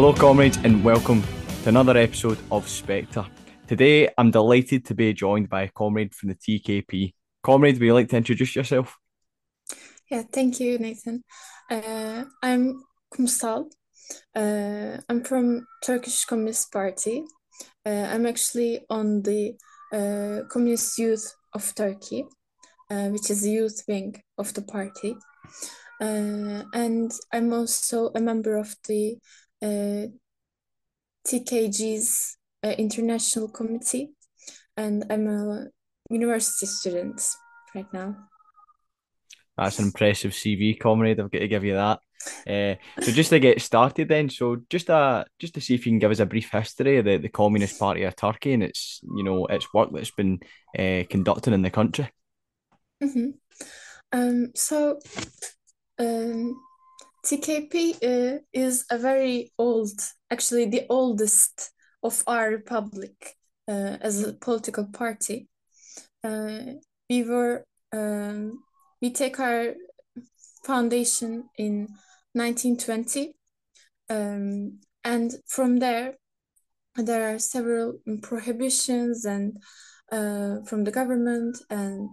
Hello, 0.00 0.14
comrades, 0.14 0.56
and 0.64 0.82
welcome 0.82 1.22
to 1.62 1.68
another 1.68 1.94
episode 1.94 2.38
of 2.50 2.66
Spectre. 2.66 3.26
Today, 3.66 4.08
I'm 4.16 4.30
delighted 4.30 4.86
to 4.86 4.94
be 4.94 5.12
joined 5.12 5.50
by 5.50 5.64
a 5.64 5.68
comrade 5.68 6.14
from 6.14 6.30
the 6.30 6.36
TKP. 6.36 7.12
Comrade, 7.42 7.74
would 7.78 7.84
you 7.84 7.92
like 7.92 8.08
to 8.08 8.16
introduce 8.16 8.56
yourself? 8.56 8.96
Yeah, 10.10 10.22
thank 10.32 10.58
you, 10.58 10.78
Nathan. 10.78 11.22
Uh, 11.70 12.24
I'm 12.42 12.82
Kumsal. 13.14 13.70
Uh, 14.34 14.96
I'm 15.06 15.22
from 15.22 15.66
Turkish 15.84 16.24
Communist 16.24 16.72
Party. 16.72 17.22
Uh, 17.84 18.08
I'm 18.10 18.24
actually 18.24 18.80
on 18.88 19.20
the 19.20 19.52
uh, 19.92 20.48
Communist 20.48 20.96
Youth 20.96 21.30
of 21.52 21.74
Turkey, 21.74 22.24
uh, 22.90 23.08
which 23.08 23.28
is 23.28 23.42
the 23.42 23.50
youth 23.50 23.84
wing 23.86 24.22
of 24.38 24.54
the 24.54 24.62
party. 24.62 25.14
Uh, 26.00 26.64
and 26.72 27.12
I'm 27.34 27.52
also 27.52 28.10
a 28.14 28.20
member 28.20 28.56
of 28.56 28.74
the 28.88 29.18
TKG's 31.26 32.36
uh, 32.62 32.74
international 32.78 33.48
committee, 33.48 34.10
and 34.76 35.04
I'm 35.10 35.26
a 35.28 35.66
university 36.08 36.66
student 36.66 37.22
right 37.74 37.92
now. 37.92 38.16
That's 39.56 39.78
an 39.78 39.86
impressive 39.86 40.32
CV, 40.32 40.78
comrade. 40.78 41.20
I've 41.20 41.30
got 41.30 41.40
to 41.40 41.48
give 41.48 41.64
you 41.64 41.74
that. 41.74 42.00
Uh, 42.46 42.74
so 43.02 43.12
just 43.12 43.30
to 43.30 43.38
get 43.38 43.60
started, 43.60 44.08
then, 44.08 44.28
so 44.28 44.58
just 44.68 44.90
uh 44.90 45.24
just 45.38 45.54
to 45.54 45.60
see 45.60 45.74
if 45.74 45.86
you 45.86 45.92
can 45.92 45.98
give 45.98 46.10
us 46.10 46.18
a 46.18 46.26
brief 46.26 46.50
history 46.50 46.98
of 46.98 47.06
the, 47.06 47.16
the 47.16 47.28
Communist 47.28 47.78
Party 47.78 48.04
of 48.04 48.14
Turkey 48.14 48.52
and 48.52 48.62
its 48.62 49.00
you 49.16 49.22
know 49.24 49.46
its 49.46 49.72
work 49.72 49.90
that's 49.92 50.10
been 50.10 50.40
uh, 50.78 51.04
conducting 51.08 51.54
in 51.54 51.62
the 51.62 51.70
country. 51.70 52.10
Mm-hmm. 53.02 53.30
Um, 54.12 54.52
so 54.54 54.98
um, 55.98 56.60
TKP 57.24 57.96
uh, 58.02 58.38
is 58.52 58.84
a 58.90 58.98
very 58.98 59.52
old, 59.58 60.00
actually 60.30 60.66
the 60.66 60.86
oldest 60.88 61.70
of 62.02 62.22
our 62.26 62.50
republic 62.50 63.36
uh, 63.68 63.98
as 64.00 64.22
a 64.22 64.32
political 64.32 64.86
party. 64.86 65.48
Uh, 66.24 66.60
we 67.08 67.22
were 67.22 67.64
um, 67.92 68.62
we 69.02 69.10
take 69.10 69.40
our 69.40 69.74
foundation 70.64 71.44
in 71.58 71.88
1920, 72.32 73.34
um, 74.08 74.78
and 75.04 75.34
from 75.46 75.78
there 75.78 76.14
there 76.96 77.34
are 77.34 77.38
several 77.38 77.98
prohibitions 78.22 79.24
and 79.24 79.58
uh, 80.12 80.62
from 80.66 80.84
the 80.84 80.90
government, 80.90 81.58
and 81.68 82.08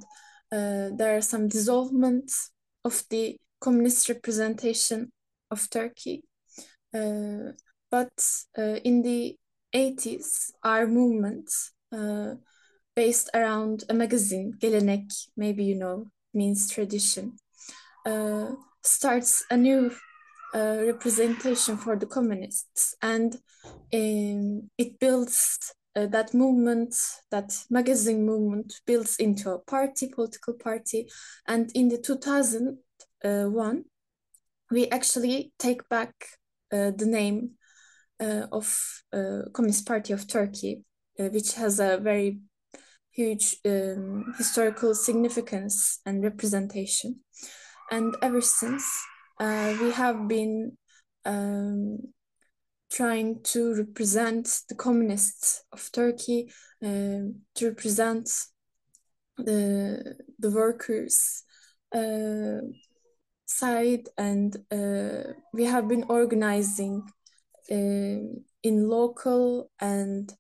uh, 0.52 0.90
there 0.96 1.16
are 1.16 1.22
some 1.22 1.48
dissolvements 1.48 2.52
of 2.84 3.04
the 3.10 3.38
communist 3.60 4.10
representation 4.10 5.12
of 5.52 5.70
Turkey. 5.70 6.24
Uh, 6.94 7.52
but 7.90 8.12
uh, 8.58 8.80
in 8.84 9.02
the 9.02 9.36
80s, 9.74 10.52
our 10.64 10.88
movement, 10.88 11.50
uh, 11.92 12.36
based 12.96 13.30
around 13.34 13.84
a 13.90 13.94
magazine, 13.94 14.54
Gelenek, 14.60 15.12
maybe 15.36 15.64
you 15.64 15.76
know, 15.76 16.08
means 16.34 16.70
tradition, 16.70 17.38
uh, 18.06 18.52
starts 18.84 19.46
a 19.50 19.58
new 19.58 19.92
uh, 20.54 20.84
representation 20.86 21.78
for 21.78 21.96
the 21.96 22.06
communists. 22.06 22.96
And 23.02 23.36
um, 23.94 24.70
it 24.78 25.00
builds 25.00 25.74
uh, 25.96 26.08
that 26.08 26.34
movement, 26.34 26.96
that 27.32 27.54
magazine 27.70 28.26
movement, 28.26 28.74
builds 28.86 29.18
into 29.18 29.52
a 29.52 29.60
party, 29.60 30.08
political 30.08 30.54
party. 30.54 31.08
And 31.48 31.72
in 31.76 31.90
the 31.90 31.98
2000, 31.98 32.68
uh, 32.68 32.72
one, 33.24 33.86
we 34.72 34.88
actually 34.90 35.54
take 35.58 35.88
back 35.90 36.14
uh, 36.72 36.92
the 36.92 37.06
name 37.06 37.52
uh, 38.20 38.48
of 38.52 39.04
Communist 39.54 39.86
Party 39.86 40.14
of 40.14 40.28
Turkey, 40.28 40.84
which 41.18 41.54
has 41.54 41.80
a 41.80 41.98
very 41.98 42.40
huge 43.12 43.58
um, 43.66 44.34
historical 44.38 44.94
significance 44.94 46.00
and 46.06 46.24
representation. 46.24 47.20
And 47.90 48.16
ever 48.22 48.42
since, 48.42 48.86
uh, 49.40 49.76
we 49.82 49.92
have 49.92 50.28
been 50.28 50.78
um, 51.26 52.00
trying 52.92 53.42
to 53.44 53.74
represent 53.76 54.62
the 54.70 54.76
communists 54.76 55.64
of 55.72 55.90
Turkey, 55.92 56.52
uh, 56.84 57.34
to 57.56 57.68
represent 57.70 58.30
the 59.38 60.16
the 60.40 60.52
workers, 60.52 61.44
uh, 61.94 62.62
side 63.50 64.08
and 64.18 64.58
uh, 64.72 65.34
we 65.54 65.64
have 65.64 65.88
been 65.88 66.06
organizing 66.10 67.04
uh, 67.72 68.20
in 68.64 68.90
local 68.90 69.72
and 69.80 70.34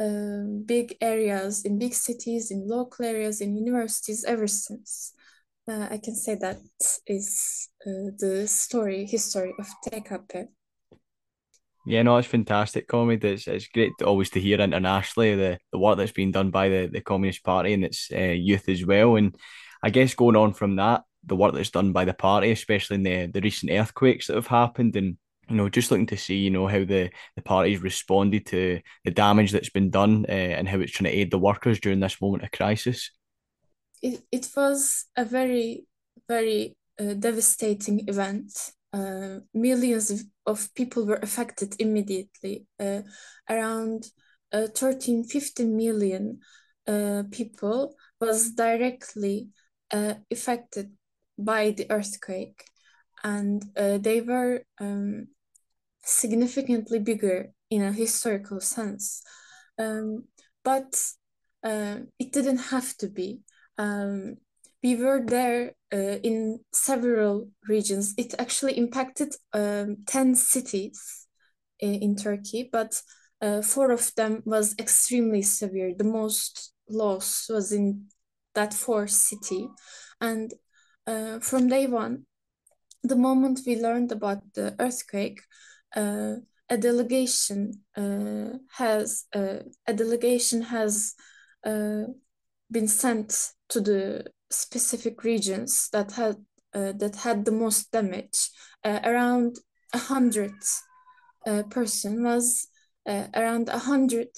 uh, 0.00 0.42
big 0.64 0.96
areas 1.00 1.64
in 1.64 1.78
big 1.78 1.94
cities 1.94 2.50
in 2.50 2.66
local 2.66 3.04
areas 3.04 3.40
in 3.40 3.56
universities 3.56 4.24
ever 4.24 4.46
since 4.46 5.12
uh, 5.68 5.88
i 5.90 5.98
can 5.98 6.14
say 6.14 6.34
that 6.34 6.58
is 7.06 7.68
uh, 7.86 8.10
the 8.18 8.46
story 8.46 9.06
history 9.06 9.52
of 9.58 9.66
TKP 9.84 10.46
yeah, 11.84 12.02
no, 12.02 12.16
it's 12.16 12.28
fantastic, 12.28 12.86
Comrade. 12.86 13.24
It's, 13.24 13.48
it's 13.48 13.66
great 13.66 13.90
to, 13.98 14.06
always 14.06 14.30
to 14.30 14.40
hear 14.40 14.60
internationally 14.60 15.34
the, 15.34 15.58
the 15.72 15.78
work 15.78 15.98
that's 15.98 16.12
been 16.12 16.30
done 16.30 16.50
by 16.50 16.68
the, 16.68 16.86
the 16.86 17.00
Communist 17.00 17.42
Party 17.42 17.72
and 17.72 17.84
its 17.84 18.08
uh, 18.14 18.20
youth 18.20 18.68
as 18.68 18.86
well. 18.86 19.16
And 19.16 19.34
I 19.82 19.90
guess 19.90 20.14
going 20.14 20.36
on 20.36 20.52
from 20.52 20.76
that, 20.76 21.02
the 21.24 21.36
work 21.36 21.54
that's 21.54 21.70
done 21.70 21.92
by 21.92 22.04
the 22.04 22.14
party, 22.14 22.50
especially 22.50 22.96
in 22.96 23.02
the, 23.02 23.26
the 23.26 23.40
recent 23.40 23.72
earthquakes 23.72 24.26
that 24.26 24.34
have 24.34 24.46
happened 24.46 24.96
and 24.96 25.16
you 25.48 25.56
know, 25.56 25.68
just 25.68 25.90
looking 25.90 26.06
to 26.06 26.16
see, 26.16 26.36
you 26.36 26.50
know, 26.50 26.66
how 26.66 26.78
the, 26.78 27.10
the 27.36 27.42
party's 27.42 27.82
responded 27.82 28.46
to 28.46 28.80
the 29.04 29.10
damage 29.10 29.52
that's 29.52 29.70
been 29.70 29.90
done 29.90 30.24
uh, 30.28 30.32
and 30.32 30.68
how 30.68 30.78
it's 30.78 30.92
trying 30.92 31.10
to 31.10 31.18
aid 31.18 31.30
the 31.30 31.38
workers 31.38 31.80
during 31.80 32.00
this 32.00 32.20
moment 32.20 32.44
of 32.44 32.50
crisis. 32.52 33.10
It, 34.00 34.22
it 34.30 34.48
was 34.56 35.06
a 35.16 35.24
very, 35.24 35.86
very 36.28 36.76
uh, 36.98 37.14
devastating 37.14 38.08
event. 38.08 38.52
Uh, 38.92 39.40
millions 39.52 40.10
of, 40.10 40.20
of, 40.46 40.74
people 40.74 41.06
were 41.06 41.20
affected 41.22 41.74
immediately. 41.78 42.66
Uh, 42.78 43.02
around 43.48 44.06
uh, 44.52 44.66
13, 44.74 45.24
15 45.24 45.76
million 45.76 46.40
uh, 46.86 47.22
people 47.30 47.94
was 48.20 48.50
directly 48.50 49.48
uh, 49.90 50.14
affected 50.30 50.92
by 51.44 51.70
the 51.70 51.86
earthquake, 51.90 52.64
and 53.24 53.64
uh, 53.76 53.98
they 53.98 54.20
were 54.20 54.62
um, 54.80 55.28
significantly 56.04 56.98
bigger 56.98 57.52
in 57.70 57.82
a 57.82 57.92
historical 57.92 58.60
sense. 58.60 59.22
Um, 59.78 60.24
but 60.64 60.94
uh, 61.64 61.98
it 62.18 62.32
didn't 62.32 62.58
have 62.58 62.96
to 62.98 63.08
be. 63.08 63.40
Um, 63.78 64.36
we 64.82 64.96
were 64.96 65.22
there 65.24 65.72
uh, 65.92 66.18
in 66.22 66.60
several 66.72 67.48
regions. 67.68 68.14
It 68.18 68.34
actually 68.38 68.76
impacted 68.76 69.34
um, 69.52 69.98
10 70.06 70.34
cities 70.34 71.26
in, 71.78 71.94
in 71.94 72.16
Turkey, 72.16 72.68
but 72.70 73.00
uh, 73.40 73.62
four 73.62 73.90
of 73.90 74.14
them 74.16 74.42
was 74.44 74.74
extremely 74.78 75.42
severe. 75.42 75.94
The 75.96 76.04
most 76.04 76.72
loss 76.88 77.48
was 77.48 77.72
in 77.72 78.06
that 78.54 78.74
fourth 78.74 79.10
city. 79.10 79.68
And 80.20 80.52
uh, 81.06 81.40
from 81.40 81.68
day 81.68 81.86
one, 81.86 82.26
the 83.02 83.16
moment 83.16 83.60
we 83.66 83.80
learned 83.80 84.12
about 84.12 84.40
the 84.54 84.74
earthquake, 84.78 85.40
uh, 85.96 86.36
a 86.68 86.76
delegation 86.78 87.82
uh, 87.96 88.50
has 88.76 89.24
uh, 89.34 89.58
a 89.86 89.92
delegation 89.92 90.62
has 90.62 91.14
uh, 91.64 92.04
been 92.70 92.88
sent 92.88 93.52
to 93.68 93.80
the 93.80 94.24
specific 94.50 95.24
regions 95.24 95.88
that 95.92 96.12
had 96.12 96.36
uh, 96.74 96.92
that 96.92 97.16
had 97.16 97.44
the 97.44 97.52
most 97.52 97.90
damage. 97.92 98.50
around 98.84 99.58
a 99.92 99.98
hundred 99.98 100.54
person 101.70 102.24
was 102.24 102.68
around 103.34 103.68
a 103.68 103.78
hundred 103.78 104.30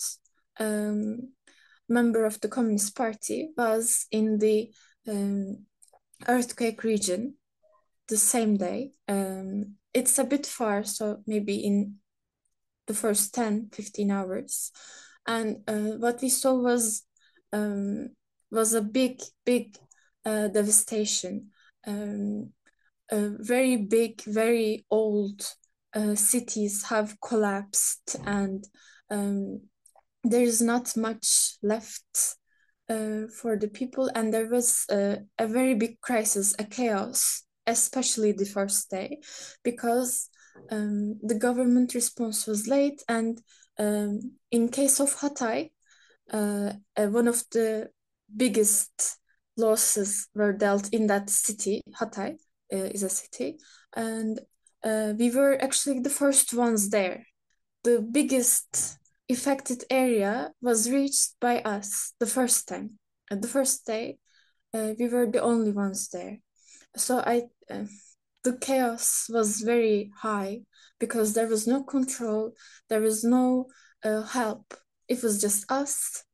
um, 0.59 1.33
member 1.89 2.25
of 2.25 2.41
the 2.41 2.49
Communist 2.49 2.97
Party 2.97 3.51
was 3.57 4.07
in 4.11 4.39
the 4.39 4.71
um, 5.09 5.67
earthquake 6.29 6.85
region 6.85 7.35
the 8.09 8.17
same 8.17 8.57
day. 8.57 8.93
Um, 9.09 9.77
it's 9.93 10.19
a 10.19 10.25
bit 10.25 10.47
far, 10.47 10.85
so 10.85 11.23
maybe 11.27 11.57
in 11.57 11.97
the 12.87 12.95
first 12.95 13.35
10, 13.35 13.71
15 13.73 14.11
hours. 14.11 14.71
And 15.27 15.59
uh, 15.67 15.97
what 15.99 16.21
we 16.21 16.29
saw 16.29 16.55
was 16.55 17.03
um, 17.53 18.11
was 18.51 18.75
a 18.75 18.83
big, 18.83 19.21
big 19.45 19.77
uh, 20.25 20.49
devastation. 20.49 21.51
Um, 21.87 22.53
very 23.11 23.77
big, 23.77 24.23
very 24.23 24.87
old 24.91 25.47
uh, 25.95 26.15
cities 26.15 26.85
have 26.85 27.17
collapsed, 27.21 28.17
and 28.27 28.65
um, 29.11 29.61
there 30.25 30.43
is 30.43 30.61
not 30.61 30.97
much 30.97 31.57
left 31.63 32.37
uh, 32.89 33.27
for 33.41 33.57
the 33.57 33.69
people, 33.69 34.11
and 34.15 34.33
there 34.33 34.49
was 34.49 34.85
uh, 34.91 35.17
a 35.39 35.47
very 35.47 35.75
big 35.75 36.01
crisis, 36.01 36.55
a 36.59 36.65
chaos, 36.65 37.43
especially 37.67 38.33
the 38.33 38.45
first 38.45 38.91
day, 38.91 39.21
because 39.63 40.29
um, 40.71 41.19
the 41.23 41.35
government 41.35 41.95
response 41.95 42.47
was 42.47 42.69
late, 42.69 43.03
and 43.09 43.41
um, 43.79 44.21
in 44.51 44.69
case 44.69 45.01
of 45.01 45.15
Hatay, 45.17 45.71
uh, 46.33 46.73
uh, 46.97 47.07
one 47.07 47.29
of 47.29 47.43
the 47.53 47.91
biggest 48.35 49.19
losses 49.57 50.29
were 50.35 50.53
dealt 50.53 50.89
in 50.93 51.07
that 51.07 51.31
city. 51.31 51.83
Hatay 52.01 52.37
uh, 52.73 52.77
is 52.77 53.03
a 53.03 53.09
city, 53.09 53.59
and 53.97 54.41
uh, 54.83 55.15
we 55.19 55.31
were 55.31 55.61
actually 55.63 56.01
the 56.01 56.11
first 56.11 56.53
ones 56.55 56.91
there. 56.91 57.27
The 57.83 58.01
biggest 58.01 58.99
affected 59.29 59.85
area 59.91 60.53
was 60.61 60.91
reached 60.91 61.35
by 61.41 61.61
us 61.61 62.13
the 62.21 62.27
first 62.27 62.69
time. 62.69 62.99
At 63.31 63.43
the 63.43 63.49
first 63.49 63.87
day, 63.87 64.19
uh, 64.75 64.93
we 64.99 65.09
were 65.09 65.27
the 65.27 65.41
only 65.41 65.73
ones 65.73 66.09
there. 66.09 66.39
So 66.97 67.19
I, 67.19 67.45
uh, 67.71 67.85
the 68.43 68.57
chaos 68.59 69.27
was 69.31 69.61
very 69.61 70.13
high 70.21 70.61
because 70.99 71.33
there 71.33 71.49
was 71.49 71.67
no 71.67 71.83
control, 71.83 72.53
there 72.89 73.01
was 73.01 73.25
no 73.25 73.67
uh, 74.05 74.23
help. 74.23 74.75
It 75.09 75.23
was 75.23 75.41
just 75.41 75.71
us, 75.71 76.25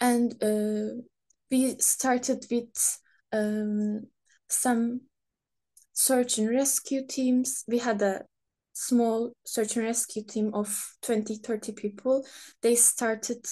and 0.00 0.32
uh, 0.42 1.02
we 1.50 1.76
started 1.78 2.46
with 2.50 2.98
um, 3.32 4.04
some 4.48 5.02
search 5.92 6.38
and 6.38 6.48
rescue 6.48 7.06
teams. 7.06 7.64
We 7.68 7.78
had 7.78 8.00
a 8.02 8.24
small 8.74 9.32
search 9.46 9.76
and 9.76 9.86
rescue 9.86 10.22
team 10.22 10.52
of 10.52 10.94
20, 11.02 11.36
30 11.36 11.72
people. 11.72 12.26
They 12.60 12.74
started 12.74 13.46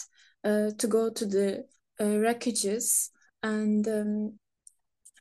uh, 0.45 0.71
to 0.77 0.87
go 0.87 1.11
to 1.11 1.27
the 1.27 1.65
uh, 1.99 2.05
wreckages 2.05 3.09
and 3.43 3.87
um, 3.89 4.39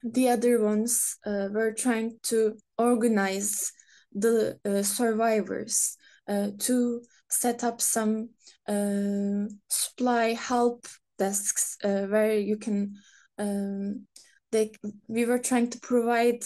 the 0.03 0.30
other 0.30 0.62
ones 0.62 1.18
uh, 1.25 1.48
were 1.51 1.71
trying 1.71 2.18
to 2.24 2.57
organize 2.77 3.71
the 4.13 4.57
uh, 4.65 4.83
survivors 4.83 5.95
uh, 6.27 6.50
to 6.59 7.01
set 7.30 7.63
up 7.63 7.81
some 7.81 8.30
uh, 8.68 9.45
supply 9.69 10.33
help 10.33 10.88
desks 11.18 11.77
where 11.83 12.36
you 12.36 12.57
can 12.57 12.95
um, 13.38 14.07
they 14.51 14.71
we 15.07 15.25
were 15.25 15.39
trying 15.39 15.69
to 15.69 15.80
provide 15.80 16.44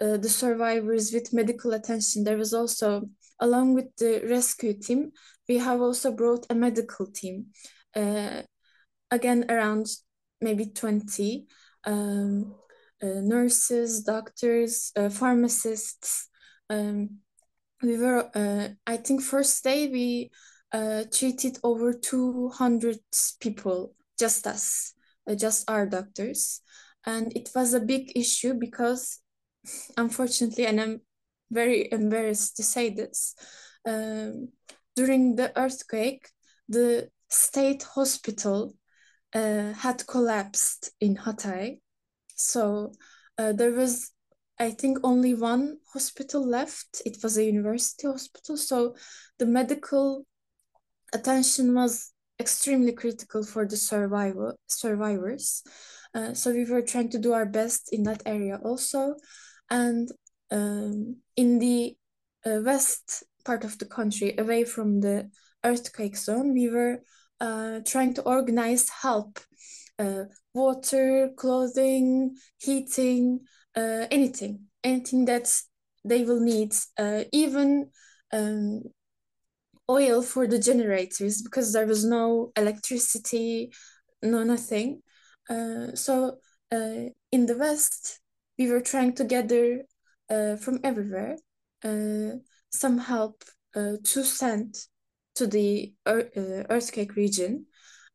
uh, 0.00 0.16
the 0.16 0.28
survivors 0.28 1.12
with 1.12 1.32
medical 1.32 1.72
attention. 1.72 2.24
There 2.24 2.36
was 2.36 2.52
also, 2.52 3.08
along 3.40 3.74
with 3.74 3.94
the 3.96 4.22
rescue 4.28 4.74
team, 4.74 5.12
we 5.48 5.58
have 5.58 5.80
also 5.80 6.12
brought 6.12 6.46
a 6.50 6.54
medical 6.54 7.06
team, 7.06 7.46
uh, 7.94 8.42
again 9.10 9.44
around 9.48 9.86
maybe 10.40 10.66
20 10.66 11.46
um, 11.84 12.54
uh, 13.02 13.20
nurses, 13.20 14.02
doctors, 14.02 14.92
uh, 14.96 15.08
pharmacists. 15.08 16.28
Um, 16.68 17.18
we 17.82 17.96
were, 17.98 18.30
uh, 18.34 18.68
I 18.86 18.96
think, 18.96 19.22
first 19.22 19.62
day 19.62 19.88
we 19.88 20.30
uh, 20.72 21.04
treated 21.12 21.58
over 21.62 21.92
200 21.92 22.98
people, 23.40 23.94
just 24.18 24.46
us, 24.46 24.94
just 25.36 25.70
our 25.70 25.86
doctors. 25.86 26.60
And 27.04 27.32
it 27.36 27.50
was 27.54 27.74
a 27.74 27.80
big 27.80 28.12
issue 28.16 28.54
because 28.54 29.20
unfortunately, 29.96 30.66
and 30.66 30.80
I'm 30.80 31.00
very 31.50 31.88
embarrassed 31.92 32.56
to 32.56 32.62
say 32.62 32.90
this, 32.90 33.34
um, 33.86 34.48
during 34.94 35.36
the 35.36 35.56
earthquake, 35.58 36.28
the 36.68 37.08
state 37.28 37.82
hospital 37.82 38.74
uh, 39.34 39.72
had 39.72 40.06
collapsed 40.06 40.90
in 41.00 41.16
Hatay. 41.16 41.78
So 42.36 42.92
uh, 43.38 43.52
there 43.52 43.72
was, 43.72 44.12
I 44.58 44.70
think, 44.70 44.98
only 45.02 45.34
one 45.34 45.78
hospital 45.92 46.46
left. 46.46 47.02
It 47.04 47.18
was 47.22 47.36
a 47.36 47.44
university 47.44 48.06
hospital. 48.06 48.56
So 48.56 48.96
the 49.38 49.46
medical 49.46 50.26
attention 51.12 51.74
was 51.74 52.12
extremely 52.40 52.92
critical 52.92 53.42
for 53.42 53.66
the 53.66 53.76
survival 53.76 54.58
survivors. 54.66 55.62
Uh, 56.14 56.34
so 56.34 56.50
we 56.52 56.64
were 56.64 56.82
trying 56.82 57.10
to 57.10 57.18
do 57.18 57.32
our 57.32 57.46
best 57.46 57.92
in 57.92 58.02
that 58.04 58.22
area 58.26 58.58
also. 58.64 59.14
And 59.70 60.10
um, 60.50 61.16
in 61.36 61.58
the 61.58 61.96
uh, 62.44 62.60
west 62.62 63.24
part 63.44 63.64
of 63.64 63.78
the 63.78 63.86
country, 63.86 64.34
away 64.38 64.64
from 64.64 65.00
the 65.00 65.30
earthquake 65.64 66.16
zone, 66.16 66.52
we 66.52 66.68
were 66.68 67.02
uh, 67.40 67.80
trying 67.84 68.14
to 68.14 68.22
organize 68.22 68.88
help 68.88 69.40
uh, 69.98 70.24
water, 70.54 71.30
clothing, 71.36 72.36
heating, 72.58 73.40
uh, 73.76 74.06
anything, 74.10 74.60
anything 74.84 75.24
that 75.24 75.48
they 76.04 76.24
will 76.24 76.40
need, 76.40 76.74
uh, 76.98 77.24
even 77.32 77.90
um, 78.32 78.82
oil 79.90 80.22
for 80.22 80.46
the 80.46 80.58
generators 80.58 81.42
because 81.42 81.72
there 81.72 81.86
was 81.86 82.04
no 82.04 82.52
electricity, 82.56 83.72
no 84.22 84.42
nothing. 84.44 85.02
Uh, 85.48 85.94
so 85.94 86.38
in 86.72 87.46
the 87.46 87.56
West, 87.56 88.20
we 88.58 88.70
were 88.70 88.80
trying 88.80 89.14
to 89.14 89.24
gather 89.24 89.82
uh, 90.30 90.56
from 90.56 90.80
everywhere 90.82 91.36
uh, 91.84 92.36
some 92.70 92.98
help 92.98 93.44
uh, 93.74 93.96
to 94.02 94.24
send 94.24 94.74
to 95.34 95.46
the 95.46 95.92
er 96.06 96.30
earthquake 96.70 97.14
region. 97.16 97.66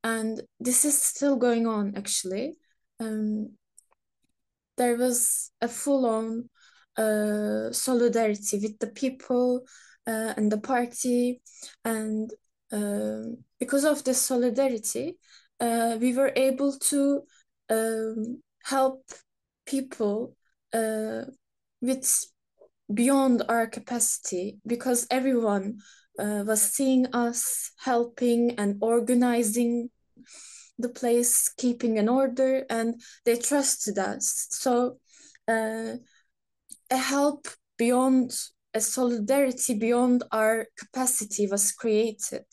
And 0.04 0.42
this 0.60 0.84
is 0.86 1.00
still 1.02 1.36
going 1.36 1.68
on 1.68 1.94
actually. 1.96 2.56
Um, 3.00 3.52
there 4.78 4.96
was 4.98 5.52
a 5.62 5.68
full 5.68 6.06
on 6.06 6.50
uh, 6.98 7.72
solidarity 7.72 8.60
with 8.60 8.80
the 8.80 8.88
people 8.88 9.62
uh, 10.08 10.34
and 10.36 10.52
the 10.52 10.58
party. 10.60 11.42
And 11.86 12.32
um, 12.72 13.38
because 13.60 13.86
of 13.86 14.04
this 14.04 14.22
solidarity, 14.22 15.18
we 15.60 16.16
were 16.16 16.34
able 16.36 16.80
to 16.90 17.22
um, 17.70 18.42
help 18.64 19.04
people 19.72 20.36
uh, 20.74 21.24
with 21.82 22.26
beyond 22.94 23.42
our 23.48 23.68
capacity 23.68 24.60
because 24.68 25.08
everyone 25.10 25.80
uh, 26.20 26.44
was 26.46 26.62
seeing 26.62 27.08
us 27.14 27.72
helping 27.80 28.52
and 28.60 28.78
organizing 28.82 29.90
the 30.78 30.90
place, 30.90 31.50
keeping 31.58 31.98
an 31.98 32.10
order, 32.10 32.66
and 32.70 33.02
they 33.26 33.38
trusted 33.38 33.98
us. 33.98 34.48
So, 34.50 34.98
uh, 35.48 35.94
a 36.90 36.98
help 36.98 37.48
beyond 37.78 38.32
a 38.74 38.82
solidarity 38.82 39.74
beyond 39.74 40.24
our 40.32 40.68
capacity 40.78 41.48
was 41.48 41.72
created, 41.72 42.46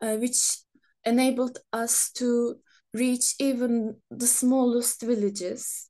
uh, 0.00 0.16
which 0.16 0.58
enabled 1.04 1.58
us 1.72 2.10
to 2.12 2.56
reach 2.94 3.34
even 3.38 3.96
the 4.10 4.26
smallest 4.26 5.02
villages 5.02 5.88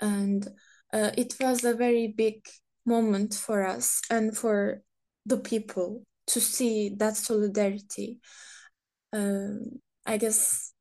and 0.00 0.46
uh, 0.92 1.10
it 1.16 1.34
was 1.40 1.64
a 1.64 1.74
very 1.74 2.08
big 2.08 2.46
moment 2.86 3.34
for 3.34 3.66
us 3.66 4.00
and 4.10 4.36
for 4.36 4.82
the 5.26 5.38
people 5.38 6.02
to 6.26 6.40
see 6.40 6.94
that 6.96 7.16
solidarity. 7.16 8.18
Um, 9.12 9.80
I 10.06 10.16
guess 10.16 10.72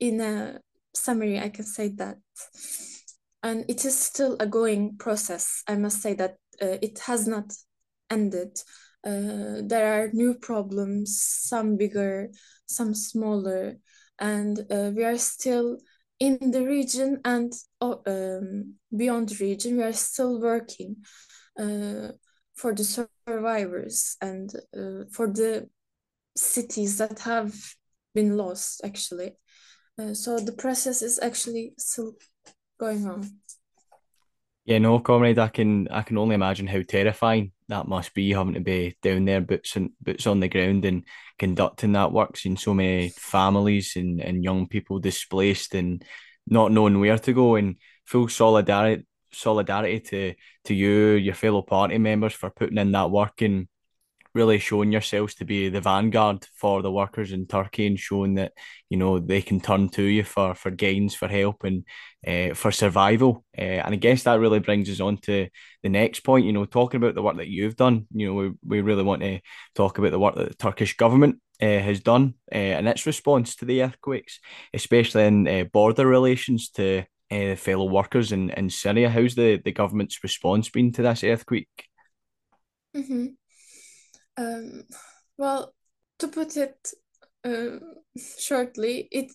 in 0.00 0.20
a 0.20 0.60
summary, 0.94 1.38
I 1.38 1.48
can 1.48 1.64
say 1.64 1.88
that. 1.96 2.18
And 3.42 3.64
it 3.68 3.84
is 3.84 3.98
still 3.98 4.36
a 4.40 4.46
going 4.46 4.96
process. 4.98 5.62
I 5.68 5.76
must 5.76 6.02
say 6.02 6.14
that 6.14 6.36
uh, 6.60 6.78
it 6.82 6.98
has 7.00 7.26
not 7.26 7.52
ended. 8.10 8.58
Uh, 9.04 9.62
there 9.62 10.02
are 10.02 10.10
new 10.12 10.34
problems, 10.34 11.22
some 11.22 11.76
bigger, 11.76 12.30
some 12.66 12.94
smaller, 12.94 13.76
and 14.18 14.58
uh, 14.70 14.90
we 14.94 15.04
are 15.04 15.18
still 15.18 15.78
in 16.18 16.50
the 16.50 16.64
region 16.64 17.20
and 17.24 17.52
oh, 17.80 18.02
um, 18.06 18.74
beyond 18.96 19.28
the 19.28 19.44
region, 19.44 19.76
we 19.76 19.82
are 19.82 19.92
still 19.92 20.40
working 20.40 20.96
uh, 21.58 22.08
for 22.54 22.74
the 22.74 22.84
survivors 22.84 24.16
and 24.20 24.54
uh, 24.76 25.04
for 25.12 25.26
the 25.26 25.68
cities 26.36 26.98
that 26.98 27.18
have 27.20 27.54
been 28.14 28.36
lost, 28.36 28.80
actually. 28.84 29.36
Uh, 29.98 30.14
so 30.14 30.38
the 30.38 30.52
process 30.52 31.02
is 31.02 31.18
actually 31.22 31.74
still 31.78 32.14
going 32.78 33.06
on. 33.06 33.40
Yeah, 34.64 34.78
no, 34.78 34.98
comrade, 34.98 35.38
I 35.38 35.48
can 35.48 35.88
I 35.88 36.02
can 36.02 36.18
only 36.18 36.34
imagine 36.34 36.66
how 36.66 36.82
terrifying 36.82 37.52
that 37.68 37.88
must 37.88 38.14
be 38.14 38.32
having 38.32 38.54
to 38.54 38.60
be 38.60 38.96
down 39.02 39.24
there, 39.24 39.40
boots 39.40 39.76
and 39.76 39.90
boots 40.00 40.26
on 40.26 40.40
the 40.40 40.48
ground 40.48 40.84
and 40.84 41.04
conducting 41.38 41.92
that 41.92 42.12
work, 42.12 42.36
seeing 42.36 42.56
so 42.56 42.74
many 42.74 43.08
families 43.10 43.94
and, 43.96 44.20
and 44.20 44.44
young 44.44 44.68
people 44.68 44.98
displaced 44.98 45.74
and 45.74 46.04
not 46.46 46.70
knowing 46.70 47.00
where 47.00 47.18
to 47.18 47.32
go 47.32 47.56
and 47.56 47.76
full 48.04 48.28
solidarity 48.28 49.04
solidarity 49.32 50.00
to 50.00 50.34
to 50.64 50.74
you, 50.74 51.12
your 51.12 51.34
fellow 51.34 51.62
party 51.62 51.98
members 51.98 52.32
for 52.32 52.50
putting 52.50 52.78
in 52.78 52.92
that 52.92 53.10
work 53.10 53.42
and 53.42 53.68
really 54.36 54.58
showing 54.58 54.92
yourselves 54.92 55.34
to 55.34 55.44
be 55.44 55.68
the 55.68 55.80
vanguard 55.80 56.46
for 56.54 56.82
the 56.82 56.92
workers 56.92 57.32
in 57.32 57.46
Turkey 57.46 57.86
and 57.86 57.98
showing 57.98 58.34
that 58.34 58.52
you 58.90 58.96
know 58.96 59.18
they 59.18 59.42
can 59.42 59.60
turn 59.60 59.88
to 59.88 60.02
you 60.02 60.22
for 60.22 60.54
for 60.54 60.70
gains, 60.70 61.14
for 61.14 61.26
help, 61.26 61.64
and 61.64 61.84
uh, 62.26 62.54
for 62.54 62.70
survival. 62.70 63.44
Uh, 63.58 63.82
and 63.82 63.94
I 63.94 63.96
guess 63.96 64.22
that 64.22 64.38
really 64.38 64.60
brings 64.60 64.88
us 64.90 65.00
on 65.00 65.16
to 65.22 65.48
the 65.82 65.88
next 65.88 66.20
point. 66.20 66.46
You 66.46 66.52
know, 66.52 66.66
talking 66.66 66.98
about 66.98 67.14
the 67.14 67.22
work 67.22 67.38
that 67.38 67.48
you've 67.48 67.76
done. 67.76 68.06
You 68.12 68.28
know, 68.28 68.34
we 68.34 68.52
we 68.64 68.80
really 68.82 69.02
want 69.02 69.22
to 69.22 69.40
talk 69.74 69.98
about 69.98 70.12
the 70.12 70.20
work 70.20 70.36
that 70.36 70.50
the 70.50 70.54
Turkish 70.54 70.96
government 70.96 71.40
uh, 71.60 71.80
has 71.80 72.00
done 72.00 72.34
and 72.52 72.86
its 72.86 73.06
response 73.06 73.56
to 73.56 73.64
the 73.64 73.82
earthquakes, 73.82 74.38
especially 74.74 75.24
in 75.24 75.70
border 75.72 76.06
relations 76.06 76.68
to 76.70 77.04
uh, 77.30 77.56
fellow 77.56 77.86
workers 77.86 78.32
in, 78.32 78.50
in 78.50 78.70
Syria. 78.70 79.10
How's 79.10 79.34
the, 79.34 79.60
the 79.64 79.72
government's 79.72 80.22
response 80.22 80.68
been 80.68 80.92
to 80.92 81.02
this 81.02 81.24
earthquake? 81.24 81.88
Mm-hmm. 82.96 83.26
Um, 84.36 84.84
well, 85.38 85.74
to 86.18 86.28
put 86.28 86.56
it 86.56 86.92
uh, 87.44 87.78
shortly, 88.38 89.08
it 89.10 89.32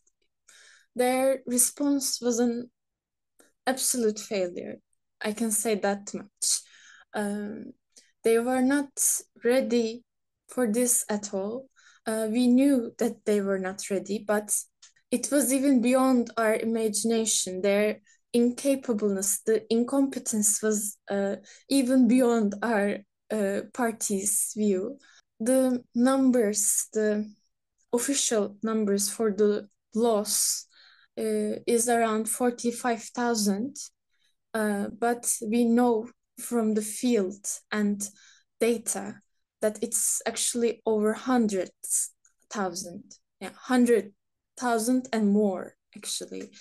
their 0.96 1.41
response 1.46 2.20
was 2.22 2.39
an 2.39 2.70
absolute 3.65 4.20
failure. 4.20 4.77
I 5.22 5.31
can 5.34 5.51
say 5.51 5.75
that 5.75 6.13
much. 6.13 6.62
Um, 7.13 7.74
they 8.24 8.39
were 8.39 8.62
not 8.62 8.91
ready 9.43 10.03
for 10.50 10.67
this 10.67 11.05
at 11.10 11.34
all. 11.34 11.70
Uh, 12.05 12.27
we 12.29 12.48
knew 12.48 12.91
that 12.98 13.25
they 13.25 13.41
were 13.41 13.60
not 13.60 13.89
ready, 13.89 14.24
but 14.27 14.51
it 15.12 15.29
was 15.31 15.53
even 15.53 15.81
beyond 15.81 16.31
our 16.38 16.55
imagination. 16.55 17.62
Their 17.62 18.01
incapableness, 18.34 19.43
the 19.46 19.63
incompetence 19.70 20.62
was 20.62 20.98
uh, 21.10 21.38
even 21.70 22.08
beyond 22.08 22.55
our 22.63 22.98
party's 23.74 24.54
view. 24.56 24.98
The 25.40 25.84
numbers, 25.96 26.88
the 26.94 27.32
official 27.94 28.58
numbers 28.64 29.10
for 29.10 29.32
the 29.32 29.68
loss 29.94 30.66
uh, 31.18 31.60
is 31.68 31.90
around 31.90 32.30
45,000. 32.30 33.76
Uh, 34.54 34.88
but 35.00 35.32
we 35.50 35.66
know 35.66 36.10
from 36.40 36.74
the 36.74 36.82
field 36.82 37.46
and 37.72 38.04
data 38.60 39.22
that 39.62 39.78
it's 39.82 40.22
actually 40.26 40.82
over 40.86 41.14
hundreds 41.14 42.12
thousand, 42.52 43.04
yeah, 43.40 43.52
hundred 43.56 44.14
thousand 44.60 45.08
and 45.14 45.32
more. 45.32 45.76
Actually, 45.96 46.52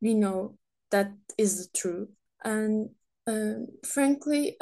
we 0.00 0.14
know 0.14 0.56
that 0.90 1.12
is 1.38 1.70
true, 1.74 2.08
and 2.44 2.90
uh, 3.26 3.64
frankly, 3.86 4.56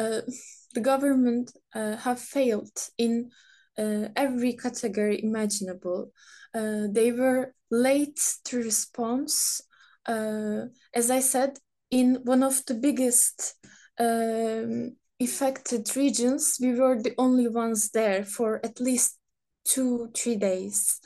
the 0.74 0.80
government 0.80 1.52
uh, 1.74 1.96
have 1.96 2.20
failed 2.20 2.76
in 2.98 3.30
uh, 3.78 4.08
every 4.16 4.54
category 4.54 5.22
imaginable. 5.22 6.12
Uh, 6.54 6.88
they 6.90 7.12
were 7.12 7.54
late 7.70 8.20
to 8.44 8.58
response. 8.58 9.60
Uh, 10.06 10.66
as 10.94 11.10
I 11.10 11.20
said, 11.20 11.58
in 11.90 12.16
one 12.24 12.42
of 12.42 12.64
the 12.66 12.74
biggest 12.74 13.54
um, 13.98 14.96
affected 15.20 15.96
regions, 15.96 16.58
we 16.60 16.74
were 16.74 17.00
the 17.00 17.14
only 17.18 17.48
ones 17.48 17.90
there 17.90 18.24
for 18.24 18.60
at 18.64 18.80
least 18.80 19.18
two, 19.64 20.10
three 20.16 20.36
days. 20.36 21.00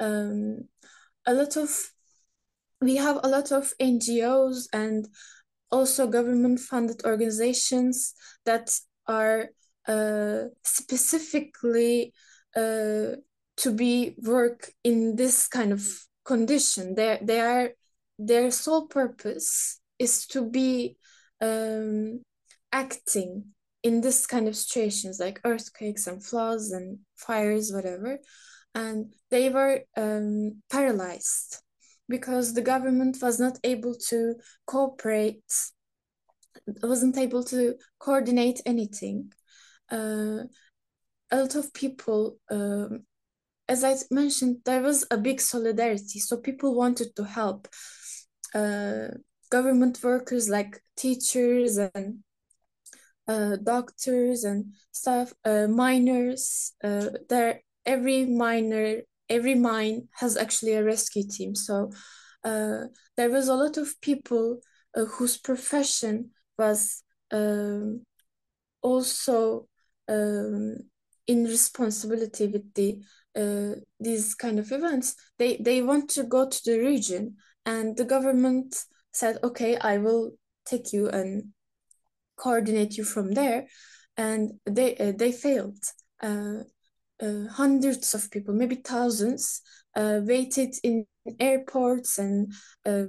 Um, 0.00 0.68
a 1.26 1.34
lot 1.34 1.56
of 1.56 1.90
we 2.80 2.96
have 2.96 3.20
a 3.22 3.28
lot 3.28 3.50
of 3.50 3.72
NGOs 3.80 4.66
and 4.72 5.08
also 5.70 6.06
government 6.06 6.60
funded 6.60 7.04
organizations 7.04 8.14
that 8.44 8.78
are 9.06 9.48
uh, 9.86 10.44
specifically 10.62 12.12
uh, 12.56 13.16
to 13.56 13.72
be 13.72 14.14
work 14.22 14.70
in 14.82 15.16
this 15.16 15.46
kind 15.48 15.72
of 15.72 15.86
condition. 16.24 16.94
They 16.94 17.18
they 17.22 17.40
are 17.40 17.70
their 18.18 18.50
sole 18.50 18.86
purpose 18.86 19.80
is 19.98 20.26
to 20.28 20.48
be 20.48 20.96
um, 21.40 22.22
acting 22.72 23.54
in 23.82 24.00
this 24.00 24.26
kind 24.26 24.48
of 24.48 24.56
situations 24.56 25.20
like 25.20 25.40
earthquakes 25.44 26.06
and 26.06 26.24
floods 26.24 26.72
and 26.72 26.98
fires, 27.16 27.70
whatever. 27.72 28.18
And 28.74 29.12
they 29.30 29.50
were 29.50 29.82
um, 29.96 30.62
paralyzed 30.70 31.60
because 32.08 32.54
the 32.54 32.62
government 32.62 33.18
was 33.20 33.38
not 33.38 33.58
able 33.62 33.94
to 34.08 34.34
cooperate, 34.66 35.44
wasn't 36.82 37.16
able 37.18 37.44
to 37.44 37.74
coordinate 37.98 38.60
anything. 38.66 39.32
Uh, 39.90 40.44
a 41.30 41.40
lot 41.40 41.54
of 41.54 41.72
people, 41.72 42.38
um, 42.50 43.04
as 43.68 43.82
I 43.84 43.96
mentioned, 44.10 44.58
there 44.64 44.82
was 44.82 45.06
a 45.10 45.16
big 45.16 45.40
solidarity. 45.40 46.20
So 46.20 46.36
people 46.36 46.74
wanted 46.74 47.16
to 47.16 47.24
help. 47.24 47.68
Uh, 48.54 49.08
government 49.50 50.00
workers 50.02 50.48
like 50.48 50.80
teachers 50.96 51.76
and 51.76 52.18
uh, 53.26 53.56
doctors 53.56 54.44
and 54.44 54.74
stuff, 54.92 55.32
uh, 55.44 55.66
miners. 55.66 56.72
Uh, 56.82 57.06
there, 57.28 57.60
every 57.86 58.26
miner, 58.26 59.00
every 59.28 59.54
mine 59.54 60.08
has 60.12 60.36
actually 60.36 60.74
a 60.74 60.84
rescue 60.84 61.24
team. 61.28 61.54
So 61.54 61.90
uh, 62.44 62.84
there 63.16 63.30
was 63.30 63.48
a 63.48 63.54
lot 63.54 63.76
of 63.76 64.00
people 64.00 64.60
whose 64.94 65.36
profession 65.36 66.30
was 66.58 67.02
um, 67.30 68.02
also 68.82 69.66
um, 70.08 70.76
in 71.26 71.44
responsibility 71.44 72.46
with 72.46 72.74
the 72.74 73.00
uh, 73.36 73.80
these 73.98 74.34
kind 74.34 74.58
of 74.58 74.70
events. 74.70 75.16
They 75.38 75.56
they 75.56 75.82
want 75.82 76.10
to 76.10 76.24
go 76.24 76.48
to 76.48 76.60
the 76.64 76.78
region, 76.78 77.36
and 77.66 77.96
the 77.96 78.04
government 78.04 78.76
said, 79.12 79.38
"Okay, 79.42 79.76
I 79.76 79.98
will 79.98 80.32
take 80.66 80.92
you 80.92 81.08
and 81.08 81.52
coordinate 82.36 82.96
you 82.96 83.04
from 83.04 83.32
there 83.32 83.66
and 84.16 84.52
they 84.66 84.96
uh, 84.96 85.12
they 85.16 85.32
failed 85.32 85.78
uh, 86.22 86.62
uh, 87.22 87.46
hundreds 87.50 88.14
of 88.14 88.30
people 88.30 88.54
maybe 88.54 88.76
thousands 88.76 89.60
uh, 89.96 90.20
waited 90.22 90.74
in 90.82 91.06
airports 91.38 92.18
and 92.18 92.52
uh, 92.86 93.04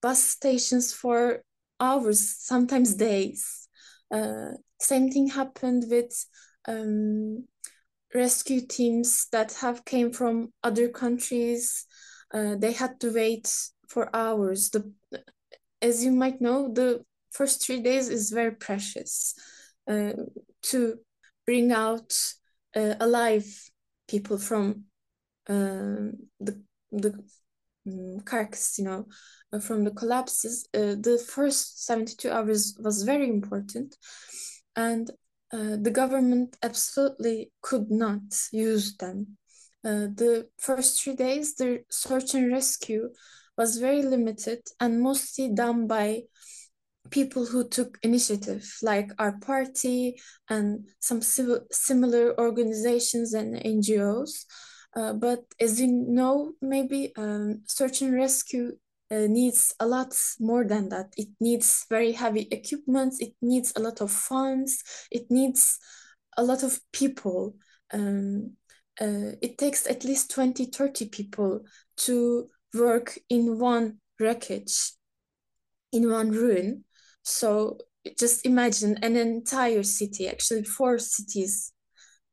bus 0.00 0.22
stations 0.22 0.92
for 0.92 1.42
hours 1.80 2.36
sometimes 2.38 2.94
days. 2.94 3.68
Uh, 4.10 4.52
same 4.80 5.10
thing 5.10 5.28
happened 5.28 5.84
with 5.90 6.12
um, 6.66 7.44
rescue 8.14 8.60
teams 8.60 9.26
that 9.32 9.52
have 9.60 9.84
came 9.84 10.12
from 10.12 10.52
other 10.62 10.88
countries. 10.88 11.86
They 12.32 12.72
had 12.72 13.00
to 13.00 13.12
wait 13.12 13.52
for 13.88 14.14
hours. 14.14 14.70
The 14.70 14.92
as 15.80 16.04
you 16.04 16.10
might 16.10 16.40
know 16.40 16.72
the 16.72 17.04
first 17.30 17.64
three 17.64 17.80
days 17.80 18.08
is 18.08 18.30
very 18.30 18.52
precious 18.52 19.34
uh, 19.88 20.12
to 20.62 20.96
bring 21.46 21.72
out 21.72 22.16
uh, 22.74 22.94
alive 23.00 23.70
people 24.08 24.38
from 24.38 24.84
uh, 25.48 26.12
the 26.40 26.62
the 26.90 27.24
um, 27.88 28.20
carcass, 28.24 28.78
you 28.78 28.84
know, 28.84 29.06
uh, 29.52 29.58
from 29.58 29.84
the 29.84 29.90
collapses. 29.90 30.68
Uh, 30.74 30.94
the 31.00 31.22
first 31.32 31.84
seventy 31.84 32.14
two 32.16 32.30
hours 32.30 32.76
was 32.80 33.02
very 33.02 33.28
important, 33.28 33.96
and 34.76 35.10
uh, 35.52 35.76
the 35.80 35.90
government 35.90 36.56
absolutely 36.62 37.50
could 37.62 37.90
not 37.90 38.20
use 38.52 38.96
them. 38.96 39.38
the 39.82 40.46
first 40.58 41.02
three 41.02 41.14
days, 41.16 41.54
the 41.54 41.82
search 41.90 42.34
and 42.34 42.52
rescue 42.52 43.08
was 43.56 43.78
very 43.78 44.02
limited 44.02 44.60
and 44.80 45.00
mostly 45.02 45.48
done 45.52 45.86
by 45.86 46.22
people 47.10 47.46
who 47.46 47.68
took 47.68 47.98
initiative, 48.02 48.64
like 48.82 49.10
our 49.18 49.38
party 49.38 50.16
and 50.48 50.86
some 51.00 51.22
civil, 51.22 51.60
similar 51.70 52.38
organizations 52.38 53.34
and 53.34 53.56
NGOs. 53.56 54.44
Uh, 54.98 55.12
but 55.12 55.44
as 55.60 55.80
you 55.80 55.86
know, 55.86 56.54
maybe 56.60 57.12
um, 57.16 57.62
search 57.66 58.02
and 58.02 58.14
rescue 58.14 58.72
uh, 59.12 59.26
needs 59.28 59.72
a 59.78 59.86
lot 59.86 60.12
more 60.40 60.64
than 60.64 60.88
that. 60.88 61.12
It 61.16 61.28
needs 61.40 61.86
very 61.88 62.10
heavy 62.10 62.48
equipment, 62.50 63.14
it 63.20 63.34
needs 63.40 63.72
a 63.76 63.80
lot 63.80 64.00
of 64.00 64.10
funds, 64.10 64.82
it 65.12 65.30
needs 65.30 65.78
a 66.36 66.42
lot 66.42 66.64
of 66.64 66.80
people. 66.92 67.54
Um, 67.92 68.54
uh, 69.00 69.38
it 69.40 69.56
takes 69.56 69.86
at 69.86 70.04
least 70.04 70.32
20, 70.32 70.64
30 70.64 71.08
people 71.10 71.60
to 71.98 72.48
work 72.74 73.20
in 73.30 73.60
one 73.60 73.98
wreckage, 74.18 74.94
in 75.92 76.10
one 76.10 76.32
ruin. 76.32 76.84
So 77.22 77.78
just 78.18 78.44
imagine 78.44 78.98
an 79.02 79.14
entire 79.14 79.84
city, 79.84 80.26
actually 80.26 80.64
four 80.64 80.98
cities, 80.98 81.72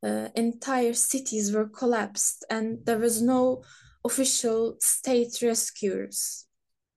uh, 0.05 0.29
entire 0.35 0.93
cities 0.93 1.51
were 1.51 1.67
collapsed 1.67 2.45
and 2.49 2.85
there 2.85 2.99
was 2.99 3.21
no 3.21 3.63
official 4.05 4.75
state 4.79 5.41
rescuers, 5.41 6.45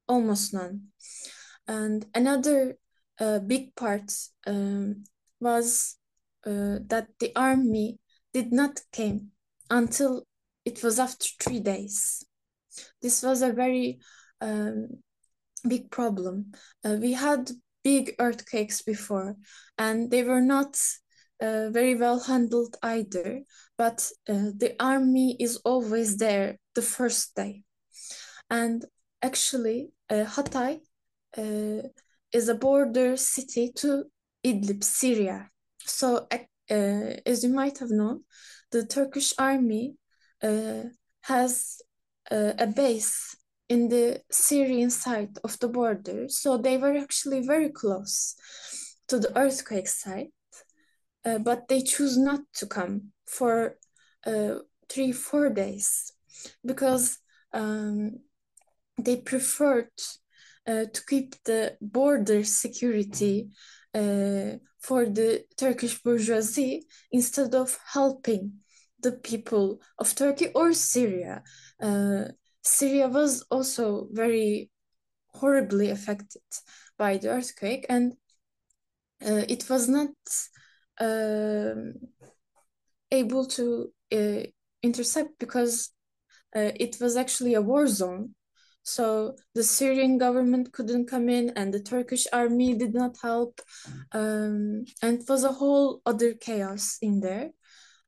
almost 0.06 0.52
none. 0.52 0.88
And 1.66 2.06
another 2.14 2.76
uh, 3.18 3.38
big 3.38 3.74
part 3.74 4.12
um, 4.46 5.04
was 5.40 5.96
uh, 6.46 6.78
that 6.86 7.08
the 7.18 7.32
army 7.34 7.98
did 8.34 8.52
not 8.52 8.80
came 8.92 9.30
until 9.70 10.24
it 10.64 10.82
was 10.82 10.98
after 10.98 11.26
three 11.40 11.60
days. 11.60 12.24
This 13.00 13.22
was 13.22 13.42
a 13.42 13.52
very 13.52 14.00
um, 14.40 14.88
big 15.66 15.90
problem. 15.90 16.52
Uh, 16.84 16.96
we 17.00 17.12
had 17.14 17.50
big 17.82 18.14
earthquakes 18.18 18.82
before, 18.82 19.36
and 19.78 20.10
they 20.10 20.22
were 20.22 20.42
not 20.42 20.78
uh, 21.40 21.70
very 21.70 21.94
well 21.94 22.20
handled 22.20 22.76
either. 22.82 23.42
But 23.76 24.10
uh, 24.28 24.50
the 24.56 24.74
army 24.80 25.36
is 25.38 25.56
always 25.64 26.16
there 26.16 26.58
the 26.74 26.82
first 26.82 27.34
day. 27.36 27.62
And 28.50 28.84
actually, 29.22 29.90
uh, 30.10 30.24
Hatay 30.24 30.80
uh, 31.36 31.88
is 32.32 32.48
a 32.48 32.54
border 32.54 33.16
city 33.16 33.72
to 33.76 34.04
Idlib, 34.44 34.82
Syria. 34.82 35.50
So, 35.84 36.26
uh, 36.30 36.36
as 36.70 37.44
you 37.44 37.50
might 37.50 37.78
have 37.78 37.90
known, 37.90 38.24
the 38.70 38.84
Turkish 38.84 39.32
army 39.38 39.94
has 41.22 41.80
a 42.30 42.66
base 42.66 43.36
in 43.68 43.88
the 43.88 44.20
Syrian 44.30 44.90
side 44.90 45.38
of 45.44 45.58
the 45.58 45.68
border. 45.68 46.28
So 46.28 46.56
they 46.56 46.76
were 46.76 46.96
actually 46.96 47.46
very 47.46 47.70
close 47.70 48.34
to 49.08 49.18
the 49.18 49.36
earthquake 49.36 49.88
site, 49.88 50.32
uh, 51.28 51.38
but 51.38 51.68
they 51.68 51.82
choose 51.82 52.16
not 52.16 52.40
to 52.54 52.66
come 52.66 53.12
for 53.26 53.76
uh, 54.26 54.54
three, 54.88 55.12
four 55.12 55.50
days 55.50 56.12
because 56.64 57.18
um, 57.52 58.18
they 58.98 59.16
preferred 59.16 59.90
uh, 60.66 60.84
to 60.92 61.00
keep 61.06 61.34
the 61.44 61.76
border 61.80 62.44
security 62.44 63.48
uh, 63.94 64.56
for 64.80 65.06
the 65.06 65.44
Turkish 65.56 66.02
bourgeoisie 66.02 66.86
instead 67.12 67.54
of 67.54 67.78
helping 67.92 68.52
the 69.00 69.12
people 69.12 69.80
of 69.98 70.14
Turkey 70.14 70.48
or 70.54 70.72
Syria. 70.72 71.42
Uh, 71.80 72.24
Syria 72.62 73.08
was 73.08 73.44
also 73.50 74.08
very 74.12 74.70
horribly 75.28 75.90
affected 75.90 76.42
by 76.96 77.16
the 77.16 77.30
earthquake, 77.30 77.86
and 77.88 78.14
uh, 79.24 79.44
it 79.48 79.68
was 79.68 79.88
not 79.88 80.10
able 83.10 83.46
to 83.46 83.92
uh, 84.12 84.42
intercept 84.82 85.38
because 85.38 85.90
uh, 86.54 86.72
it 86.76 86.96
was 87.00 87.16
actually 87.16 87.54
a 87.54 87.62
war 87.62 87.86
zone. 87.86 88.34
So 88.82 89.36
the 89.54 89.64
Syrian 89.64 90.16
government 90.16 90.72
couldn't 90.72 91.08
come 91.08 91.28
in, 91.28 91.50
and 91.56 91.74
the 91.74 91.82
Turkish 91.82 92.26
army 92.32 92.74
did 92.74 92.94
not 92.94 93.16
help, 93.20 93.60
um, 94.12 94.84
and 95.02 95.20
it 95.20 95.28
was 95.28 95.44
a 95.44 95.52
whole 95.52 96.00
other 96.06 96.32
chaos 96.32 96.96
in 97.02 97.20
there. 97.20 97.50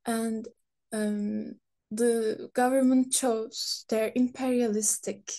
And 0.06 0.48
um, 0.92 1.56
the 1.90 2.48
government 2.54 3.12
chose 3.12 3.84
their 3.90 4.10
imperialistic 4.14 5.32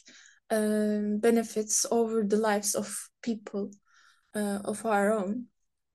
um, 0.52 1.18
benefits 1.18 1.86
over 1.90 2.24
the 2.24 2.38
lives 2.38 2.76
of 2.76 3.10
people 3.24 3.72
uh, 4.36 4.60
of 4.64 4.86
our 4.86 5.12
own. 5.12 5.48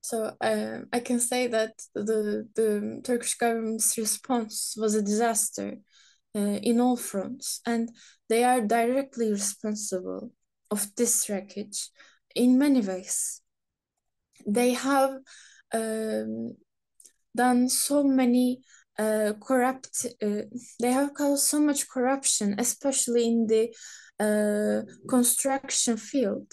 So 0.07 0.37
uh, 0.41 0.83
I 0.93 1.01
can 1.01 1.19
say 1.19 1.49
that 1.49 1.73
the, 1.93 2.47
the 2.55 3.01
Turkish 3.03 3.35
government's 3.35 3.99
response 3.99 4.77
was 4.79 4.95
a 4.95 5.03
disaster 5.03 5.79
uh, 6.33 6.59
in 6.63 6.81
all 6.81 6.97
fronts, 6.97 7.61
and 7.67 7.91
they 8.29 8.45
are 8.45 8.61
directly 8.61 9.33
responsible 9.33 10.31
of 10.71 10.95
this 10.95 11.29
wreckage 11.29 11.91
in 12.37 12.57
many 12.57 12.83
ways. 12.83 13.43
They 14.47 14.75
have 14.75 15.17
um, 15.75 16.55
done 17.35 17.69
so 17.69 18.05
many 18.05 18.61
uh, 19.01 19.33
corrupt 19.41 20.07
uh, 20.23 20.43
they 20.81 20.93
have 20.93 21.13
caused 21.15 21.45
so 21.45 21.61
much 21.61 21.87
corruption 21.87 22.55
especially 22.59 23.27
in 23.27 23.47
the 23.47 23.65
uh, 24.19 24.81
construction 25.07 25.99
field 25.99 26.51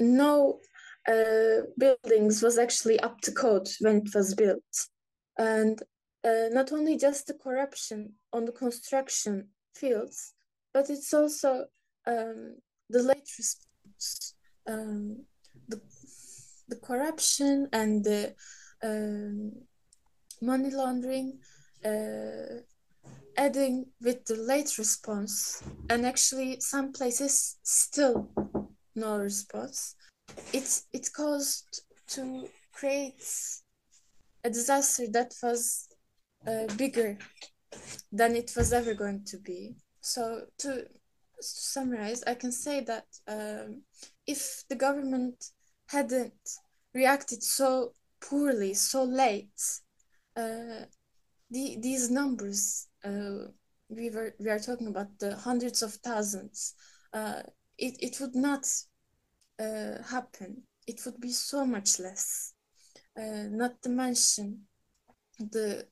no 0.00 0.60
uh, 1.08 1.66
buildings 1.78 2.42
was 2.42 2.58
actually 2.58 2.98
up 3.00 3.20
to 3.20 3.32
code 3.32 3.68
when 3.80 3.98
it 3.98 4.14
was 4.14 4.34
built. 4.34 4.88
And 5.38 5.80
uh, 6.24 6.48
not 6.50 6.72
only 6.72 6.96
just 6.96 7.26
the 7.26 7.34
corruption 7.34 8.14
on 8.32 8.44
the 8.46 8.52
construction 8.52 9.48
fields 9.74 10.34
but 10.72 10.88
it's 10.90 11.12
also 11.12 11.66
um, 12.06 12.56
the 12.88 13.02
late 13.02 13.28
response 13.38 14.34
um, 14.66 15.24
the, 15.68 15.80
the 16.68 16.76
corruption 16.76 17.68
and 17.72 18.04
the 18.04 18.34
um, 18.82 19.52
money 20.40 20.70
laundering 20.70 21.38
uh, 21.84 22.60
adding 23.36 23.86
with 24.00 24.24
the 24.26 24.36
late 24.36 24.78
response. 24.78 25.62
And 25.90 26.06
actually 26.06 26.60
some 26.60 26.92
places 26.92 27.58
still 27.62 28.30
no 28.94 29.18
response 29.18 29.96
it 30.52 30.82
it 30.92 31.08
caused 31.12 31.82
to 32.08 32.48
create 32.72 33.24
a 34.44 34.50
disaster 34.50 35.06
that 35.10 35.32
was 35.42 35.88
uh, 36.46 36.66
bigger 36.76 37.18
than 38.12 38.36
it 38.36 38.52
was 38.56 38.72
ever 38.72 38.94
going 38.94 39.24
to 39.24 39.38
be. 39.38 39.74
So 40.00 40.42
to, 40.58 40.74
to 40.74 40.88
summarize 41.40 42.22
i 42.26 42.34
can 42.34 42.52
say 42.52 42.80
that 42.80 43.06
um, 43.28 43.82
if 44.26 44.64
the 44.68 44.76
government 44.76 45.50
hadn't 45.88 46.32
reacted 46.94 47.42
so 47.42 47.92
poorly 48.20 48.74
so 48.74 49.04
late 49.04 49.60
uh, 50.36 50.86
the, 51.50 51.76
these 51.80 52.10
numbers 52.10 52.88
uh, 53.04 53.48
we 53.88 54.10
were 54.10 54.34
we 54.38 54.48
are 54.50 54.58
talking 54.58 54.88
about 54.88 55.18
the 55.18 55.36
hundreds 55.36 55.82
of 55.82 55.92
thousands 55.94 56.74
uh, 57.12 57.42
it, 57.78 57.94
it 58.00 58.20
would 58.20 58.34
not 58.34 58.66
uh, 59.60 60.02
happen 60.10 60.62
it 60.86 61.00
would 61.04 61.20
be 61.20 61.30
so 61.30 61.64
much 61.64 61.98
less. 61.98 62.52
Uh, 63.18 63.48
not 63.50 63.80
to 63.82 63.88
mention 63.88 64.62
the 65.38 65.86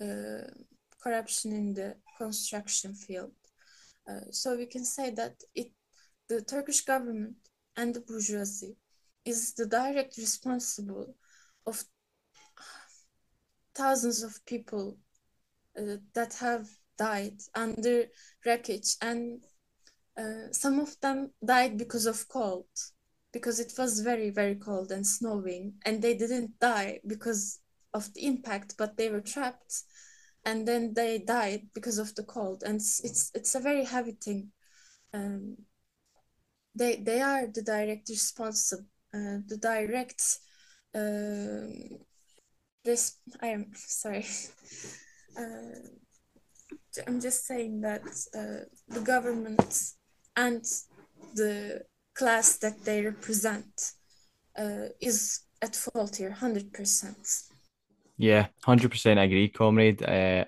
uh, 0.00 0.50
corruption 1.02 1.52
in 1.52 1.74
the 1.74 1.96
construction 2.18 2.94
field. 2.94 3.32
Uh, 4.08 4.30
so 4.30 4.56
we 4.56 4.66
can 4.66 4.84
say 4.84 5.10
that 5.10 5.34
it 5.54 5.72
the 6.28 6.42
turkish 6.42 6.80
government 6.80 7.36
and 7.76 7.94
the 7.94 8.00
bourgeoisie 8.00 8.76
is 9.24 9.54
the 9.54 9.66
direct 9.66 10.16
responsible 10.16 11.14
of 11.66 11.84
thousands 13.74 14.22
of 14.22 14.44
people 14.44 14.98
uh, 15.78 15.96
that 16.14 16.34
have 16.34 16.68
died 16.98 17.38
under 17.54 18.04
wreckage 18.44 18.96
and 19.02 19.44
uh, 20.18 20.50
some 20.50 20.80
of 20.80 20.98
them 21.00 21.30
died 21.44 21.78
because 21.78 22.06
of 22.06 22.26
cold 22.28 22.66
because 23.36 23.58
it 23.60 23.72
was 23.78 24.00
very 24.10 24.30
very 24.40 24.56
cold 24.68 24.88
and 24.90 25.06
snowing 25.06 25.64
and 25.84 26.00
they 26.00 26.14
didn't 26.22 26.58
die 26.58 26.92
because 27.06 27.60
of 27.92 28.12
the 28.14 28.24
impact 28.26 28.74
but 28.78 28.96
they 28.96 29.08
were 29.08 29.26
trapped 29.34 29.74
and 30.44 30.66
then 30.68 30.94
they 30.94 31.12
died 31.18 31.62
because 31.74 31.98
of 31.98 32.14
the 32.14 32.26
cold 32.36 32.62
and 32.66 32.76
it's 32.76 32.94
it's, 33.08 33.22
it's 33.34 33.54
a 33.54 33.66
very 33.68 33.84
heavy 33.84 34.16
thing 34.24 34.48
um, 35.12 35.56
they 36.74 36.96
they 37.08 37.20
are 37.20 37.46
the 37.46 37.62
direct 37.62 38.08
responsible 38.08 38.84
uh, 39.14 39.38
the 39.50 39.58
direct 39.60 40.22
uh, 40.94 41.96
this 42.86 43.16
I 43.42 43.48
am 43.48 43.66
sorry. 43.74 44.24
Uh, 45.38 45.90
I'm 47.06 47.20
just 47.20 47.44
saying 47.44 47.82
that 47.82 48.06
uh, 48.34 48.64
the 48.88 49.00
government 49.00 49.92
and 50.36 50.64
the 51.34 51.82
class 52.16 52.58
that 52.58 52.84
they 52.84 53.04
represent 53.04 53.92
uh, 54.58 54.88
is 55.00 55.40
at 55.62 55.76
fault 55.76 56.16
here, 56.16 56.30
hundred 56.30 56.72
percent. 56.72 57.26
Yeah, 58.18 58.46
hundred 58.64 58.90
percent 58.90 59.20
agree, 59.20 59.48
comrade. 59.48 60.02
Uh, 60.02 60.44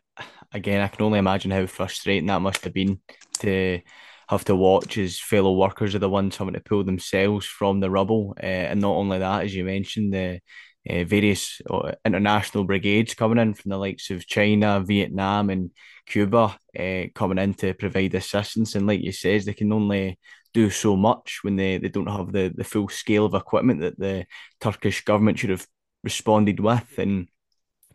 again, 0.53 0.81
I 0.81 0.89
can 0.89 1.05
only 1.05 1.19
imagine 1.19 1.51
how 1.51 1.67
frustrating 1.67 2.27
that 2.27 2.41
must 2.41 2.65
have 2.65 2.73
been 2.73 3.01
to 3.41 3.81
have 4.29 4.45
to 4.45 4.57
watch 4.57 4.95
his 4.95 5.19
fellow 5.19 5.55
workers 5.55 5.95
are 5.95 6.01
the 6.01 6.09
ones 6.09 6.37
having 6.37 6.55
to 6.55 6.61
pull 6.61 6.85
themselves 6.85 7.47
from 7.47 7.81
the 7.81 7.91
rubble, 7.91 8.35
uh, 8.43 8.47
and 8.47 8.81
not 8.81 8.97
only 8.97 9.19
that, 9.19 9.45
as 9.45 9.55
you 9.55 9.65
mentioned, 9.65 10.13
the 10.13 10.41
uh, 10.89 11.05
various 11.05 11.61
uh, 11.69 11.93
international 12.05 12.65
brigades 12.65 13.15
coming 13.15 13.39
in 13.39 13.53
from 13.55 13.71
the 13.71 13.77
likes 13.77 14.11
of 14.11 14.27
China, 14.27 14.83
Vietnam, 14.87 15.51
and 15.51 15.71
Cuba 16.07 16.57
uh, 16.79 17.03
coming 17.15 17.39
in 17.39 17.53
to 17.55 17.75
provide 17.75 18.15
assistance. 18.15 18.75
And 18.75 18.87
like 18.87 19.03
you 19.03 19.13
says, 19.13 19.45
they 19.45 19.53
can 19.53 19.73
only 19.73 20.19
do 20.53 20.71
so 20.71 20.97
much 20.97 21.41
when 21.43 21.57
they, 21.57 21.79
they 21.79 21.89
don't 21.89 22.07
have 22.07 22.33
the, 22.33 22.53
the 22.55 22.65
full 22.65 22.89
scale 22.89 23.25
of 23.27 23.35
equipment 23.35 23.81
that 23.81 23.99
the 23.99 24.27
Turkish 24.61 25.05
government 25.05 25.39
should 25.39 25.51
have 25.51 25.67
responded 26.03 26.61
with. 26.61 26.99
And, 26.99 27.29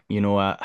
you 0.08 0.22
know, 0.22 0.38
uh, 0.38 0.58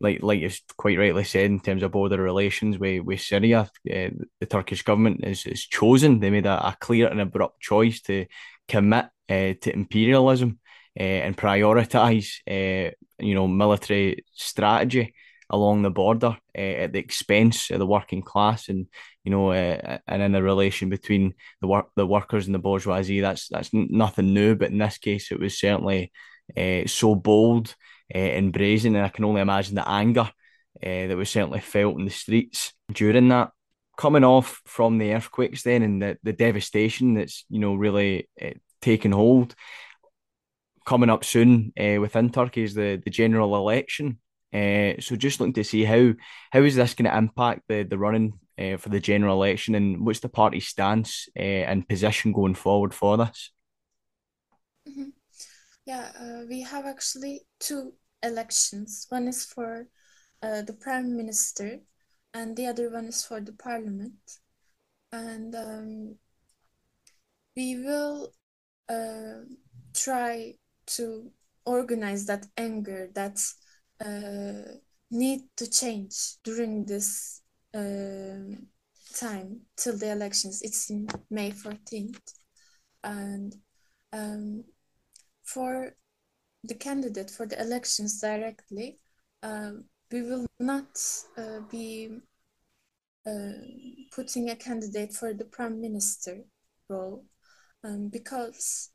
like 0.00 0.22
like 0.22 0.40
you 0.40 0.50
quite 0.76 0.98
rightly 0.98 1.24
said, 1.24 1.46
in 1.46 1.60
terms 1.60 1.82
of 1.82 1.92
border 1.92 2.22
relations 2.22 2.78
with, 2.78 3.02
with 3.04 3.20
Syria, 3.20 3.60
uh, 3.90 4.10
the 4.40 4.46
Turkish 4.48 4.82
government 4.82 5.24
is, 5.24 5.46
is 5.46 5.66
chosen. 5.66 6.20
They 6.20 6.30
made 6.30 6.46
a, 6.46 6.68
a 6.68 6.76
clear 6.78 7.08
and 7.08 7.20
abrupt 7.20 7.60
choice 7.60 8.00
to 8.02 8.26
commit 8.68 9.06
uh, 9.28 9.54
to 9.60 9.72
imperialism 9.72 10.58
uh, 10.98 11.02
and 11.02 11.36
prioritize, 11.36 12.28
you 12.46 13.34
know, 13.34 13.48
military 13.48 14.24
strategy 14.34 15.14
along 15.50 15.80
the 15.80 15.90
border 15.90 16.36
at 16.54 16.92
the 16.92 16.98
expense 16.98 17.70
of 17.70 17.78
the 17.78 17.86
working 17.86 18.22
class, 18.22 18.68
and 18.68 18.86
you 19.28 19.30
know, 19.30 19.50
uh, 19.50 19.98
and 20.06 20.22
in 20.22 20.32
the 20.32 20.42
relation 20.42 20.88
between 20.88 21.34
the 21.60 21.66
work 21.66 21.88
the 21.96 22.06
workers 22.06 22.46
and 22.46 22.54
the 22.54 22.58
bourgeoisie. 22.58 23.20
That's 23.20 23.46
that's 23.48 23.68
nothing 23.74 24.32
new, 24.32 24.54
but 24.54 24.70
in 24.70 24.78
this 24.78 24.96
case, 24.96 25.30
it 25.30 25.38
was 25.38 25.60
certainly 25.60 26.10
uh, 26.56 26.86
so 26.86 27.14
bold 27.14 27.74
uh, 28.14 28.16
and 28.18 28.54
brazen, 28.54 28.96
and 28.96 29.04
I 29.04 29.10
can 29.10 29.26
only 29.26 29.42
imagine 29.42 29.74
the 29.74 29.86
anger 29.86 30.30
that 30.80 31.14
was 31.16 31.28
certainly 31.28 31.60
felt 31.60 31.98
in 31.98 32.06
the 32.06 32.10
streets 32.10 32.72
during 32.90 33.28
that 33.28 33.50
coming 33.98 34.24
off 34.24 34.62
from 34.64 34.96
the 34.96 35.12
earthquakes 35.12 35.64
then 35.64 35.82
and 35.82 36.00
the, 36.00 36.16
the 36.22 36.32
devastation 36.32 37.14
that's 37.14 37.44
you 37.50 37.58
know 37.58 37.74
really 37.74 38.28
taken 38.80 39.10
hold 39.10 39.56
coming 40.86 41.10
up 41.10 41.24
soon 41.24 41.72
within 41.76 42.30
Turkey 42.30 42.62
is 42.62 42.74
the, 42.74 43.02
the 43.04 43.10
general 43.10 43.56
election. 43.56 44.20
Uh, 44.52 44.98
so 45.00 45.14
just 45.14 45.40
looking 45.40 45.52
to 45.52 45.64
see 45.64 45.84
how 45.84 46.12
how 46.50 46.60
is 46.60 46.76
this 46.76 46.94
going 46.94 47.10
to 47.10 47.16
impact 47.16 47.62
the 47.68 47.82
the 47.82 47.98
running 47.98 48.32
uh, 48.58 48.76
for 48.76 48.88
the 48.88 49.00
general 49.00 49.42
election 49.42 49.74
and 49.74 50.04
what's 50.04 50.20
the 50.20 50.28
party 50.28 50.60
stance 50.60 51.28
uh, 51.38 51.42
and 51.42 51.88
position 51.88 52.32
going 52.32 52.54
forward 52.54 52.94
for 52.94 53.16
this? 53.16 53.50
Mm-hmm. 54.88 55.10
Yeah, 55.84 56.10
uh, 56.18 56.44
we 56.48 56.62
have 56.62 56.86
actually 56.86 57.42
two 57.60 57.92
elections. 58.22 59.06
One 59.08 59.28
is 59.28 59.44
for 59.44 59.86
uh, 60.42 60.62
the 60.62 60.74
prime 60.74 61.16
minister, 61.16 61.80
and 62.34 62.56
the 62.56 62.66
other 62.66 62.90
one 62.90 63.06
is 63.06 63.24
for 63.24 63.40
the 63.40 63.52
parliament. 63.52 64.12
And 65.12 65.54
um, 65.54 66.16
we 67.56 67.76
will 67.76 68.32
uh, 68.88 69.44
try 69.94 70.54
to 70.86 71.30
organize 71.64 72.26
that 72.26 72.46
anger 72.56 73.10
that 73.14 73.38
need 75.10 75.40
to 75.56 75.70
change 75.70 76.36
during 76.44 76.84
this 76.84 77.42
uh, 77.74 78.56
time 79.14 79.60
till 79.76 79.96
the 79.96 80.10
elections. 80.10 80.62
It's 80.62 80.90
in 80.90 81.08
May 81.30 81.50
14th. 81.50 82.34
And 83.04 83.54
um, 84.12 84.64
for 85.44 85.94
the 86.64 86.74
candidate 86.74 87.30
for 87.30 87.46
the 87.46 87.60
elections 87.60 88.20
directly, 88.20 88.98
uh, 89.42 89.72
we 90.10 90.22
will 90.22 90.46
not 90.58 90.98
uh, 91.36 91.60
be 91.70 92.20
uh, 93.26 93.52
putting 94.12 94.50
a 94.50 94.56
candidate 94.56 95.12
for 95.12 95.34
the 95.34 95.44
prime 95.44 95.80
minister 95.80 96.44
role 96.88 97.24
um, 97.84 98.08
because 98.08 98.90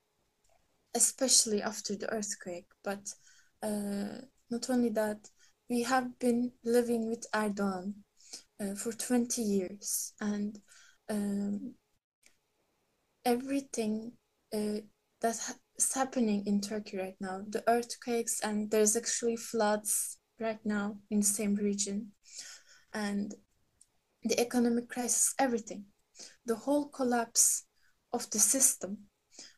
especially 0.96 1.62
after 1.62 1.96
the 1.96 2.12
earthquake. 2.12 2.68
But 2.84 3.14
uh, 3.62 4.26
not 4.54 4.70
only 4.70 4.90
that, 4.90 5.30
we 5.70 5.82
have 5.82 6.20
been 6.20 6.52
living 6.64 7.10
with 7.10 7.26
Erdogan 7.34 7.94
uh, 8.62 8.76
for 8.76 8.94
20 8.94 9.42
years, 9.42 10.14
and 10.22 10.60
um, 11.10 11.74
everything 13.26 14.12
uh, 14.54 14.82
that 15.22 15.56
is 15.76 15.94
happening 15.94 16.44
in 16.46 16.62
Turkey 16.62 16.98
right 16.98 17.16
now 17.20 17.42
the 17.48 17.64
earthquakes, 17.68 18.40
and 18.42 18.70
there's 18.70 18.96
actually 18.96 19.38
floods 19.38 20.20
right 20.40 20.64
now 20.64 20.98
in 21.10 21.20
the 21.22 21.26
same 21.26 21.56
region, 21.56 22.12
and 22.94 23.34
the 24.24 24.40
economic 24.40 24.88
crisis, 24.88 25.34
everything, 25.40 25.86
the 26.46 26.56
whole 26.56 26.90
collapse 26.90 27.66
of 28.12 28.30
the 28.30 28.40
system. 28.40 28.98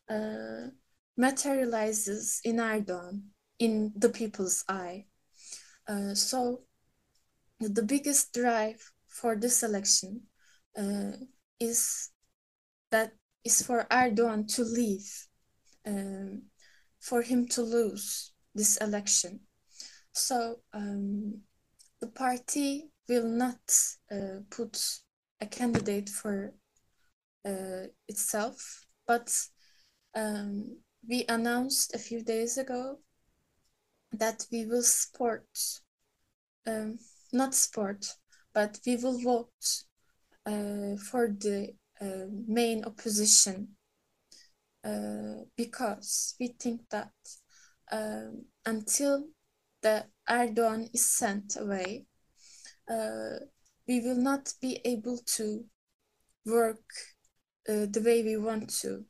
Uh, 0.08 0.70
materializes 1.18 2.40
in 2.44 2.56
Erdogan, 2.56 3.22
in 3.58 3.92
the 3.96 4.08
people's 4.08 4.64
eye. 4.68 5.06
Uh, 5.88 6.14
so 6.14 6.62
the 7.60 7.82
biggest 7.82 8.32
drive 8.34 8.92
for 9.08 9.36
this 9.36 9.62
election 9.62 10.22
uh, 10.76 11.12
is 11.58 12.10
that 12.90 13.12
is 13.44 13.62
for 13.62 13.86
Erdogan 13.90 14.52
to 14.54 14.62
leave, 14.64 15.26
um, 15.86 16.42
for 17.00 17.22
him 17.22 17.46
to 17.48 17.62
lose 17.62 18.32
this 18.54 18.76
election. 18.78 19.40
So 20.12 20.56
um, 20.72 21.40
the 22.00 22.08
party 22.08 22.90
will 23.08 23.28
not 23.28 23.60
uh, 24.10 24.40
put 24.50 24.82
a 25.40 25.46
candidate 25.46 26.08
for 26.08 26.54
uh, 27.44 27.86
itself, 28.08 28.84
but 29.06 29.32
um, 30.14 30.78
we 31.08 31.24
announced 31.28 31.94
a 31.94 31.98
few 31.98 32.22
days 32.22 32.58
ago 32.58 32.98
that 34.18 34.46
we 34.50 34.66
will 34.66 34.82
support, 34.82 35.46
um, 36.66 36.98
not 37.32 37.54
support, 37.54 38.06
but 38.54 38.78
we 38.86 38.96
will 38.96 39.18
vote 39.20 39.84
uh, 40.46 40.96
for 41.10 41.28
the 41.28 41.74
uh, 42.00 42.26
main 42.46 42.84
opposition 42.84 43.68
uh, 44.84 45.44
because 45.56 46.34
we 46.38 46.48
think 46.48 46.80
that 46.90 47.10
um, 47.90 48.44
until 48.64 49.24
the 49.82 50.04
Erdogan 50.28 50.88
is 50.94 51.10
sent 51.10 51.56
away, 51.56 52.06
uh, 52.88 53.38
we 53.88 54.00
will 54.00 54.16
not 54.16 54.52
be 54.60 54.80
able 54.84 55.18
to 55.36 55.64
work 56.44 56.84
uh, 57.68 57.86
the 57.90 58.02
way 58.04 58.22
we 58.22 58.36
want 58.36 58.70
to. 58.80 59.04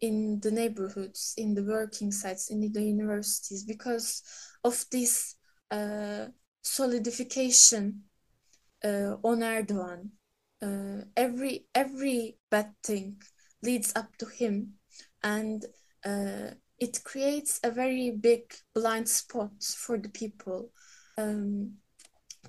In 0.00 0.40
the 0.40 0.50
neighborhoods, 0.50 1.34
in 1.36 1.54
the 1.54 1.62
working 1.62 2.12
sites, 2.12 2.50
in 2.50 2.60
the 2.72 2.82
universities, 2.82 3.64
because 3.64 4.22
of 4.62 4.84
this 4.90 5.36
uh, 5.70 6.26
solidification 6.62 8.02
uh, 8.84 9.16
on 9.22 9.40
Erdogan. 9.40 10.10
Uh, 10.62 11.04
every 11.16 11.66
every 11.74 12.38
bad 12.50 12.72
thing 12.82 13.20
leads 13.62 13.92
up 13.96 14.16
to 14.18 14.26
him, 14.26 14.74
and 15.22 15.64
uh, 16.04 16.50
it 16.78 17.02
creates 17.04 17.60
a 17.62 17.70
very 17.70 18.10
big 18.10 18.54
blind 18.74 19.08
spot 19.08 19.62
for 19.62 19.98
the 19.98 20.08
people 20.08 20.70
um, 21.18 21.72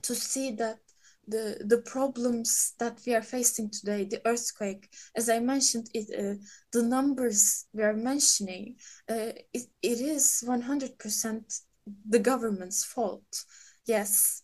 to 0.01 0.15
see 0.15 0.51
that 0.51 0.79
the 1.27 1.57
the 1.65 1.79
problems 1.79 2.73
that 2.79 2.99
we 3.05 3.15
are 3.15 3.21
facing 3.21 3.69
today 3.69 4.05
the 4.05 4.21
earthquake 4.25 4.89
as 5.15 5.29
i 5.29 5.39
mentioned 5.39 5.88
it 5.93 6.07
uh, 6.17 6.35
the 6.71 6.83
numbers 6.83 7.65
we 7.73 7.83
are 7.83 7.95
mentioning 7.95 8.75
uh, 9.09 9.31
it, 9.53 9.63
it 9.81 9.99
is 9.99 10.43
100% 10.45 11.61
the 12.09 12.19
government's 12.19 12.83
fault 12.83 13.45
yes. 13.85 14.43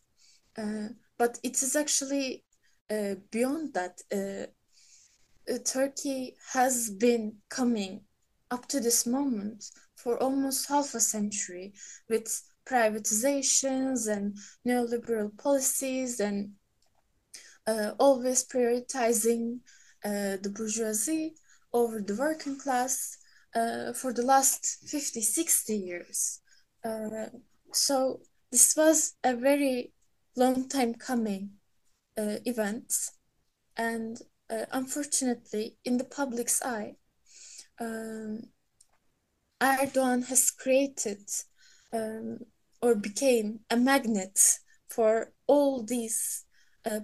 Uh, 0.57 0.89
but 1.17 1.39
it 1.43 1.61
is 1.61 1.75
actually 1.75 2.43
uh, 2.89 3.15
beyond 3.31 3.73
that 3.73 4.01
uh, 4.11 4.47
uh, 5.51 5.57
turkey 5.65 6.35
has 6.53 6.89
been 6.89 7.35
coming 7.49 8.01
up 8.49 8.67
to 8.67 8.79
this 8.79 9.05
moment 9.05 9.63
for 9.95 10.21
almost 10.21 10.67
half 10.67 10.93
a 10.93 10.99
century 10.99 11.73
with 12.09 12.43
privatizations 12.67 14.07
and 14.07 14.37
neoliberal 14.67 15.35
policies 15.37 16.19
and 16.19 16.51
always 17.67 18.45
prioritizing 18.45 19.59
uh, 20.03 20.37
the 20.41 20.51
bourgeoisie 20.55 21.35
over 21.73 22.01
the 22.01 22.15
working 22.15 22.59
class 22.59 23.17
uh, 23.55 23.93
for 23.93 24.13
the 24.13 24.23
last 24.23 24.89
50, 24.89 25.21
60 25.21 25.75
years. 25.75 26.41
Uh, 26.83 27.27
so 27.73 28.21
this 28.51 28.75
was 28.75 29.13
a 29.23 29.35
very 29.35 29.93
long 30.35 30.67
time 30.67 30.93
coming 30.95 31.51
uh, 32.17 32.37
event. 32.45 32.93
And 33.77 34.19
uh, 34.49 34.65
unfortunately, 34.71 35.77
in 35.85 35.97
the 35.97 36.03
public's 36.03 36.61
eye, 36.63 36.95
um, 37.79 38.43
Erdogan 39.61 40.27
has 40.27 40.51
created 40.51 41.29
um, 41.93 42.39
or 42.81 42.95
became 42.95 43.59
a 43.69 43.77
magnet 43.77 44.39
for 44.89 45.31
all 45.47 45.83
these 45.83 46.45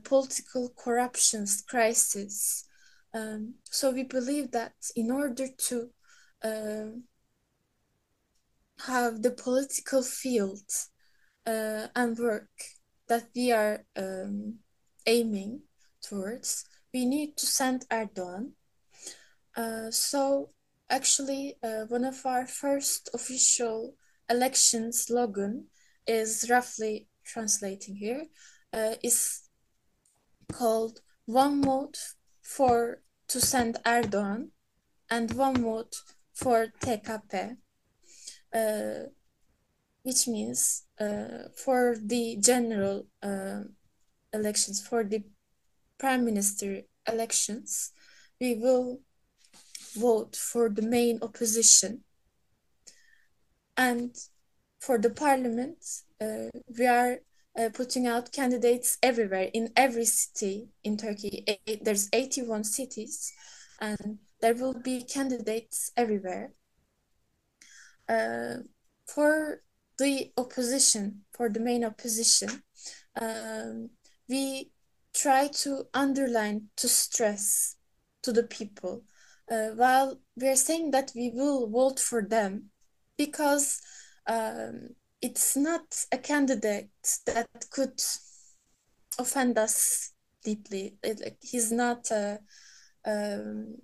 political 0.03 0.73
corruptions 0.75 1.61
crisis. 1.61 2.65
Um, 3.13 3.55
so 3.63 3.91
we 3.91 4.03
believe 4.03 4.51
that 4.51 4.73
in 4.95 5.11
order 5.11 5.47
to 5.69 5.89
uh, 6.43 6.97
have 8.85 9.21
the 9.21 9.31
political 9.31 10.03
field 10.03 10.69
uh, 11.45 11.87
and 11.95 12.17
work 12.17 12.49
that 13.07 13.29
we 13.35 13.51
are 13.51 13.85
um, 13.95 14.55
aiming 15.05 15.61
towards, 16.01 16.65
we 16.93 17.05
need 17.05 17.37
to 17.37 17.45
send 17.45 17.85
Erdogan. 17.89 18.51
Uh, 19.55 19.89
so 19.89 20.51
actually, 20.89 21.55
uh, 21.63 21.85
one 21.87 22.03
of 22.03 22.25
our 22.25 22.45
first 22.45 23.09
official 23.13 23.95
election 24.29 24.91
slogan 24.91 25.67
is 26.05 26.47
roughly 26.49 27.07
translating 27.25 27.95
here 27.95 28.25
uh, 28.73 28.95
is 29.03 29.46
called 30.51 31.01
one 31.25 31.61
vote 31.61 31.97
for 32.41 33.01
to 33.27 33.41
send 33.41 33.77
Erdogan 33.85 34.49
and 35.09 35.31
one 35.33 35.61
vote 35.61 35.95
for 36.33 36.67
TKP, 36.81 37.57
uh, 38.53 39.09
which 40.03 40.27
means 40.27 40.85
uh, 40.99 41.49
for 41.55 41.95
the 42.01 42.37
general 42.39 43.07
uh, 43.21 43.63
elections, 44.33 44.85
for 44.85 45.03
the 45.03 45.23
prime 45.97 46.23
minister 46.25 46.81
elections, 47.07 47.91
we 48.39 48.55
will 48.55 48.99
vote 49.95 50.35
for 50.35 50.69
the 50.69 50.81
main 50.81 51.19
opposition. 51.21 52.03
And 53.75 54.15
for 54.79 54.97
the 54.97 55.09
parliament, 55.09 55.77
uh, 56.21 56.49
we 56.77 56.87
are 56.87 57.19
uh, 57.57 57.69
putting 57.73 58.05
out 58.07 58.31
candidates 58.31 58.97
everywhere 59.01 59.49
in 59.53 59.71
every 59.75 60.05
city 60.05 60.69
in 60.83 60.97
Turkey. 60.97 61.45
there's 61.81 62.09
81 62.13 62.63
cities, 62.63 63.33
and 63.81 64.19
there 64.41 64.53
will 64.53 64.79
be 64.79 65.03
candidates 65.03 65.91
everywhere. 65.97 66.53
Uh, 68.07 68.57
for 69.07 69.61
the 69.97 70.31
opposition, 70.37 71.23
for 71.31 71.49
the 71.49 71.59
main 71.59 71.83
opposition, 71.83 72.63
um, 73.19 73.89
we 74.29 74.71
try 75.13 75.47
to 75.47 75.85
underline, 75.93 76.69
to 76.77 76.87
stress 76.87 77.75
to 78.21 78.31
the 78.31 78.43
people, 78.43 79.03
uh, 79.49 79.69
while 79.69 80.19
we 80.35 80.47
are 80.47 80.55
saying 80.55 80.91
that 80.91 81.11
we 81.15 81.31
will 81.33 81.67
vote 81.67 81.99
for 81.99 82.21
them 82.21 82.69
because 83.17 83.81
um, 84.27 84.89
it's 85.21 85.55
not 85.55 86.05
a 86.11 86.17
candidate 86.17 86.89
that 87.25 87.47
could 87.71 87.99
offend 89.19 89.57
us 89.57 90.13
deeply. 90.43 90.97
It, 91.03 91.37
he's 91.41 91.71
not 91.71 92.11
a 92.11 92.39
um, 93.05 93.75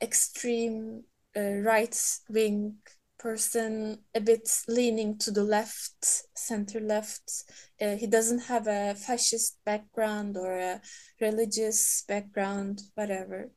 extreme 0.00 1.04
uh, 1.36 1.58
right 1.60 1.96
wing 2.28 2.76
person, 3.18 3.98
a 4.14 4.20
bit 4.20 4.48
leaning 4.68 5.18
to 5.18 5.30
the 5.30 5.42
left, 5.42 6.22
center 6.36 6.80
left. 6.80 7.44
Uh, 7.80 7.96
he 7.96 8.06
doesn't 8.06 8.44
have 8.44 8.66
a 8.66 8.94
fascist 8.94 9.58
background 9.64 10.36
or 10.36 10.58
a 10.58 10.80
religious 11.20 12.04
background, 12.06 12.82
whatever, 12.94 13.50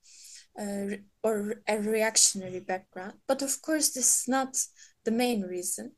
uh, 0.60 0.96
or 1.24 1.62
a 1.68 1.78
reactionary 1.78 2.62
background. 2.62 3.14
But 3.28 3.42
of 3.42 3.62
course, 3.62 3.90
this 3.90 4.22
is 4.22 4.28
not 4.28 4.58
the 5.06 5.12
main 5.12 5.42
reason. 5.42 5.92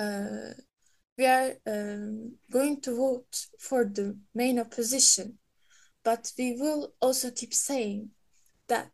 Uh, 0.00 0.54
we 1.18 1.26
are 1.26 1.52
um, 1.66 2.32
going 2.50 2.80
to 2.80 2.96
vote 2.96 3.46
for 3.58 3.84
the 3.84 4.16
main 4.34 4.58
opposition, 4.58 5.36
but 6.02 6.32
we 6.38 6.56
will 6.58 6.94
also 7.02 7.30
keep 7.30 7.52
saying 7.52 8.08
that 8.68 8.90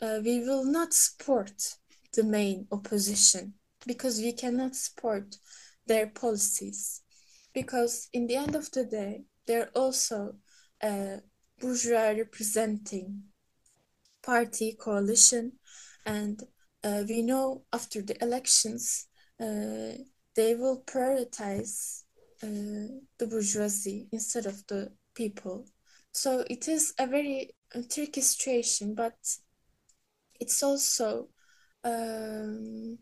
uh, 0.00 0.20
we 0.24 0.40
will 0.40 0.64
not 0.64 0.94
support 0.94 1.76
the 2.14 2.24
main 2.24 2.66
opposition 2.72 3.52
because 3.86 4.18
we 4.18 4.32
cannot 4.32 4.74
support 4.74 5.36
their 5.86 6.06
policies. 6.06 7.02
Because 7.52 8.08
in 8.14 8.26
the 8.26 8.36
end 8.36 8.54
of 8.54 8.70
the 8.70 8.84
day, 8.84 9.24
they're 9.46 9.70
also 9.74 10.36
a 10.82 11.18
bourgeois 11.60 12.14
representing 12.16 13.24
party 14.22 14.74
coalition, 14.80 15.52
and 16.06 16.42
uh, 16.82 17.02
we 17.06 17.20
know 17.20 17.64
after 17.72 18.00
the 18.00 18.16
elections, 18.22 19.06
uh, 19.38 19.92
they 20.36 20.54
will 20.54 20.82
prioritize 20.86 22.02
uh, 22.42 22.88
the 23.18 23.26
bourgeoisie 23.26 24.08
instead 24.12 24.46
of 24.46 24.66
the 24.66 24.92
people. 25.14 25.66
So 26.12 26.44
it 26.48 26.68
is 26.68 26.94
a 26.98 27.06
very 27.06 27.50
tricky 27.90 28.20
situation, 28.20 28.94
but 28.94 29.14
it's 30.40 30.62
also 30.62 31.28
um, 31.84 32.98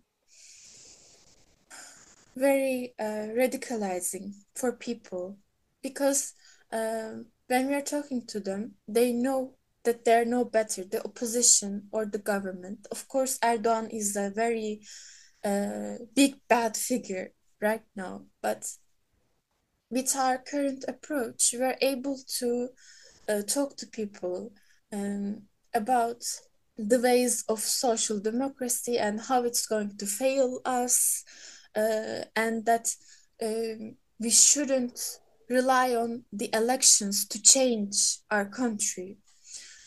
very 2.36 2.94
uh, 2.98 3.32
radicalizing 3.36 4.32
for 4.54 4.72
people 4.72 5.38
because 5.82 6.34
um, 6.72 7.26
when 7.46 7.68
we 7.68 7.74
are 7.74 7.82
talking 7.82 8.26
to 8.26 8.40
them, 8.40 8.74
they 8.86 9.12
know 9.12 9.54
that 9.84 10.04
they're 10.04 10.24
no 10.24 10.44
better, 10.44 10.84
the 10.84 11.02
opposition 11.04 11.88
or 11.92 12.04
the 12.04 12.18
government. 12.18 12.86
Of 12.90 13.08
course, 13.08 13.38
Erdogan 13.38 13.88
is 13.92 14.16
a 14.16 14.30
very 14.30 14.82
uh, 15.44 15.94
big 16.14 16.36
bad 16.48 16.76
figure 16.76 17.32
right 17.60 17.82
now, 17.96 18.22
but 18.42 18.66
with 19.90 20.14
our 20.16 20.38
current 20.38 20.84
approach, 20.86 21.54
we 21.54 21.62
are 21.64 21.76
able 21.80 22.18
to 22.38 22.68
uh, 23.28 23.42
talk 23.42 23.76
to 23.76 23.86
people 23.86 24.52
um, 24.92 25.42
about 25.74 26.22
the 26.76 27.00
ways 27.00 27.44
of 27.48 27.58
social 27.60 28.20
democracy 28.20 28.98
and 28.98 29.20
how 29.20 29.42
it's 29.42 29.66
going 29.66 29.96
to 29.98 30.06
fail 30.06 30.60
us, 30.64 31.24
uh, 31.74 32.22
and 32.36 32.64
that 32.66 32.88
um, 33.42 33.96
we 34.20 34.30
shouldn't 34.30 35.18
rely 35.48 35.94
on 35.94 36.24
the 36.32 36.50
elections 36.52 37.26
to 37.26 37.40
change 37.42 38.18
our 38.30 38.44
country. 38.44 39.16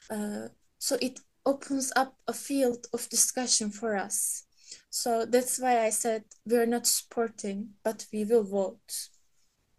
Uh, 0.10 0.48
so 0.80 0.98
it 1.02 1.20
opens 1.46 1.94
up 1.96 2.16
a 2.28 2.34
field 2.34 2.88
of 2.94 3.08
discussion 3.10 3.70
for 3.70 3.96
us. 3.96 4.44
So 4.92 5.26
that's 5.26 5.58
why 5.58 5.86
I 5.86 5.90
said 5.90 6.26
we're 6.46 6.66
not 6.66 6.86
supporting, 6.86 7.70
but 7.82 8.06
we 8.12 8.26
will 8.26 8.44
vote 8.44 9.10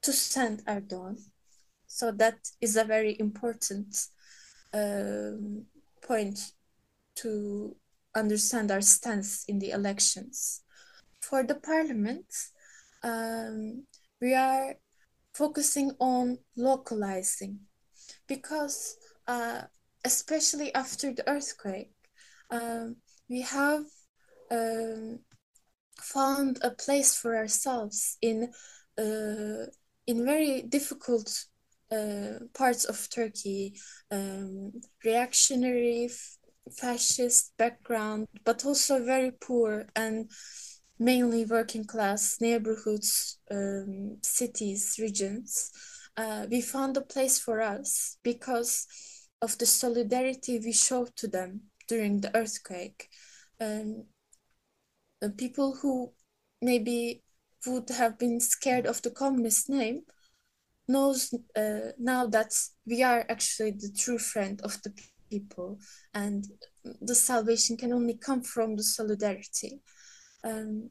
to 0.01 0.13
send 0.13 0.65
Erdogan. 0.65 1.21
So 1.87 2.11
that 2.13 2.39
is 2.63 2.77
a 2.77 2.85
very 2.85 3.21
important 3.21 3.95
um, 4.73 5.67
point 6.01 6.53
to 7.17 7.77
understand 8.17 8.71
our 8.71 8.81
stance 8.81 9.45
in 9.47 9.59
the 9.59 9.71
elections. 9.71 10.63
For 11.21 11.43
the 11.43 11.57
parliament, 11.57 12.35
um, 13.03 13.85
we 14.19 14.35
are 14.35 14.77
focusing 15.35 15.93
on 16.01 16.39
localizing 16.57 17.61
because, 18.27 18.97
uh, 19.29 19.63
especially 20.07 20.75
after 20.75 21.13
the 21.13 21.29
earthquake, 21.29 21.93
um, 22.51 22.97
we 23.29 23.43
have 23.43 23.85
um, 24.53 25.19
found 26.01 26.59
a 26.63 26.71
place 26.71 27.17
for 27.17 27.37
ourselves 27.37 28.19
in 28.21 28.53
uh, 28.99 29.67
in 30.07 30.25
very 30.25 30.63
difficult 30.63 31.47
uh, 31.91 32.39
parts 32.55 32.85
of 32.85 33.09
Turkey, 33.11 33.75
um, 34.11 34.73
reactionary 35.05 36.11
fascist 36.71 37.53
background, 37.59 38.27
but 38.45 38.65
also 38.65 39.05
very 39.05 39.31
poor 39.31 39.87
and 39.97 40.31
mainly 40.99 41.45
working 41.45 41.85
class 41.85 42.41
neighborhoods, 42.41 43.39
um, 43.51 44.19
cities, 44.23 44.97
regions. 45.01 45.71
Uh, 46.17 46.47
we 46.51 46.61
found 46.61 46.97
a 46.97 47.01
place 47.01 47.39
for 47.39 47.61
us 47.61 48.19
because 48.23 48.87
of 49.41 49.57
the 49.59 49.67
solidarity 49.67 50.61
we 50.61 50.73
showed 50.73 51.15
to 51.17 51.27
them 51.27 51.63
during 51.89 52.21
the 52.21 52.35
earthquake. 52.37 53.09
Um, 53.61 54.05
people 55.31 55.77
who 55.81 56.13
maybe 56.61 57.23
would 57.67 57.89
have 57.91 58.19
been 58.19 58.41
scared 58.41 58.87
of 58.87 59.03
the 59.03 59.11
communist 59.11 59.69
name 59.69 60.03
knows 60.89 61.33
uh, 61.57 61.93
now 61.99 62.27
that 62.27 62.53
we 62.87 63.03
are 63.03 63.25
actually 63.29 63.71
the 63.73 63.93
true 63.97 64.19
friend 64.19 64.61
of 64.63 64.81
the 64.83 64.93
people 65.31 65.79
and 66.15 66.47
the 67.01 67.15
salvation 67.15 67.77
can 67.77 67.93
only 67.93 68.15
come 68.15 68.43
from 68.43 68.77
the 68.77 68.83
solidarity. 68.83 69.81
Um, 70.45 70.91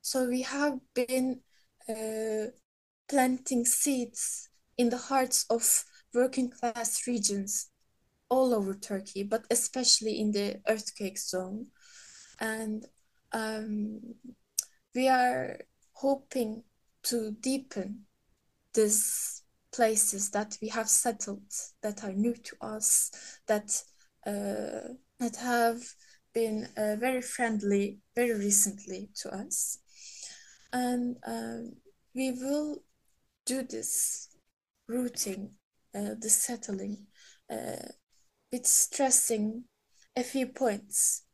so 0.00 0.28
we 0.28 0.42
have 0.42 0.78
been 0.94 1.40
uh, 1.88 2.50
planting 3.08 3.64
seeds 3.64 4.48
in 4.76 4.90
the 4.90 4.96
hearts 4.96 5.44
of 5.50 5.84
working 6.14 6.50
class 6.50 7.06
regions 7.06 7.70
all 8.30 8.54
over 8.54 8.74
turkey 8.74 9.22
but 9.22 9.44
especially 9.50 10.20
in 10.20 10.30
the 10.32 10.60
earthquake 10.68 11.18
zone. 11.18 11.66
And 12.40 12.86
um, 13.32 14.00
we 14.94 15.08
are 15.08 15.58
hoping 15.92 16.62
to 17.04 17.32
deepen 17.40 18.00
these 18.74 19.42
places 19.72 20.30
that 20.30 20.56
we 20.62 20.68
have 20.68 20.88
settled 20.88 21.52
that 21.82 22.04
are 22.04 22.12
new 22.12 22.34
to 22.34 22.56
us 22.60 23.10
that 23.46 23.82
uh, 24.26 24.94
that 25.18 25.36
have 25.36 25.80
been 26.34 26.68
uh, 26.76 26.96
very 26.96 27.22
friendly 27.22 27.98
very 28.14 28.34
recently 28.34 29.08
to 29.14 29.34
us. 29.34 29.78
And 30.72 31.16
um, 31.26 31.72
we 32.14 32.32
will 32.32 32.82
do 33.46 33.62
this 33.62 34.28
rooting 34.86 35.52
uh, 35.94 36.14
the 36.20 36.30
settling 36.30 37.06
uh, 37.50 37.88
with 38.52 38.66
stressing 38.66 39.64
a 40.16 40.22
few 40.22 40.46
points 40.46 41.24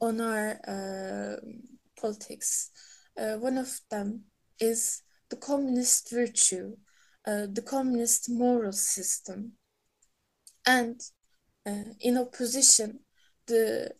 on 0.00 0.20
our 0.20 0.58
uh, 0.66 1.36
politics. 2.00 2.70
Uh, 3.18 3.36
one 3.36 3.58
of 3.58 3.80
them 3.90 4.24
is 4.60 5.02
the 5.30 5.36
communist 5.36 6.10
virtue, 6.10 6.76
uh, 7.26 7.46
the 7.50 7.62
communist 7.62 8.30
moral 8.30 8.72
system, 8.72 9.52
and 10.66 11.00
uh, 11.66 11.94
in 12.00 12.18
opposition, 12.18 13.00
the 13.46 13.90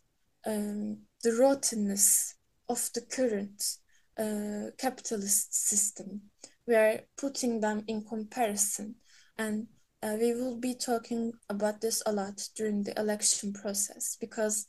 um, 0.46 0.98
the 1.22 1.32
rottenness 1.32 2.35
of 2.68 2.90
the 2.94 3.00
current 3.00 3.62
uh, 4.18 4.70
capitalist 4.78 5.54
system. 5.68 6.20
We 6.66 6.74
are 6.74 7.00
putting 7.16 7.61
them 7.61 7.85
in 7.87 8.04
comparison, 8.04 8.96
and 9.38 9.66
uh, 10.02 10.16
we 10.20 10.35
will 10.35 10.56
be 10.59 10.74
talking 10.74 11.32
about 11.48 11.80
this 11.80 12.02
a 12.06 12.12
lot 12.12 12.40
during 12.54 12.82
the 12.82 12.98
election 12.98 13.52
process 13.52 14.16
because 14.20 14.66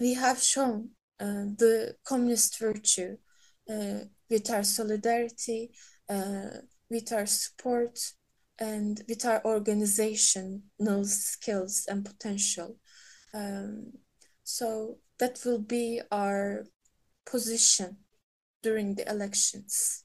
we 0.00 0.14
have 0.14 0.42
shown 0.42 0.90
uh, 1.20 1.46
the 1.56 1.94
communist 2.04 2.58
virtue 2.58 3.16
uh, 3.70 4.00
with 4.28 4.50
our 4.50 4.64
solidarity, 4.64 5.70
uh, 6.08 6.62
with 6.90 7.12
our 7.12 7.26
support, 7.26 7.98
and 8.58 9.02
with 9.08 9.24
our 9.24 9.42
organizational 9.44 11.04
skills 11.04 11.86
and 11.88 12.04
potential. 12.04 12.76
Um, 13.34 13.92
so 14.44 14.98
that 15.18 15.40
will 15.44 15.60
be 15.60 16.00
our 16.10 16.64
position 17.24 17.98
during 18.62 18.94
the 18.94 19.08
elections. 19.08 20.04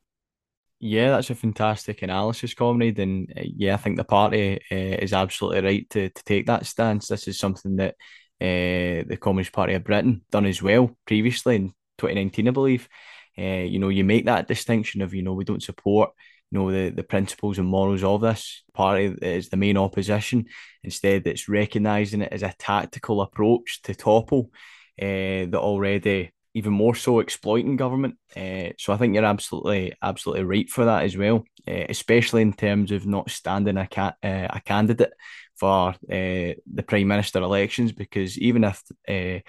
Yeah, 0.80 1.10
that's 1.10 1.32
a 1.32 1.36
fantastic 1.36 2.04
analysis, 2.04 2.54
comrade. 2.54 3.00
And 3.00 3.32
uh, 3.36 3.42
yeah, 3.44 3.74
I 3.74 3.78
think 3.78 3.98
the 3.98 4.04
party 4.04 4.60
uh, 4.72 4.76
is 4.76 5.14
absolutely 5.14 5.62
right 5.62 5.90
to, 5.92 6.10
to 6.10 6.24
take 6.24 6.46
that 6.46 6.66
stance. 6.66 7.08
This 7.08 7.28
is 7.28 7.40
something 7.40 7.76
that 7.78 7.96
uh, 8.40 9.04
the 9.08 9.18
Communist 9.20 9.52
Party 9.52 9.74
of 9.74 9.84
Britain 9.84 10.22
done 10.32 10.46
as 10.46 10.62
well 10.62 10.96
previously 11.06 11.56
in 11.56 11.70
2019, 11.98 12.48
I 12.48 12.52
believe. 12.52 12.90
Uh, 13.38 13.64
you 13.64 13.80
know, 13.80 13.90
you 13.90 14.04
make 14.04 14.26
that 14.26 14.48
distinction 14.48 15.02
of, 15.02 15.14
you 15.14 15.22
know, 15.22 15.34
we 15.34 15.44
don't 15.44 15.64
support, 15.64 16.12
you 16.52 16.60
know, 16.60 16.72
the, 16.72 16.90
the 16.90 17.04
principles 17.04 17.60
and 17.60 17.68
morals 17.68 18.04
of 18.04 18.22
this 18.22 18.64
party 18.74 19.16
is 19.22 19.50
the 19.50 19.58
main 19.58 19.78
opposition. 19.78 20.46
Instead, 20.84 21.28
it's 21.28 21.50
recognising 21.50 22.22
it 22.22 22.32
as 22.32 22.44
a 22.44 22.54
tactical 22.58 23.22
approach 23.22 23.82
to 23.84 23.94
topple 23.94 24.50
uh, 25.02 25.46
the 25.46 25.58
already 25.58 26.32
even 26.58 26.74
more 26.74 26.96
so 26.96 27.20
exploiting 27.20 27.76
government. 27.76 28.18
Uh, 28.36 28.70
so 28.80 28.92
I 28.92 28.98
think 28.98 29.14
you're 29.14 29.24
absolutely 29.24 29.94
absolutely 30.02 30.44
right 30.44 30.68
for 30.68 30.86
that 30.86 31.04
as 31.04 31.16
well, 31.16 31.44
uh, 31.68 31.86
especially 31.88 32.42
in 32.42 32.52
terms 32.52 32.92
of 32.92 33.06
not 33.06 33.30
standing 33.30 33.78
a 33.78 33.88
ca- 33.88 34.16
uh, 34.24 34.48
a 34.50 34.62
candidate 34.66 35.14
for 35.56 35.94
the 36.10 36.56
prime 36.88 37.08
minister 37.08 37.40
elections, 37.40 37.92
because 37.92 38.40
even 38.40 38.64
if 38.64 38.82
a 39.08 39.44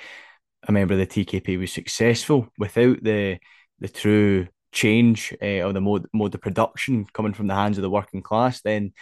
member 0.68 0.94
of 0.94 1.00
the 1.00 1.06
TKP 1.06 1.56
was 1.56 1.72
successful, 1.72 2.48
without 2.58 3.02
the 3.02 3.38
the 3.80 3.88
true 3.88 4.46
change 4.70 5.34
of 5.40 5.72
the 5.72 5.80
mode 5.80 6.06
mode 6.12 6.34
of 6.34 6.42
production 6.42 7.06
coming 7.14 7.32
from 7.32 7.46
the 7.46 7.54
hands 7.54 7.78
of 7.78 7.82
the 7.82 7.90
working 7.90 8.22
class, 8.22 8.60
then 8.60 8.92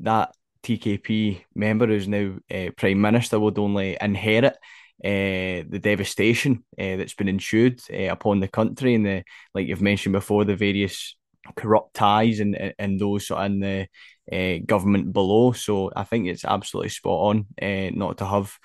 that 0.00 0.34
TKP 0.62 1.44
member 1.54 1.86
who's 1.86 2.08
now 2.08 2.36
prime 2.76 3.00
minister 3.00 3.40
would 3.40 3.58
only 3.58 3.96
inherit 4.00 4.56
the 5.02 5.80
devastation 5.80 6.64
uh, 6.78 6.96
that's 6.96 7.14
been 7.14 7.28
ensued 7.28 7.80
uh, 7.92 8.10
upon 8.10 8.40
the 8.40 8.48
country 8.48 8.94
and 8.94 9.04
the 9.06 9.22
like 9.54 9.66
you've 9.66 9.82
mentioned 9.82 10.12
before 10.12 10.44
the 10.44 10.56
various 10.56 11.16
corrupt 11.56 11.94
ties 11.94 12.40
and 12.40 12.72
and 12.78 12.98
those 12.98 13.30
in 13.30 13.60
the 13.60 14.60
government 14.66 15.12
below. 15.12 15.52
So 15.52 15.90
I 15.94 16.04
think 16.04 16.26
it's 16.26 16.44
absolutely 16.44 16.88
spot 16.88 17.36
on 17.36 17.46
not 17.96 18.18
to 18.18 18.26
have 18.26 18.58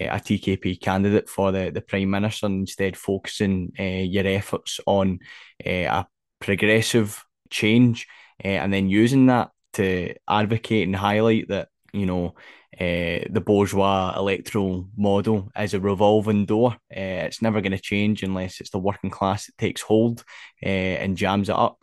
a 0.00 0.18
TKP 0.18 0.80
candidate 0.80 1.28
for 1.28 1.52
the, 1.52 1.70
the 1.70 1.80
Prime 1.80 2.10
Minister 2.10 2.46
and 2.46 2.60
instead 2.60 2.96
focusing 2.96 3.72
uh, 3.78 3.82
your 3.82 4.26
efforts 4.26 4.80
on 4.86 5.20
uh, 5.66 5.70
a 5.70 6.06
progressive 6.40 7.22
change 7.50 8.06
uh, 8.44 8.48
and 8.48 8.72
then 8.72 8.88
using 8.88 9.26
that 9.26 9.50
to 9.74 10.14
advocate 10.28 10.86
and 10.86 10.96
highlight 10.96 11.48
that, 11.48 11.68
you 11.92 12.06
know, 12.06 12.34
uh, 12.80 13.28
the 13.30 13.42
bourgeois 13.44 14.14
electoral 14.16 14.88
model 14.96 15.50
is 15.58 15.74
a 15.74 15.80
revolving 15.80 16.46
door. 16.46 16.72
Uh, 16.90 17.26
it's 17.26 17.42
never 17.42 17.60
going 17.60 17.72
to 17.72 17.78
change 17.78 18.22
unless 18.22 18.60
it's 18.60 18.70
the 18.70 18.78
working 18.78 19.10
class 19.10 19.46
that 19.46 19.58
takes 19.58 19.82
hold 19.82 20.24
uh, 20.64 20.68
and 20.68 21.16
jams 21.16 21.48
it 21.48 21.56
up. 21.56 21.78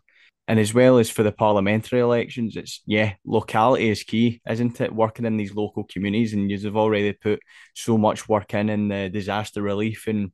And 0.47 0.59
as 0.59 0.73
well 0.73 0.97
as 0.97 1.11
for 1.11 1.21
the 1.21 1.31
parliamentary 1.31 1.99
elections, 1.99 2.55
it's 2.55 2.81
yeah, 2.87 3.13
locality 3.23 3.89
is 3.89 4.01
key, 4.01 4.41
isn't 4.49 4.81
it? 4.81 4.93
Working 4.93 5.25
in 5.25 5.37
these 5.37 5.53
local 5.53 5.83
communities, 5.83 6.33
and 6.33 6.49
you've 6.49 6.75
already 6.75 7.13
put 7.13 7.39
so 7.75 7.99
much 7.99 8.27
work 8.27 8.55
in 8.55 8.67
in 8.69 8.87
the 8.87 9.09
disaster 9.09 9.61
relief 9.61 10.07
and 10.07 10.31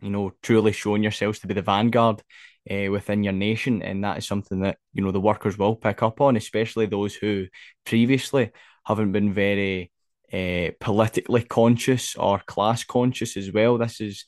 you 0.00 0.10
know 0.10 0.32
truly 0.42 0.72
showing 0.72 1.04
yourselves 1.04 1.38
to 1.38 1.46
be 1.46 1.54
the 1.54 1.62
vanguard 1.62 2.20
uh, 2.68 2.90
within 2.90 3.22
your 3.22 3.32
nation, 3.32 3.80
and 3.80 4.02
that 4.02 4.18
is 4.18 4.26
something 4.26 4.60
that 4.62 4.78
you 4.92 5.04
know 5.04 5.12
the 5.12 5.20
workers 5.20 5.56
will 5.56 5.76
pick 5.76 6.02
up 6.02 6.20
on, 6.20 6.36
especially 6.36 6.86
those 6.86 7.14
who 7.14 7.46
previously 7.86 8.50
haven't 8.84 9.12
been 9.12 9.32
very 9.32 9.90
uh, 10.32 10.70
politically 10.80 11.42
conscious 11.42 12.16
or 12.16 12.40
class 12.40 12.84
conscious 12.84 13.36
as 13.36 13.52
well. 13.52 13.78
This 13.78 14.00
is 14.00 14.24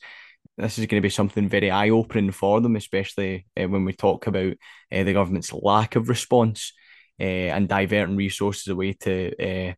this 0.57 0.79
is 0.79 0.85
going 0.87 1.01
to 1.01 1.05
be 1.05 1.09
something 1.09 1.47
very 1.47 1.69
eye 1.69 1.89
opening 1.89 2.31
for 2.31 2.61
them, 2.61 2.75
especially 2.75 3.45
uh, 3.59 3.67
when 3.67 3.85
we 3.85 3.93
talk 3.93 4.25
about 4.25 4.53
uh, 4.91 5.03
the 5.03 5.13
government's 5.13 5.53
lack 5.53 5.95
of 5.95 6.09
response 6.09 6.73
and 7.19 7.67
diverting 7.67 8.15
resources 8.15 8.67
away 8.67 8.93
to 8.93 9.75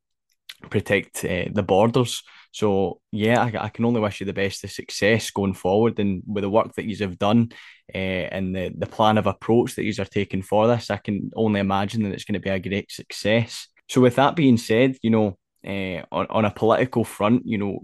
protect 0.69 1.21
the 1.21 1.63
borders. 1.65 2.21
So 2.51 3.01
yeah, 3.11 3.41
I, 3.41 3.65
I, 3.65 3.69
can 3.69 3.85
only 3.85 4.01
wish 4.01 4.19
you 4.19 4.25
the 4.25 4.33
best 4.33 4.63
of 4.63 4.71
success 4.71 5.29
going 5.29 5.53
forward, 5.53 5.99
and 5.99 6.23
with 6.25 6.41
the 6.43 6.49
work 6.49 6.73
that 6.75 6.85
you 6.85 6.97
have 6.97 7.19
done 7.19 7.49
uh, 7.93 7.97
and 7.97 8.55
the 8.55 8.73
the 8.75 8.87
plan 8.87 9.17
of 9.17 9.27
approach 9.27 9.75
that 9.75 9.83
you 9.83 9.93
are 9.99 10.05
taking 10.05 10.41
for 10.41 10.67
this, 10.67 10.89
I 10.89 10.97
can 10.97 11.31
only 11.35 11.59
imagine 11.59 12.03
that 12.03 12.13
it's 12.13 12.25
going 12.25 12.33
to 12.33 12.39
be 12.39 12.49
a 12.49 12.59
great 12.59 12.91
success. 12.91 13.67
So, 13.89 14.01
with 14.01 14.15
that 14.15 14.35
being 14.35 14.57
said, 14.57 14.97
you 15.01 15.09
know, 15.09 15.37
uh, 15.65 16.03
on, 16.11 16.27
on 16.29 16.45
a 16.45 16.51
political 16.51 17.03
front, 17.03 17.45
you 17.45 17.57
know, 17.57 17.79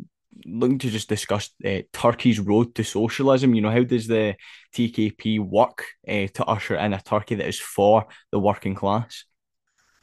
looking 0.46 0.80
to 0.80 0.90
just 0.90 1.10
discuss 1.10 1.50
uh, 1.66 1.82
Turkey's 1.92 2.40
road 2.40 2.76
to 2.76 2.84
socialism. 2.84 3.56
You 3.56 3.62
know, 3.62 3.72
how 3.72 3.84
does 3.84 4.08
the 4.08 4.36
TKP 4.74 5.40
work 5.40 5.84
uh, 6.08 6.28
to 6.34 6.46
usher 6.46 6.76
in 6.76 6.94
a 6.94 7.02
Turkey 7.02 7.36
that 7.36 7.48
is 7.48 7.60
for 7.60 8.06
the 8.32 8.40
working 8.40 8.76
class? 8.76 9.26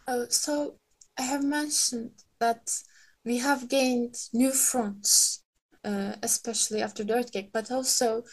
Oh, 0.09 0.27
so 0.29 0.77
I 1.19 1.23
have 1.23 1.45
mentioned 1.45 2.11
that 2.41 2.69
we 3.25 3.39
have 3.39 3.69
gained 3.69 4.17
new 4.33 4.51
fronts, 4.51 5.45
especially 5.85 6.83
after 6.83 7.05
the 7.05 7.15
earthquake, 7.15 7.51
but 7.53 7.71
also 7.71 8.25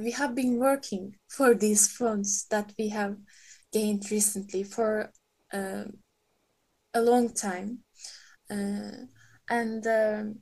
we 0.00 0.12
have 0.12 0.36
been 0.36 0.58
working 0.58 1.16
for 1.28 1.54
these 1.54 1.88
fronts 1.88 2.44
that 2.50 2.72
we 2.78 2.90
have 2.90 3.16
gained 3.72 4.08
recently 4.10 4.62
for 4.62 5.10
a 6.94 7.00
long 7.00 7.32
time. 7.32 7.78
Uh, 8.50 9.06
and 9.48 9.86
um, 9.86 10.36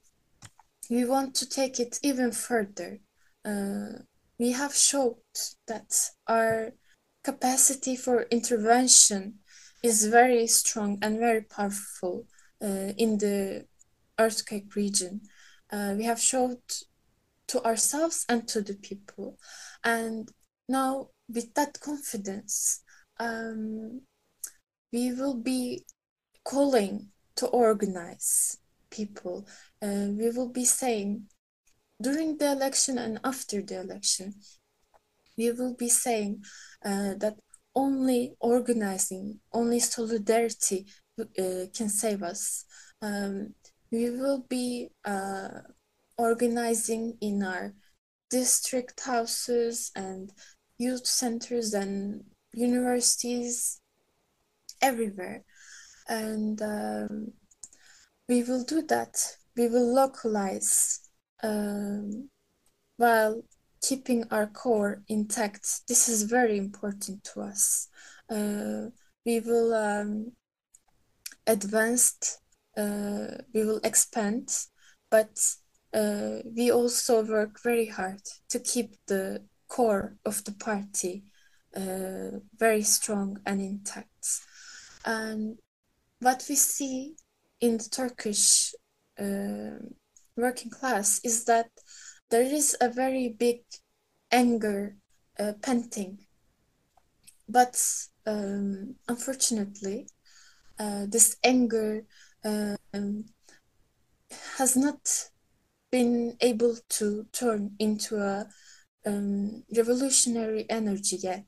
we 0.91 1.05
want 1.05 1.35
to 1.37 1.49
take 1.49 1.81
it 1.81 1.99
even 2.03 2.33
further. 2.33 2.99
Uh, 3.45 4.03
we 4.39 4.53
have 4.53 4.75
showed 4.75 5.17
that 5.67 5.93
our 6.27 6.73
capacity 7.25 7.97
for 7.97 8.23
intervention 8.31 9.35
is 9.83 10.07
very 10.07 10.47
strong 10.47 10.99
and 11.03 11.19
very 11.19 11.43
powerful 11.43 12.27
uh, 12.63 12.93
in 12.97 13.19
the 13.19 13.65
earthquake 14.19 14.75
region. 14.75 15.21
Uh, 15.71 15.95
we 15.97 16.05
have 16.05 16.21
showed 16.21 16.61
to 17.49 17.63
ourselves 17.65 18.25
and 18.29 18.47
to 18.49 18.61
the 18.63 18.75
people. 18.75 19.39
And 19.85 20.31
now, 20.69 21.09
with 21.29 21.55
that 21.55 21.81
confidence, 21.81 22.83
um, 23.19 24.03
we 24.93 25.13
will 25.13 25.35
be 25.35 25.85
calling 26.49 27.09
to 27.37 27.47
organize 27.49 28.57
people. 28.91 29.47
Uh, 29.83 30.09
we 30.19 30.31
will 30.31 30.49
be 30.49 30.65
saying 30.65 31.25
during 32.01 32.39
the 32.39 32.51
election 32.51 32.97
and 32.97 33.21
after 33.23 33.61
the 33.61 33.79
election, 33.79 34.33
we 35.37 35.53
will 35.53 35.75
be 35.75 35.91
saying 35.91 36.43
uh, 36.85 37.13
that 37.19 37.37
only 37.75 38.35
organizing, 38.41 39.39
only 39.53 39.79
solidarity 39.79 40.87
uh, 41.21 41.67
can 41.77 41.89
save 41.89 42.23
us. 42.23 42.65
Um, 43.03 43.55
we 43.93 44.11
will 44.11 44.45
be 44.49 44.89
uh, 45.05 45.49
organizing 46.17 47.19
in 47.21 47.43
our 47.43 47.75
district 48.31 49.01
houses 49.01 49.91
and 49.95 50.33
youth 50.79 51.07
centers 51.07 51.75
and 51.75 52.25
universities 52.55 53.81
everywhere 54.81 55.45
and 56.09 56.61
um, 56.63 57.33
we 58.29 58.43
will 58.43 58.65
do 58.65 58.83
that. 58.83 59.17
We 59.57 59.69
will 59.69 59.95
localize 59.95 61.01
um, 61.43 62.29
while 62.97 63.43
keeping 63.83 64.25
our 64.31 64.47
core 64.47 65.03
intact. 65.09 65.87
This 65.89 66.09
is 66.09 66.23
very 66.25 66.59
important 66.59 67.25
to 67.33 67.43
us. 67.43 67.89
Uh, 68.31 68.91
we 69.25 69.41
will 69.41 69.75
um, 69.75 70.33
advance, 71.47 72.39
uh, 72.77 73.39
we 73.55 73.65
will 73.65 73.81
expand, 73.85 74.51
but 75.11 75.39
uh, 75.95 76.39
we 76.57 76.71
also 76.71 77.25
work 77.25 77.63
very 77.63 77.87
hard 77.87 78.21
to 78.51 78.59
keep 78.59 78.95
the 79.07 79.45
core 79.69 80.17
of 80.25 80.45
the 80.45 80.53
party 80.53 81.25
uh, 81.77 82.39
very 82.57 82.83
strong 82.83 83.39
and 83.47 83.61
intact. 83.61 84.41
And 85.05 85.59
what 86.21 86.45
we 86.49 86.57
see 86.57 87.15
in 87.61 87.79
the 87.79 87.89
Turkish 87.91 88.75
uh, 89.19 89.79
working 90.37 90.71
class 90.71 91.21
is 91.25 91.45
that 91.45 91.71
there 92.31 92.43
is 92.43 92.77
a 92.81 92.89
very 92.89 93.29
big 93.39 93.61
anger 94.31 94.97
uh, 95.39 95.53
painting. 95.63 96.19
But 97.49 97.83
um, 98.27 98.97
unfortunately, 99.09 100.09
uh, 100.79 101.07
this 101.09 101.37
anger 101.43 102.05
um, 102.45 103.25
has 104.59 104.77
not 104.77 105.31
been 105.91 106.37
able 106.41 106.77
to 106.89 107.27
turn 107.33 107.75
into 107.79 108.19
a 108.19 108.47
um, 109.07 109.65
revolutionary 109.75 110.67
energy 110.69 111.17
yet. 111.17 111.47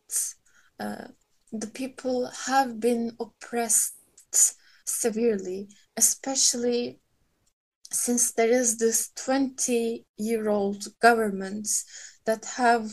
Uh, 0.79 1.09
the 1.53 1.67
people 1.67 2.31
have 2.47 2.81
been 2.81 3.13
oppressed 3.21 3.95
severely, 4.91 5.69
especially 5.97 7.01
since 7.93 8.33
there 8.33 8.51
is 8.51 8.79
this 8.79 9.11
20 9.17 10.07
year 10.17 10.49
old 10.49 10.85
government 11.01 11.69
that 12.25 12.45
have 12.57 12.91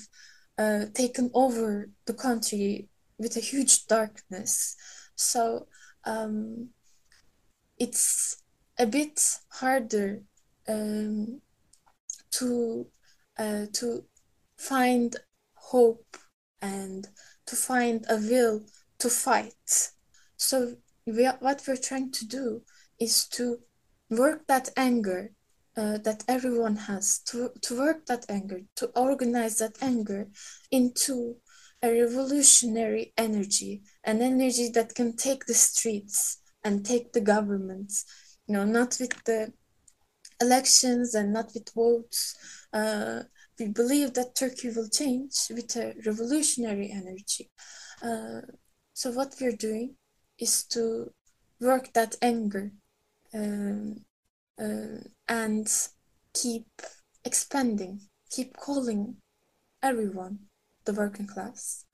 uh, 0.57 0.85
taken 0.93 1.29
over 1.33 1.89
the 2.05 2.13
country 2.13 2.89
with 3.17 3.35
a 3.37 3.39
huge 3.41 3.85
darkness. 3.87 4.75
So 5.15 5.67
um, 6.05 6.69
it's 7.77 8.41
a 8.79 8.85
bit 8.85 9.21
harder 9.49 10.23
um, 10.67 11.41
to 12.31 12.87
uh, 13.37 13.65
to 13.73 14.03
find 14.57 15.15
hope 15.55 16.17
and 16.61 17.07
to 17.45 17.55
find 17.55 18.05
a 18.09 18.17
will 18.17 18.61
to 18.99 19.09
fight. 19.09 19.91
So 20.37 20.77
we 21.07 21.25
are, 21.25 21.37
what 21.39 21.63
we're 21.67 21.77
trying 21.77 22.11
to 22.11 22.27
do 22.27 22.61
is 22.99 23.27
to 23.29 23.59
work 24.09 24.45
that 24.47 24.69
anger 24.75 25.31
uh, 25.77 25.97
that 25.99 26.23
everyone 26.27 26.75
has, 26.75 27.19
to, 27.19 27.49
to 27.61 27.77
work 27.77 28.05
that 28.07 28.25
anger, 28.29 28.61
to 28.75 28.87
organize 28.95 29.59
that 29.59 29.77
anger 29.81 30.27
into 30.71 31.35
a 31.83 31.91
revolutionary 31.91 33.13
energy, 33.17 33.83
an 34.03 34.21
energy 34.21 34.69
that 34.69 34.95
can 34.95 35.15
take 35.15 35.45
the 35.45 35.53
streets 35.53 36.41
and 36.63 36.83
take 36.83 37.13
the 37.13 37.21
governments, 37.21 38.05
you 38.47 38.55
know, 38.55 38.63
not 38.63 38.97
with 38.99 39.23
the 39.25 39.53
elections 40.41 41.13
and 41.13 41.31
not 41.31 41.51
with 41.53 41.71
votes. 41.75 42.35
Uh, 42.73 43.21
we 43.59 43.67
believe 43.67 44.13
that 44.13 44.35
Turkey 44.35 44.69
will 44.69 44.89
change 44.89 45.33
with 45.51 45.75
a 45.75 45.93
revolutionary 46.05 46.91
energy. 46.91 47.51
Uh, 48.01 48.41
so 48.93 49.11
what 49.11 49.35
we're 49.39 49.55
doing 49.55 49.95
is 50.39 50.63
to 50.63 51.11
work 51.59 51.93
that 51.93 52.15
anger 52.21 52.71
um, 53.33 54.05
uh, 54.59 55.01
and 55.27 55.67
keep 56.33 56.67
expanding, 57.25 58.01
keep 58.29 58.55
calling 58.57 59.17
everyone, 59.81 60.39
the 60.85 60.93
working 60.93 61.27
class, 61.27 61.85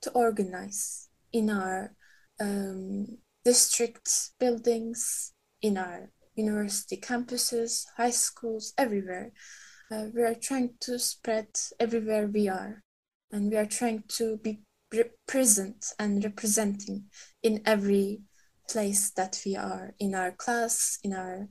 to 0.00 0.10
organize 0.10 1.08
in 1.32 1.50
our 1.50 1.94
um, 2.40 3.06
district 3.44 4.08
buildings, 4.38 5.32
in 5.60 5.76
our 5.76 6.10
university 6.34 6.96
campuses, 6.96 7.84
high 7.96 8.10
schools, 8.10 8.72
everywhere. 8.78 9.32
Uh, 9.90 10.06
we 10.14 10.22
are 10.22 10.34
trying 10.34 10.70
to 10.80 10.98
spread 10.98 11.48
everywhere 11.78 12.26
we 12.26 12.48
are, 12.48 12.82
and 13.30 13.50
we 13.50 13.56
are 13.56 13.66
trying 13.66 14.02
to 14.08 14.38
be 14.38 14.60
present 15.26 15.86
and 15.98 16.24
representing 16.24 17.04
in 17.42 17.62
every 17.64 18.20
place 18.68 19.10
that 19.10 19.40
we 19.44 19.56
are, 19.56 19.94
in 19.98 20.14
our 20.14 20.32
class, 20.32 20.98
in 21.02 21.12
our 21.12 21.48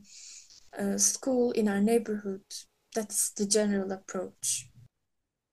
uh, 0.77 0.97
school, 0.97 1.51
in 1.51 1.67
our 1.67 1.81
neighborhood. 1.81 2.41
That's 2.95 3.31
the 3.31 3.45
general 3.45 3.91
approach. 3.91 4.67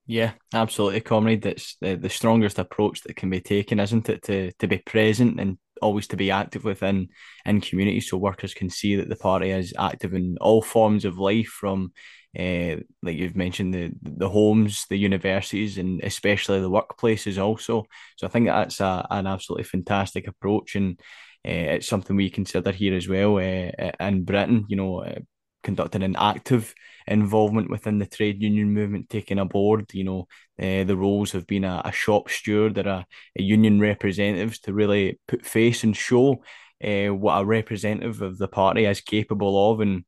Yeah, 0.07 0.32
absolutely, 0.55 1.01
comrade. 1.03 1.43
That's 1.43 1.76
the, 1.80 1.95
the 1.97 2.09
strongest 2.09 2.59
approach 2.59 3.03
that 3.03 3.16
can 3.16 3.28
be 3.28 3.43
taken, 3.43 3.78
isn't 3.78 4.09
it? 4.09 4.22
To 4.22 4.53
to 4.53 4.66
be 4.66 4.78
present 4.78 5.39
and 5.39 5.59
always 5.82 6.07
to 6.09 6.16
be 6.16 6.30
active 6.30 6.64
within 6.64 7.09
in 7.45 7.61
communities, 7.61 8.09
so 8.09 8.16
workers 8.16 8.55
can 8.55 8.70
see 8.70 8.97
that 8.97 9.11
the 9.11 9.16
party 9.16 9.51
is 9.51 9.74
active 9.78 10.14
in 10.14 10.36
all 10.41 10.62
forms 10.62 11.05
of 11.05 11.18
life, 11.18 11.49
from 11.49 11.93
uh, 12.38 12.76
like 13.02 13.16
you've 13.16 13.36
mentioned 13.36 13.72
the 13.72 13.92
the 14.02 14.28
homes, 14.28 14.86
the 14.90 14.98
universities, 14.98 15.78
and 15.78 16.02
especially 16.02 16.60
the 16.60 16.70
workplaces 16.70 17.42
also. 17.42 17.84
So 18.16 18.26
I 18.26 18.30
think 18.30 18.46
that's 18.46 18.80
a, 18.80 19.06
an 19.10 19.26
absolutely 19.26 19.64
fantastic 19.64 20.26
approach, 20.26 20.74
and 20.74 21.00
uh, 21.46 21.76
it's 21.76 21.88
something 21.88 22.16
we 22.16 22.30
consider 22.30 22.72
here 22.72 22.94
as 22.94 23.08
well 23.08 23.36
uh, 23.36 23.92
in 24.00 24.24
Britain. 24.24 24.66
You 24.68 24.76
know, 24.76 25.02
uh, 25.02 25.20
conducting 25.62 26.02
an 26.02 26.16
active 26.16 26.74
involvement 27.06 27.70
within 27.70 27.98
the 27.98 28.06
trade 28.06 28.42
union 28.42 28.72
movement, 28.72 29.08
taking 29.08 29.38
aboard, 29.38 29.92
you 29.92 30.04
know, 30.04 30.28
uh, 30.60 30.84
the 30.84 30.96
roles 30.96 31.34
of 31.34 31.46
being 31.46 31.64
a, 31.64 31.82
a 31.84 31.92
shop 31.92 32.28
steward 32.28 32.78
or 32.78 32.88
a, 32.88 33.06
a, 33.38 33.42
union 33.42 33.80
representatives 33.80 34.58
to 34.60 34.72
really 34.72 35.18
put 35.26 35.44
face 35.44 35.84
and 35.84 35.96
show 35.96 36.42
uh, 36.84 37.08
what 37.08 37.40
a 37.40 37.44
representative 37.44 38.22
of 38.22 38.38
the 38.38 38.48
party 38.48 38.84
is 38.84 39.00
capable 39.00 39.72
of 39.72 39.80
and 39.80 40.04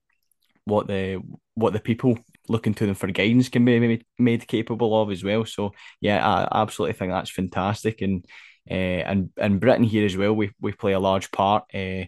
what 0.64 0.86
the 0.86 1.20
what 1.60 1.72
the 1.72 1.80
people 1.80 2.18
looking 2.48 2.74
to 2.74 2.86
them 2.86 2.94
for 2.96 3.06
guidance 3.06 3.48
can 3.48 3.64
be 3.64 4.02
made, 4.18 4.46
capable 4.48 5.00
of 5.00 5.10
as 5.10 5.22
well. 5.22 5.44
So 5.44 5.72
yeah, 6.00 6.18
I 6.26 6.62
absolutely 6.62 6.94
think 6.94 7.12
that's 7.12 7.30
fantastic 7.30 8.02
and. 8.02 8.24
Uh, 8.70 9.02
and 9.10 9.30
in 9.38 9.58
Britain 9.58 9.82
here 9.82 10.04
as 10.04 10.16
well, 10.16 10.32
we, 10.32 10.50
we 10.60 10.70
play 10.70 10.92
a 10.92 11.00
large 11.00 11.32
part 11.32 11.64
uh, 11.74 12.04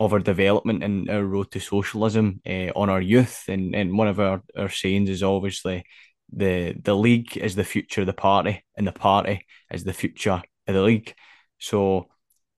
of 0.00 0.12
our 0.12 0.18
development 0.18 0.82
and 0.82 1.08
our 1.08 1.24
road 1.24 1.50
to 1.52 1.60
socialism 1.60 2.40
uh, 2.44 2.70
on 2.74 2.90
our 2.90 3.00
youth. 3.00 3.44
And, 3.48 3.74
and 3.74 3.96
one 3.96 4.08
of 4.08 4.18
our, 4.18 4.42
our 4.58 4.68
sayings 4.68 5.08
is 5.08 5.22
obviously 5.22 5.84
the 6.32 6.74
the 6.82 6.96
league 6.96 7.36
is 7.36 7.54
the 7.54 7.64
future 7.64 8.02
of 8.02 8.06
the 8.06 8.12
party, 8.12 8.64
and 8.76 8.86
the 8.86 8.92
party 8.92 9.46
is 9.70 9.84
the 9.84 9.92
future 9.92 10.42
of 10.66 10.74
the 10.74 10.82
league. 10.82 11.14
So 11.58 12.08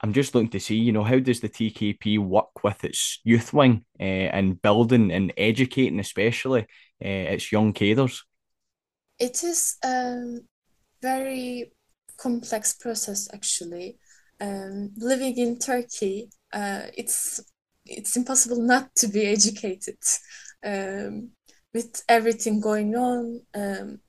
I'm 0.04 0.12
just 0.12 0.34
looking 0.34 0.50
to 0.50 0.60
see, 0.60 0.74
you 0.74 0.92
know, 0.92 1.02
how 1.02 1.18
does 1.18 1.40
the 1.40 1.48
TKP 1.48 2.18
work 2.18 2.62
with 2.62 2.84
its 2.84 3.20
youth 3.24 3.54
wing 3.54 3.86
uh, 3.98 4.02
and 4.36 4.60
building 4.60 5.10
and 5.10 5.32
educating, 5.38 5.98
especially 5.98 6.60
uh, 7.02 7.32
its 7.32 7.50
young 7.50 7.72
cadres? 7.72 8.22
It 9.18 9.42
is 9.42 9.76
a 9.82 10.40
very 11.00 11.72
complex 12.18 12.74
process, 12.74 13.30
actually. 13.32 13.96
Um, 14.42 14.90
living 14.98 15.38
in 15.38 15.58
Turkey, 15.58 16.28
uh, 16.52 16.82
it's 16.94 17.40
it's 17.86 18.14
impossible 18.14 18.60
not 18.60 18.94
to 18.96 19.08
be 19.08 19.24
educated 19.24 19.96
um, 20.62 21.30
with 21.72 22.02
everything 22.10 22.60
going 22.60 22.94
on. 22.94 23.40
Um, 23.54 24.00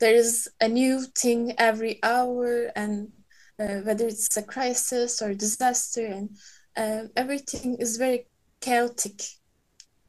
there 0.00 0.16
is 0.16 0.48
a 0.60 0.66
new 0.66 1.04
thing 1.16 1.54
every 1.58 2.00
hour, 2.02 2.72
and 2.74 3.12
uh, 3.60 3.80
whether 3.84 4.06
it's 4.06 4.36
a 4.36 4.42
crisis 4.42 5.22
or 5.22 5.34
disaster, 5.34 6.06
and 6.06 6.30
uh, 6.76 7.08
everything 7.16 7.76
is 7.78 7.96
very 7.96 8.26
chaotic 8.60 9.22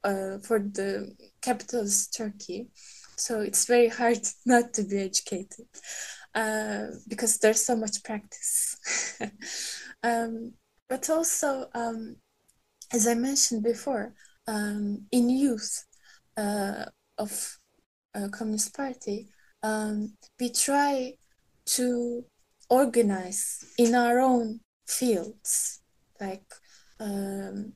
uh, 0.04 0.38
for 0.40 0.60
the 0.60 1.16
capitalist 1.42 2.14
Turkey. 2.16 2.68
So 3.16 3.42
it's 3.42 3.66
very 3.66 3.90
hard 3.90 4.20
not 4.46 4.74
to 4.74 4.84
be 4.84 4.98
educated 4.98 5.66
uh, 6.36 6.88
because 7.08 7.38
there's 7.38 7.66
so 7.66 7.76
much 7.76 8.04
practice. 8.04 9.20
um, 10.04 10.54
but 10.90 11.10
also, 11.10 11.68
um, 11.74 12.18
as 12.92 13.08
I 13.08 13.16
mentioned 13.16 13.64
before, 13.64 14.14
um, 14.48 15.06
in 15.12 15.30
youth 15.30 15.86
uh, 16.38 16.86
of 17.18 17.58
Communist 18.32 18.76
Party, 18.76 19.30
um, 19.64 20.14
we 20.40 20.50
try 20.50 21.14
to 21.66 22.26
organize 22.74 23.64
in 23.78 23.94
our 23.96 24.20
own 24.20 24.60
fields, 24.88 25.82
like 26.20 26.50
um, 27.00 27.74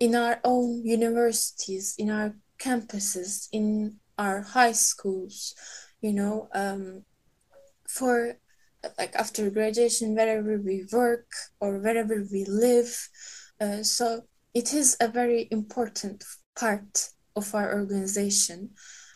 in 0.00 0.14
our 0.14 0.40
own 0.44 0.84
universities, 0.84 1.94
in 1.98 2.10
our 2.10 2.34
campuses, 2.58 3.48
in 3.52 3.96
our 4.18 4.42
high 4.42 4.72
schools, 4.72 5.54
you 6.00 6.12
know, 6.12 6.48
um, 6.54 7.04
for 7.88 8.38
like 8.98 9.14
after 9.14 9.48
graduation 9.50 10.14
wherever 10.16 10.58
we 10.58 10.84
work 10.92 11.30
or 11.60 11.78
wherever 11.78 12.26
we 12.32 12.44
live 12.46 12.90
uh, 13.62 13.82
so 13.82 14.22
it 14.54 14.74
is 14.74 14.96
a 15.00 15.06
very 15.06 15.46
important 15.52 16.24
part 16.58 17.10
of 17.36 17.54
our 17.54 17.74
organization. 17.74 18.70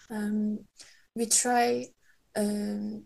Um, 0.08 0.60
we 1.16 1.26
try 1.26 1.88
um, 2.36 3.04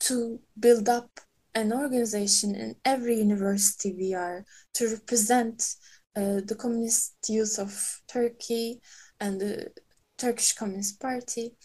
to 0.00 0.40
build 0.58 0.88
up 0.88 1.10
an 1.56 1.72
organization 1.72 2.54
in 2.54 2.76
every 2.84 3.16
university 3.16 3.94
we 3.98 4.12
are 4.12 4.44
to 4.74 4.88
represent 4.88 5.74
uh, 6.14 6.40
the 6.44 6.54
communist 6.54 7.14
youth 7.28 7.58
of 7.58 8.00
turkey 8.06 8.80
and 9.18 9.40
the 9.40 9.70
turkish 10.18 10.52
communist 10.52 11.00
party. 11.00 11.56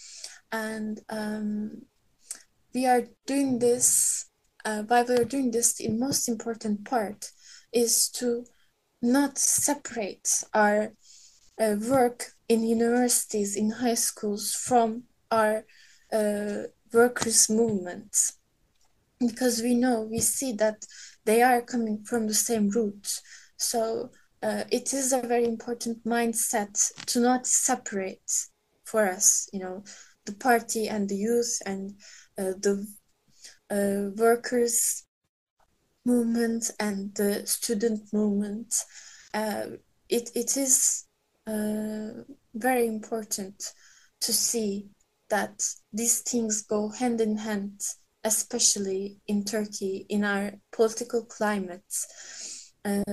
And 0.49 1.01
um, 1.09 1.81
we 2.73 2.85
are 2.85 3.03
doing 3.27 3.59
this 3.59 4.29
uh, 4.63 4.83
why 4.83 5.03
we 5.03 5.15
are 5.15 5.25
doing 5.25 5.51
this 5.51 5.73
the 5.73 5.89
most 5.89 6.29
important 6.29 6.85
part 6.85 7.31
is 7.73 8.09
to 8.09 8.45
not 9.01 9.37
separate 9.37 10.43
our 10.53 10.93
uh, 11.59 11.75
work 11.89 12.27
in 12.47 12.63
universities 12.63 13.57
in 13.57 13.71
high 13.71 13.95
schools 13.95 14.53
from 14.53 15.03
our 15.31 15.65
uh, 16.13 16.63
workers' 16.93 17.49
movements 17.49 18.37
because 19.27 19.61
we 19.61 19.75
know, 19.75 20.01
we 20.01 20.19
see 20.19 20.53
that 20.53 20.85
they 21.25 21.41
are 21.41 21.61
coming 21.61 22.03
from 22.03 22.27
the 22.27 22.33
same 22.33 22.69
roots. 22.69 23.21
So 23.57 24.09
uh, 24.43 24.63
it 24.71 24.93
is 24.93 25.13
a 25.13 25.21
very 25.21 25.45
important 25.45 26.03
mindset 26.05 26.77
to 27.07 27.19
not 27.19 27.45
separate 27.45 28.31
for 28.85 29.07
us, 29.07 29.47
you 29.53 29.59
know, 29.59 29.83
the 30.25 30.33
party 30.33 30.87
and 30.87 31.07
the 31.07 31.15
youth 31.15 31.59
and 31.65 31.91
uh, 32.37 32.53
the 32.59 32.87
uh, 33.69 34.11
workers 34.15 35.05
movement 36.05 36.71
and 36.79 37.13
the 37.15 37.45
student 37.45 38.01
movement. 38.11 38.73
Uh, 39.33 39.65
it, 40.09 40.29
it 40.35 40.57
is 40.57 41.05
uh, 41.47 42.23
very 42.53 42.87
important 42.87 43.73
to 44.21 44.33
see 44.33 44.87
that 45.29 45.63
these 45.93 46.21
things 46.21 46.63
go 46.63 46.89
hand 46.89 47.21
in 47.21 47.37
hand, 47.37 47.79
especially 48.23 49.17
in 49.27 49.43
Turkey, 49.43 50.05
in 50.09 50.23
our 50.23 50.53
political 50.71 51.25
climate. 51.25 51.93
Uh, 52.83 53.03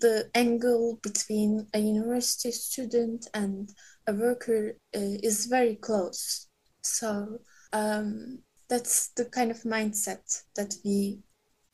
the 0.00 0.30
angle 0.34 0.98
between 1.02 1.66
a 1.74 1.78
university 1.78 2.50
student 2.50 3.28
and 3.34 3.70
a 4.06 4.12
worker 4.12 4.78
uh, 4.96 5.16
is 5.22 5.46
very 5.46 5.76
close. 5.76 6.48
So 6.82 7.38
um, 7.72 8.38
that's 8.68 9.08
the 9.10 9.26
kind 9.26 9.50
of 9.50 9.62
mindset 9.62 10.42
that 10.56 10.74
we 10.84 11.20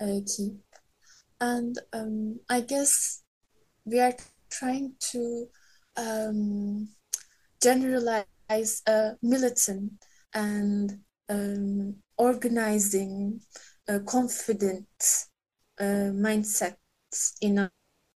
uh, 0.00 0.20
keep. 0.26 0.58
And 1.40 1.78
um, 1.92 2.40
I 2.48 2.60
guess 2.60 3.22
we 3.84 4.00
are 4.00 4.14
trying 4.50 4.94
to 5.12 5.46
um, 5.96 6.88
generalize 7.62 8.82
a 8.86 9.12
militant 9.22 9.92
and 10.34 10.98
um, 11.28 11.96
organizing, 12.18 13.40
uh, 13.88 14.00
confident 14.06 14.86
uh, 15.80 16.10
mindset 16.12 16.76
in 17.40 17.58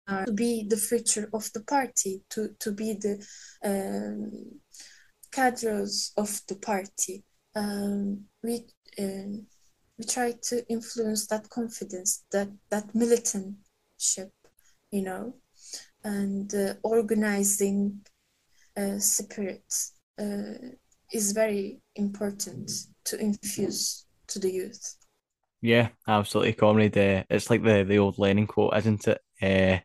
our, 0.08 0.24
to 0.26 0.32
be 0.32 0.66
the 0.68 0.76
future 0.76 1.28
of 1.32 1.50
the 1.52 1.62
party, 1.62 2.22
to, 2.30 2.48
to 2.58 2.72
be 2.72 2.94
the 2.94 3.24
um, 3.64 4.60
cadres 5.30 6.12
of 6.16 6.40
the 6.48 6.56
party. 6.56 7.22
Um, 7.54 8.24
we 8.42 8.66
um, 8.98 9.46
we 9.98 10.04
try 10.06 10.34
to 10.42 10.66
influence 10.68 11.26
that 11.26 11.48
confidence, 11.50 12.24
that 12.32 12.48
that 12.70 12.92
militantship, 12.94 14.30
you 14.90 15.02
know, 15.02 15.34
and 16.02 16.52
uh, 16.54 16.74
organizing 16.82 18.00
uh, 18.76 18.98
spirit 18.98 19.72
uh, 20.18 20.72
is 21.12 21.32
very 21.32 21.80
important 21.96 22.70
to 23.04 23.20
infuse 23.20 24.06
to 24.28 24.38
the 24.38 24.50
youth. 24.50 24.96
Yeah, 25.62 25.88
absolutely, 26.08 26.54
comrade. 26.54 26.96
Uh, 26.96 27.24
it's 27.28 27.50
like 27.50 27.62
the 27.62 27.84
the 27.84 27.98
old 27.98 28.18
Lenin 28.18 28.46
quote, 28.46 28.76
isn't 28.76 29.06
it? 29.08 29.20
Uh, 29.42 29.80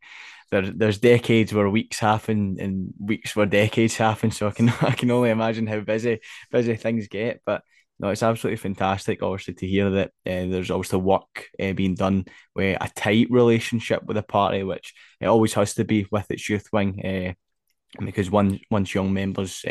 there, 0.51 0.71
there's 0.71 0.99
decades 0.99 1.53
where 1.53 1.69
weeks 1.69 1.99
happen 1.99 2.57
and 2.59 2.93
weeks 2.99 3.35
where 3.35 3.45
decades 3.45 3.97
happen. 3.97 4.31
So 4.31 4.47
I 4.47 4.51
can 4.51 4.69
I 4.81 4.91
can 4.91 5.11
only 5.11 5.31
imagine 5.31 5.67
how 5.67 5.81
busy 5.81 6.19
busy 6.51 6.75
things 6.75 7.07
get. 7.07 7.41
But 7.45 7.63
no, 7.99 8.09
it's 8.09 8.23
absolutely 8.23 8.57
fantastic, 8.57 9.23
obviously, 9.23 9.53
to 9.55 9.67
hear 9.67 9.89
that 9.89 10.07
uh, 10.25 10.47
there's 10.51 10.71
obviously 10.71 10.99
work 10.99 11.47
uh, 11.61 11.73
being 11.73 11.95
done 11.95 12.25
with 12.53 12.77
a 12.79 12.89
tight 12.93 13.27
relationship 13.29 14.03
with 14.03 14.15
the 14.15 14.23
party, 14.23 14.63
which 14.63 14.93
it 15.21 15.27
always 15.27 15.53
has 15.53 15.73
to 15.75 15.85
be 15.85 16.05
with 16.11 16.29
its 16.29 16.49
youth 16.49 16.67
wing, 16.73 17.05
uh, 17.05 18.03
because 18.03 18.29
once 18.29 18.59
once 18.69 18.93
young 18.93 19.13
members 19.13 19.63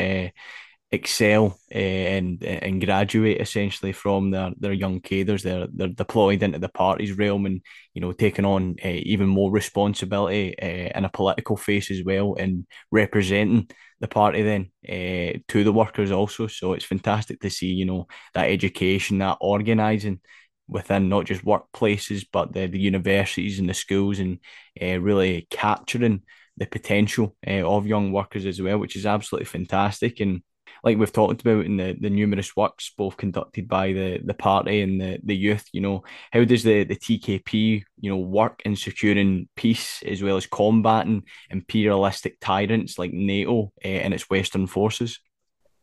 excel 0.95 1.57
uh, 1.73 1.77
and 1.77 2.43
and 2.43 2.83
graduate 2.83 3.39
essentially 3.39 3.91
from 3.91 4.31
their, 4.31 4.51
their 4.57 4.73
young 4.73 4.99
cadres. 4.99 5.43
They're 5.43 5.67
they're 5.71 5.89
deployed 5.89 6.43
into 6.43 6.59
the 6.59 6.69
party's 6.69 7.17
realm 7.17 7.45
and 7.45 7.61
you 7.93 8.01
know 8.01 8.11
taking 8.11 8.45
on 8.45 8.75
uh, 8.83 8.87
even 8.87 9.27
more 9.27 9.51
responsibility 9.51 10.57
uh, 10.59 10.97
in 10.97 11.05
a 11.05 11.09
political 11.09 11.57
face 11.57 11.91
as 11.91 12.03
well 12.03 12.35
and 12.35 12.65
representing 12.91 13.69
the 13.99 14.07
party 14.07 14.41
then 14.41 14.71
uh, 14.89 15.39
to 15.47 15.63
the 15.63 15.73
workers 15.73 16.11
also. 16.11 16.47
So 16.47 16.73
it's 16.73 16.85
fantastic 16.85 17.39
to 17.41 17.49
see 17.49 17.67
you 17.67 17.85
know 17.85 18.07
that 18.33 18.49
education, 18.49 19.19
that 19.19 19.37
organising 19.39 20.19
within 20.67 21.09
not 21.09 21.25
just 21.25 21.45
workplaces 21.45 22.25
but 22.33 22.51
the, 22.51 22.65
the 22.65 22.79
universities 22.79 23.59
and 23.59 23.69
the 23.69 23.73
schools 23.73 24.17
and 24.17 24.39
uh, 24.81 24.99
really 24.99 25.45
capturing 25.51 26.23
the 26.57 26.65
potential 26.65 27.35
uh, 27.45 27.63
of 27.63 27.87
young 27.87 28.11
workers 28.11 28.45
as 28.45 28.61
well, 28.61 28.77
which 28.77 28.95
is 28.95 29.05
absolutely 29.05 29.45
fantastic 29.45 30.19
and 30.19 30.41
like 30.83 30.97
we've 30.97 31.11
talked 31.11 31.41
about 31.41 31.65
in 31.65 31.77
the, 31.77 31.95
the 31.99 32.09
numerous 32.09 32.55
works 32.55 32.91
both 32.97 33.17
conducted 33.17 33.67
by 33.67 33.93
the, 33.93 34.19
the 34.23 34.33
party 34.33 34.81
and 34.81 34.99
the, 34.99 35.19
the 35.23 35.35
youth, 35.35 35.67
you 35.71 35.81
know, 35.81 36.03
how 36.31 36.43
does 36.43 36.63
the, 36.63 36.83
the 36.83 36.95
TKP, 36.95 37.83
you 37.99 38.09
know, 38.09 38.17
work 38.17 38.61
in 38.65 38.75
securing 38.75 39.47
peace 39.55 40.03
as 40.03 40.21
well 40.21 40.37
as 40.37 40.45
combating 40.45 41.23
imperialistic 41.49 42.39
tyrants 42.39 42.97
like 42.99 43.11
NATO 43.13 43.71
uh, 43.83 43.87
and 43.87 44.13
its 44.13 44.29
Western 44.29 44.67
forces? 44.67 45.19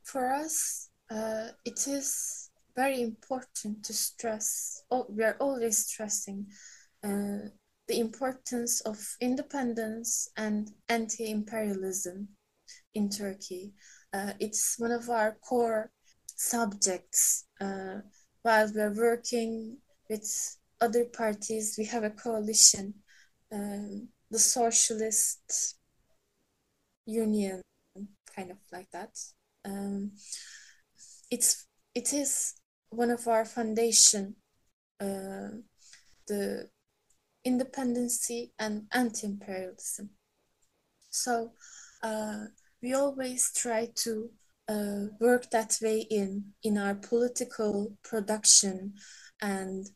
For 0.05 0.33
us, 0.33 0.91
uh, 1.11 1.49
it 1.65 1.87
is 1.87 2.51
very 2.75 3.03
important 3.03 3.85
to 3.85 3.93
stress, 3.93 4.83
oh, 4.91 5.07
we 5.09 5.25
are 5.25 5.37
always 5.41 5.87
stressing 5.87 6.47
uh, 7.05 7.49
the 7.89 7.99
importance 7.99 8.81
of 8.83 8.99
independence 9.21 10.29
and 10.37 10.71
anti 10.89 11.31
imperialism 11.31 12.29
in 12.95 13.09
Turkey. 13.11 13.75
Uh, 14.13 14.33
it's 14.41 14.79
one 14.79 14.91
of 14.93 15.09
our 15.09 15.37
core 15.49 15.91
subjects. 16.27 17.47
Uh, 17.61 18.01
while 18.43 18.71
we're 18.75 18.95
working 18.95 19.79
with 20.11 20.57
other 20.81 21.05
parties, 21.05 21.77
we 21.79 21.85
have 21.87 22.05
a 22.05 22.11
coalition, 22.11 22.95
um, 23.53 24.09
the 24.31 24.39
Socialist 24.39 25.77
Union, 27.07 27.63
kind 28.35 28.51
of 28.51 28.59
like 28.73 28.91
that. 28.91 29.19
Um, 29.65 30.13
it's 31.31 31.67
it 31.95 32.13
is 32.13 32.55
one 32.91 33.11
of 33.11 33.27
our 33.27 33.45
foundation, 33.45 34.37
uh, 35.01 35.49
the 36.27 36.69
independency 37.45 38.53
and 38.59 38.87
anti-imperialism. 38.93 40.11
So 41.11 41.53
uh, 42.03 42.47
we 42.83 42.95
always 42.95 43.53
try 43.55 43.89
to 43.95 44.31
uh, 44.69 45.07
work 45.21 45.51
that 45.51 45.79
way 45.83 46.01
in 46.11 46.45
in 46.63 46.79
our 46.79 46.95
political 46.95 47.97
production 48.03 48.95
and 49.41 49.89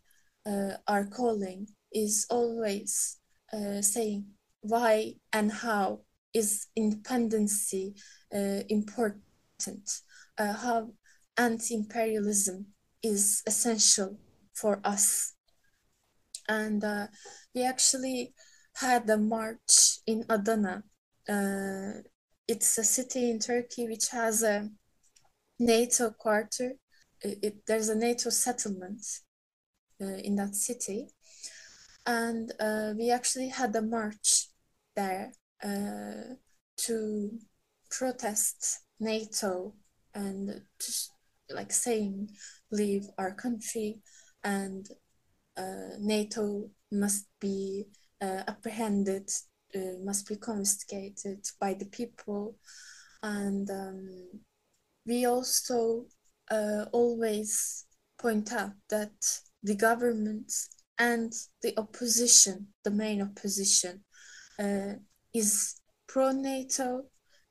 uh, 0.47 0.76
our 0.87 1.05
calling 1.07 1.66
is 1.93 2.26
always 2.30 3.18
uh, 3.53 3.80
saying 3.80 4.26
why 4.61 5.14
and 5.32 5.51
how 5.51 6.01
is 6.34 6.66
independency 6.76 7.95
uh, 8.34 8.61
important. 8.68 10.01
Uh, 10.39 10.53
how 10.53 10.91
anti-imperialism 11.39 12.66
is 13.03 13.43
essential 13.47 14.18
for 14.53 14.80
us. 14.84 15.32
And 16.49 16.84
uh, 16.84 17.07
we 17.55 17.62
actually 17.64 18.34
had 18.74 19.09
a 19.09 19.16
march 19.16 20.01
in 20.07 20.24
adana 20.28 20.82
it's 22.49 22.78
a 22.78 22.84
city 22.84 23.30
in 23.30 23.38
Turkey 23.38 23.88
which 23.88 24.09
has 24.09 24.42
a 24.42 24.70
NATO 25.59 26.11
quarter. 26.11 26.72
It, 27.22 27.38
it 27.42 27.55
there's 27.66 27.88
a 27.88 27.97
NATO 27.97 28.30
settlement 28.30 29.05
uh, 30.01 30.18
in 30.24 30.36
that 30.36 30.55
city, 30.55 31.09
and 32.07 32.53
uh, 32.61 32.92
we 32.97 33.11
actually 33.11 33.49
had 33.49 33.74
a 33.74 33.82
march 33.82 34.49
there 34.94 35.32
uh, 35.62 36.34
to 36.76 37.30
protest 37.90 38.80
NATO 39.01 39.74
and 40.14 40.62
just 40.80 41.12
like 41.51 41.72
saying 41.72 42.28
leave 42.70 43.05
our 43.18 43.32
country 43.32 44.01
and 44.42 44.88
uh, 45.57 45.97
NATO 45.99 46.70
must 46.90 47.26
be 47.40 47.86
uh, 48.20 48.42
apprehended 48.49 49.30
uh, 49.76 50.02
must 50.02 50.26
be 50.28 50.36
confiscated 50.36 51.44
by 51.60 51.74
the 51.74 51.86
people. 51.86 52.56
And 53.22 53.68
um, 53.70 54.40
we 55.06 55.26
also 55.26 56.06
uh, 56.50 56.86
always 56.92 57.86
point 58.18 58.52
out 58.52 58.72
that 58.90 59.12
the 59.62 59.74
government 59.74 60.52
and 60.98 61.32
the 61.62 61.78
opposition 61.78 62.68
the 62.84 62.90
main 62.90 63.20
opposition 63.20 64.02
uh, 64.58 64.94
is 65.34 65.80
pro 66.06 66.32
nato 66.32 67.02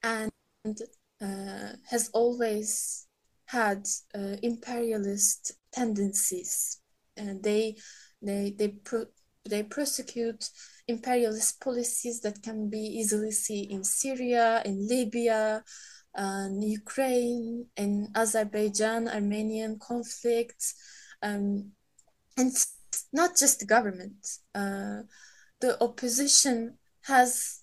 and 0.01 0.31
uh, 1.21 1.73
has 1.89 2.09
always 2.13 3.07
had 3.45 3.85
uh, 4.15 4.35
imperialist 4.41 5.53
tendencies. 5.71 6.81
And 7.17 7.43
they 7.43 7.75
they 8.21 8.53
they 8.57 8.69
pro- 8.69 9.05
they 9.47 9.63
prosecute 9.63 10.49
imperialist 10.87 11.61
policies 11.61 12.21
that 12.21 12.41
can 12.43 12.69
be 12.69 12.79
easily 12.79 13.31
seen 13.31 13.71
in 13.71 13.83
Syria, 13.83 14.61
in 14.65 14.87
Libya, 14.87 15.63
and 16.15 16.63
Ukraine 16.63 17.65
in 17.75 18.07
Azerbaijan, 18.15 19.07
Armenian 19.07 19.77
conflicts, 19.79 20.75
um, 21.21 21.71
and 22.37 22.51
not 23.11 23.37
just 23.37 23.59
the 23.59 23.65
government. 23.65 24.25
Uh, 24.53 25.01
the 25.61 25.81
opposition 25.81 26.77
has 27.03 27.61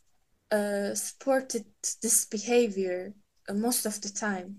uh, 0.51 0.95
supported 0.95 1.65
this 2.03 2.27
behavior 2.27 3.15
uh, 3.49 3.55
most 3.55 3.87
of 3.87 4.01
the 4.03 4.11
time. 4.11 4.57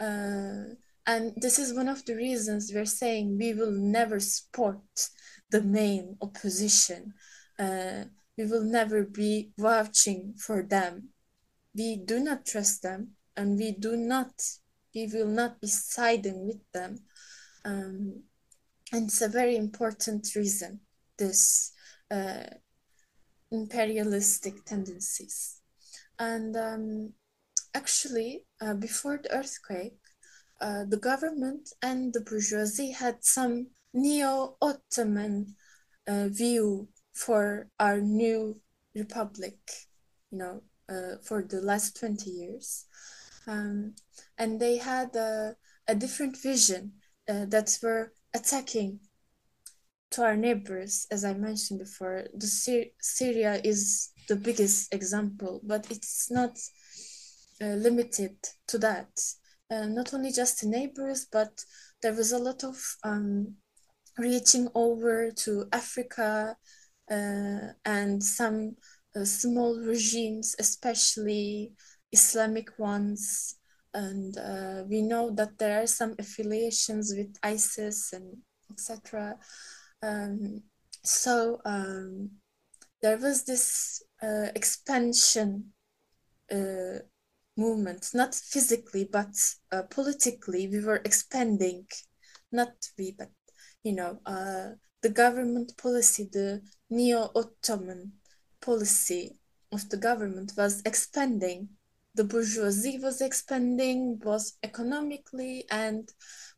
Uh, 0.00 0.74
and 1.06 1.32
this 1.36 1.58
is 1.58 1.72
one 1.72 1.88
of 1.88 2.04
the 2.04 2.16
reasons 2.16 2.72
we're 2.74 2.84
saying 2.84 3.38
we 3.38 3.54
will 3.54 3.70
never 3.70 4.18
support 4.18 4.80
the 5.50 5.62
main 5.62 6.16
opposition. 6.20 7.14
Uh, 7.58 8.04
we 8.36 8.44
will 8.46 8.64
never 8.64 9.02
be 9.04 9.52
vouching 9.58 10.34
for 10.38 10.62
them. 10.62 11.08
We 11.74 11.96
do 11.96 12.20
not 12.20 12.46
trust 12.46 12.82
them 12.82 13.12
and 13.36 13.56
we 13.56 13.72
do 13.72 13.96
not, 13.96 14.32
we 14.94 15.06
will 15.06 15.28
not 15.28 15.60
be 15.60 15.68
siding 15.68 16.46
with 16.46 16.60
them. 16.72 16.98
Um, 17.64 18.22
and 18.92 19.08
it's 19.08 19.22
a 19.22 19.28
very 19.28 19.56
important 19.56 20.34
reason, 20.36 20.80
this 21.18 21.72
uh, 22.10 22.44
imperialistic 23.50 24.64
tendencies. 24.64 25.60
And 26.18 26.56
um, 26.56 27.12
actually, 27.74 28.44
uh, 28.60 28.74
before 28.74 29.20
the 29.22 29.32
earthquake, 29.32 29.98
uh, 30.60 30.84
the 30.88 30.96
government 30.96 31.70
and 31.82 32.12
the 32.12 32.20
bourgeoisie 32.20 32.92
had 32.92 33.22
some 33.22 33.66
neo-Ottoman 33.96 35.54
uh, 36.06 36.28
view 36.28 36.88
for 37.14 37.68
our 37.80 38.00
new 38.00 38.60
republic, 38.94 39.58
you 40.30 40.38
know, 40.38 40.62
uh, 40.88 41.16
for 41.24 41.42
the 41.42 41.60
last 41.60 41.98
20 41.98 42.30
years. 42.30 42.84
Um, 43.46 43.94
and 44.38 44.60
they 44.60 44.76
had 44.76 45.16
a, 45.16 45.56
a 45.88 45.94
different 45.94 46.36
vision 46.36 46.92
uh, 47.28 47.46
that 47.46 47.76
were 47.82 48.12
attacking 48.34 49.00
to 50.10 50.22
our 50.22 50.36
neighbors, 50.36 51.06
as 51.10 51.24
I 51.24 51.34
mentioned 51.34 51.80
before. 51.80 52.24
The 52.34 52.46
Syr 52.46 52.84
Syria 53.00 53.60
is 53.64 54.10
the 54.28 54.36
biggest 54.36 54.92
example, 54.94 55.60
but 55.64 55.90
it's 55.90 56.30
not 56.30 56.58
uh, 57.60 57.76
limited 57.86 58.36
to 58.68 58.78
that. 58.78 59.08
Uh, 59.70 59.86
not 59.86 60.14
only 60.14 60.30
just 60.30 60.60
the 60.60 60.68
neighbors, 60.68 61.26
but 61.30 61.64
there 62.02 62.12
was 62.12 62.32
a 62.32 62.38
lot 62.38 62.62
of 62.62 62.76
um, 63.02 63.56
reaching 64.18 64.68
over 64.74 65.30
to 65.30 65.66
Africa 65.72 66.56
uh, 67.10 67.72
and 67.84 68.22
some 68.22 68.76
uh, 69.14 69.24
small 69.24 69.78
regimes, 69.80 70.54
especially 70.58 71.72
Islamic 72.12 72.78
ones. 72.78 73.56
And 73.94 74.36
uh, 74.36 74.84
we 74.88 75.02
know 75.02 75.30
that 75.30 75.58
there 75.58 75.82
are 75.82 75.86
some 75.86 76.14
affiliations 76.18 77.14
with 77.16 77.34
ISIS 77.42 78.12
and 78.12 78.36
etc. 78.70 79.36
Um, 80.02 80.62
so 81.02 81.60
um, 81.64 82.30
there 83.02 83.16
was 83.16 83.44
this 83.44 84.02
uh, 84.22 84.48
expansion 84.54 85.72
uh, 86.50 86.98
movement, 87.56 88.10
not 88.14 88.34
physically, 88.34 89.08
but 89.10 89.34
uh, 89.72 89.82
politically. 89.82 90.68
We 90.68 90.84
were 90.84 91.00
expanding, 91.04 91.86
not 92.52 92.72
we, 92.98 93.14
but 93.16 93.30
you 93.86 93.92
know, 93.92 94.18
uh, 94.26 94.70
the 95.00 95.10
government 95.10 95.70
policy, 95.78 96.28
the 96.32 96.60
neo-Ottoman 96.90 98.10
policy 98.60 99.38
of 99.70 99.88
the 99.90 99.96
government 99.96 100.50
was 100.56 100.82
expanding. 100.84 101.68
The 102.16 102.24
bourgeoisie 102.24 102.98
was 102.98 103.20
expanding 103.20 104.16
both 104.16 104.50
economically 104.64 105.66
and 105.70 106.08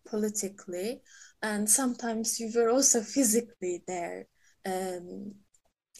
politically. 0.08 1.02
And 1.42 1.68
sometimes 1.68 2.38
we 2.40 2.50
were 2.56 2.70
also 2.70 3.02
physically 3.02 3.82
there, 3.86 4.26
um, 4.64 5.34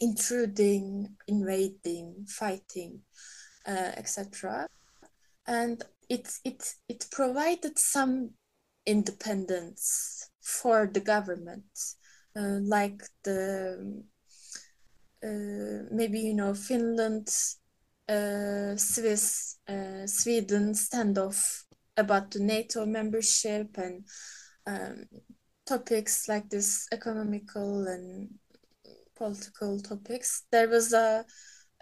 intruding, 0.01 1.15
invading, 1.27 2.25
fighting, 2.27 3.01
uh, 3.67 3.93
etc. 3.99 4.67
And 5.47 5.85
it, 6.09 6.27
it, 6.43 6.75
it 6.89 7.07
provided 7.11 7.79
some 7.79 8.31
independence 8.87 10.31
for 10.49 10.89
the 10.93 11.01
government, 11.01 11.65
uh, 12.37 12.59
like 12.63 13.03
the 13.25 14.03
uh, 15.23 15.83
maybe 15.91 16.21
you 16.21 16.35
know 16.35 16.55
Finland, 16.55 17.29
uh, 18.09 18.77
Swiss, 18.77 19.59
uh, 19.69 20.07
Sweden 20.07 20.73
standoff 20.73 21.65
about 21.97 22.31
the 22.31 22.41
NATO 22.41 22.87
membership 22.87 23.77
and 23.77 24.05
um, 24.67 25.05
topics 25.67 26.29
like 26.29 26.49
this 26.49 26.87
economical 26.93 27.87
and 27.87 28.31
political 29.17 29.81
topics. 29.81 30.45
There 30.51 30.69
was 30.69 30.93
a 30.93 31.25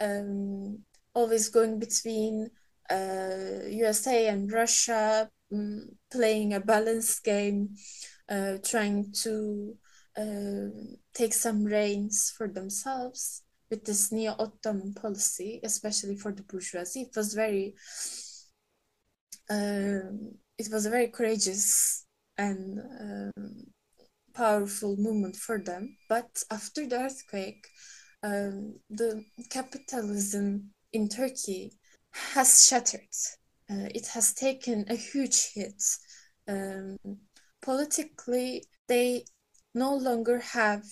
um, 0.01 0.81
always 1.15 1.49
going 1.49 1.79
between 1.79 2.51
uh, 2.91 3.67
USA 3.69 4.29
and 4.29 4.51
Russia 4.51 5.29
um, 5.53 5.89
playing 6.11 6.55
a 6.55 6.61
balanced 6.61 7.25
game, 7.25 7.77
uh, 8.29 8.59
trying 8.65 9.13
to 9.13 9.75
uh, 10.17 10.69
take 11.15 11.35
some 11.35 11.65
reins 11.65 12.33
for 12.37 12.49
themselves 12.49 13.43
with 13.71 13.85
this 13.85 14.13
neo-Ottoman 14.13 14.95
policy, 14.95 15.61
especially 15.65 16.17
for 16.17 16.33
the 16.33 16.43
bourgeoisie. 16.43 17.03
It 17.03 17.17
was 17.17 17.35
very, 17.35 17.75
um, 19.51 20.33
it 20.59 20.69
was 20.71 20.87
a 20.87 20.91
very 20.91 21.09
courageous 21.09 22.07
and 22.39 22.81
um, 23.01 23.65
powerful 24.35 24.97
movement 24.97 25.37
for 25.37 25.59
them. 25.59 25.97
But 26.09 26.43
after 26.51 26.87
the 26.87 27.01
earthquake, 27.01 27.67
um, 28.23 28.77
the 28.89 29.25
capitalism 29.51 30.71
in 30.93 31.09
Turkey 31.09 31.73
has 32.13 32.67
shattered. 32.67 33.01
Uh, 33.71 33.89
it 33.95 34.07
has 34.09 34.33
taken 34.33 34.85
a 34.89 34.95
huge 34.95 35.53
hit. 35.55 35.83
Um, 36.49 36.97
politically, 37.67 38.63
they 38.87 39.25
no 39.75 39.97
longer 39.97 40.39
have 40.39 40.85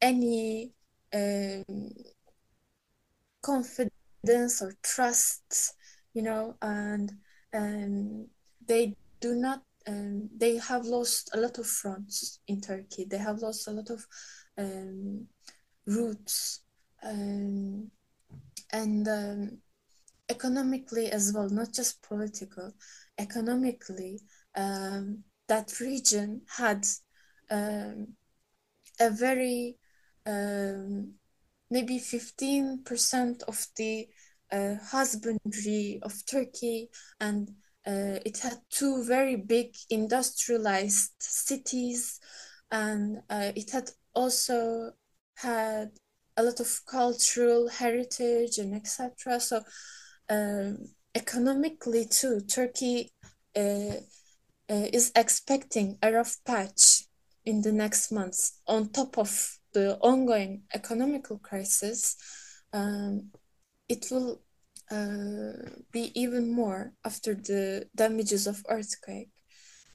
any 0.00 0.72
um, 1.12 1.90
confidence 3.42 4.62
or 4.62 4.72
trust, 4.82 5.74
you 6.14 6.22
know, 6.22 6.56
and 6.62 7.12
um, 7.52 8.26
they 8.66 8.96
do 9.20 9.34
not, 9.34 9.62
um, 9.86 10.30
they 10.34 10.56
have 10.56 10.86
lost 10.86 11.30
a 11.34 11.38
lot 11.38 11.58
of 11.58 11.66
fronts 11.66 12.40
in 12.48 12.62
Turkey. 12.62 13.04
They 13.04 13.18
have 13.18 13.40
lost 13.40 13.68
a 13.68 13.72
lot 13.72 13.90
of 13.90 14.06
um, 14.56 15.26
roots 15.86 16.60
um, 17.02 17.90
and 18.72 19.06
um, 19.06 19.58
economically 20.30 21.10
as 21.10 21.34
well, 21.34 21.50
not 21.50 21.74
just 21.74 22.02
political, 22.02 22.72
economically, 23.18 24.20
that 25.52 25.80
region 25.80 26.40
had 26.56 26.82
um, 27.50 28.08
a 28.98 29.10
very 29.10 29.76
um, 30.24 31.12
maybe 31.70 31.98
15% 31.98 33.42
of 33.42 33.66
the 33.76 34.08
uh, 34.50 34.76
husbandry 34.82 36.00
of 36.02 36.14
Turkey 36.24 36.88
and 37.20 37.50
uh, 37.86 38.16
it 38.24 38.38
had 38.38 38.56
two 38.70 39.04
very 39.04 39.36
big 39.36 39.74
industrialized 39.90 41.12
cities 41.20 42.18
and 42.70 43.18
uh, 43.28 43.52
it 43.54 43.70
had 43.72 43.90
also 44.14 44.92
had 45.34 45.90
a 46.38 46.42
lot 46.42 46.60
of 46.60 46.80
cultural 46.86 47.68
heritage 47.68 48.56
and 48.56 48.74
etc 48.74 49.38
so 49.38 49.60
um, 50.30 50.78
economically 51.14 52.06
too 52.06 52.40
turkey 52.40 53.12
uh, 54.70 54.86
is 54.92 55.12
expecting 55.16 55.98
a 56.02 56.12
rough 56.12 56.36
patch 56.44 57.04
in 57.44 57.62
the 57.62 57.72
next 57.72 58.12
months 58.12 58.60
on 58.66 58.88
top 58.88 59.18
of 59.18 59.58
the 59.74 59.96
ongoing 59.98 60.62
economical 60.74 61.38
crisis 61.38 62.16
um, 62.72 63.30
it 63.88 64.06
will 64.10 64.40
uh, 64.90 65.52
be 65.90 66.12
even 66.14 66.52
more 66.52 66.92
after 67.04 67.34
the 67.34 67.88
damages 67.94 68.46
of 68.46 68.64
earthquake 68.68 69.30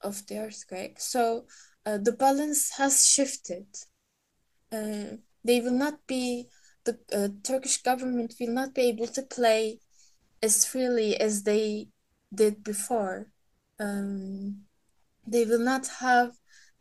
of 0.01 0.26
the 0.28 0.39
earthquake. 0.39 0.99
So 0.99 1.45
uh, 1.86 1.97
the 1.97 2.11
balance 2.11 2.72
has 2.78 3.05
shifted. 3.05 3.68
Uh, 4.72 5.18
they 5.43 5.61
will 5.61 5.72
not 5.72 6.05
be 6.07 6.49
the 6.86 6.99
uh, 7.13 7.30
turkish 7.43 7.82
government 7.82 8.34
will 8.39 8.53
not 8.53 8.74
be 8.74 8.82
able 8.84 9.07
to 9.07 9.22
play 9.22 9.80
as 10.41 10.65
freely 10.65 11.18
as 11.18 11.43
they 11.43 11.89
did 12.34 12.63
before 12.63 13.28
um, 13.80 14.63
they 15.25 15.45
will 15.45 15.59
not 15.59 15.88
have 15.99 16.32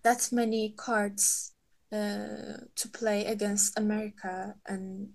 that 0.02 0.28
many 0.32 0.74
cards 0.76 1.52
uh, 1.92 2.62
to 2.74 2.88
play 2.92 3.24
against 3.26 3.78
America 3.78 4.54
and 4.66 5.10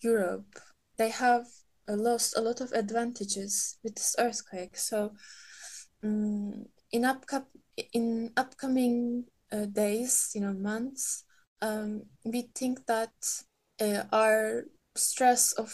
Europe. 0.00 0.58
They 0.96 1.10
have 1.10 1.46
lost 1.88 2.36
a 2.36 2.40
lot 2.40 2.60
of 2.60 2.72
advantages 2.72 3.78
with 3.82 3.96
this 3.96 4.14
earthquake. 4.18 4.76
So 4.76 5.12
um, 6.02 6.66
in 6.92 7.02
upcom 7.02 7.44
in 7.92 8.32
upcoming 8.36 9.24
uh, 9.52 9.66
days, 9.66 10.30
you 10.34 10.40
know, 10.40 10.52
months, 10.52 11.24
um, 11.62 12.02
we 12.24 12.50
think 12.54 12.86
that 12.86 13.12
uh, 13.80 14.04
our 14.12 14.64
stress 14.96 15.52
of 15.52 15.72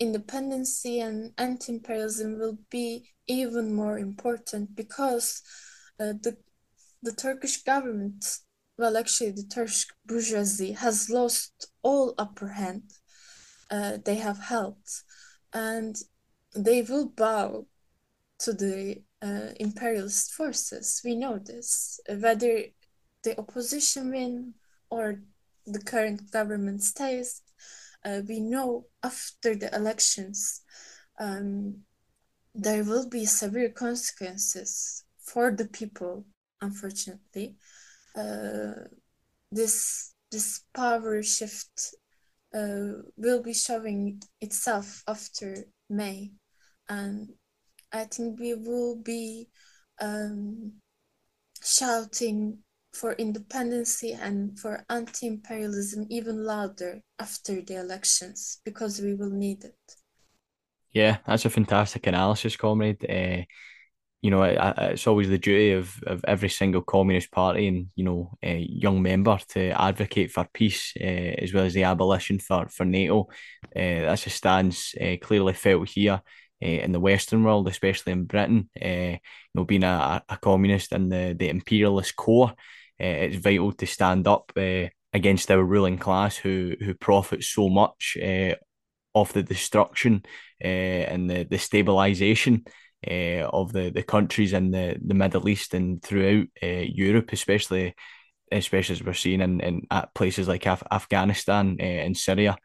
independency 0.00 1.00
and 1.00 1.32
anti-imperialism 1.38 2.38
will 2.38 2.58
be 2.70 3.10
even 3.26 3.72
more 3.74 3.98
important 3.98 4.74
because 4.74 5.42
uh, 6.00 6.14
the 6.22 6.36
the 7.02 7.12
Turkish 7.12 7.62
government, 7.62 8.26
well, 8.76 8.96
actually, 8.96 9.30
the 9.30 9.44
Turkish 9.44 9.86
bourgeoisie 10.04 10.72
has 10.72 11.08
lost 11.08 11.70
all 11.82 12.14
upper 12.18 12.48
hand 12.48 12.82
uh, 13.70 13.98
they 14.04 14.16
have 14.16 14.38
held, 14.38 14.78
and 15.52 15.96
they 16.54 16.82
will 16.82 17.06
bow 17.06 17.66
to 18.40 18.52
the 18.52 19.02
uh, 19.22 19.52
imperialist 19.60 20.32
forces. 20.32 21.00
We 21.04 21.14
know 21.14 21.38
this. 21.38 22.00
Whether 22.08 22.64
the 23.22 23.38
opposition 23.38 24.10
win 24.10 24.54
or 24.90 25.22
the 25.66 25.80
current 25.80 26.32
government 26.32 26.82
stays, 26.82 27.42
uh, 28.04 28.20
we 28.28 28.40
know 28.40 28.86
after 29.02 29.54
the 29.54 29.74
elections 29.74 30.62
um, 31.18 31.80
there 32.54 32.84
will 32.84 33.08
be 33.08 33.24
severe 33.26 33.70
consequences 33.70 35.04
for 35.18 35.52
the 35.52 35.66
people. 35.66 36.24
Unfortunately, 36.60 37.56
uh, 38.16 38.72
this 39.52 40.14
this 40.30 40.62
power 40.74 41.22
shift 41.22 41.94
uh, 42.54 43.02
will 43.16 43.42
be 43.42 43.54
showing 43.54 44.20
itself 44.40 45.02
after 45.06 45.64
May, 45.88 46.32
and 46.88 47.30
I 47.92 48.04
think 48.04 48.38
we 48.38 48.54
will 48.54 48.96
be 48.96 49.48
um, 50.00 50.72
shouting 51.62 52.58
for 52.92 53.12
independency 53.12 54.12
and 54.12 54.58
for 54.58 54.84
anti-imperialism 54.90 56.06
even 56.10 56.44
louder 56.44 57.00
after 57.18 57.60
the 57.60 57.76
elections 57.76 58.60
because 58.64 59.00
we 59.00 59.14
will 59.14 59.30
need 59.30 59.64
it. 59.64 59.74
Yeah, 60.92 61.18
that's 61.26 61.44
a 61.44 61.50
fantastic 61.50 62.06
analysis, 62.06 62.56
comrade. 62.56 63.04
Uh, 63.08 63.44
you 64.22 64.30
know, 64.30 64.42
it, 64.42 64.58
it's 64.78 65.06
always 65.06 65.28
the 65.28 65.38
duty 65.38 65.72
of, 65.72 65.94
of 66.06 66.24
every 66.26 66.48
single 66.48 66.82
communist 66.82 67.30
party 67.30 67.68
and 67.68 67.86
you 67.94 68.04
know, 68.04 68.36
a 68.42 68.58
young 68.58 69.00
member 69.00 69.38
to 69.50 69.70
advocate 69.80 70.30
for 70.30 70.46
peace 70.52 70.92
uh, 71.00 71.04
as 71.04 71.54
well 71.54 71.64
as 71.64 71.74
the 71.74 71.84
abolition 71.84 72.38
for 72.38 72.68
for 72.68 72.84
NATO. 72.84 73.28
That's 73.74 74.26
a 74.26 74.30
stance 74.30 74.94
clearly 75.22 75.54
felt 75.54 75.88
here 75.88 76.20
in 76.60 76.92
the 76.92 77.00
Western 77.00 77.44
world, 77.44 77.68
especially 77.68 78.12
in 78.12 78.24
Britain. 78.24 78.68
Uh, 78.80 79.16
you 79.16 79.54
know, 79.54 79.64
being 79.64 79.84
a, 79.84 80.22
a 80.28 80.36
communist 80.36 80.92
and 80.92 81.10
the 81.10 81.34
the 81.38 81.48
imperialist 81.48 82.16
core, 82.16 82.52
it's 83.00 83.36
vital 83.36 83.72
to 83.72 83.86
stand 83.86 84.28
up 84.28 84.52
against 85.12 85.50
our 85.50 85.62
ruling 85.62 85.98
class 85.98 86.36
who 86.36 86.74
who 86.80 86.94
profit 86.94 87.42
so 87.42 87.68
much 87.68 88.16
of 89.14 89.32
the 89.32 89.42
destruction 89.42 90.22
and 90.60 91.30
the 91.30 91.44
the 91.44 91.58
stabilization 91.58 92.64
uh, 93.06 93.48
of 93.52 93.72
the, 93.72 93.90
the 93.90 94.02
countries 94.02 94.52
in 94.52 94.70
the, 94.70 94.96
the 95.04 95.14
Middle 95.14 95.48
East 95.48 95.74
and 95.74 96.02
throughout 96.02 96.46
uh, 96.62 96.66
Europe, 96.66 97.32
especially 97.32 97.94
especially 98.52 98.94
as 98.94 99.02
we're 99.02 99.14
seeing 99.14 99.40
in, 99.40 99.60
in 99.60 99.86
at 99.90 100.12
places 100.12 100.48
like 100.48 100.66
Af- 100.66 100.82
Afghanistan 100.90 101.76
uh, 101.80 101.84
and 101.84 102.16
Syria 102.16 102.56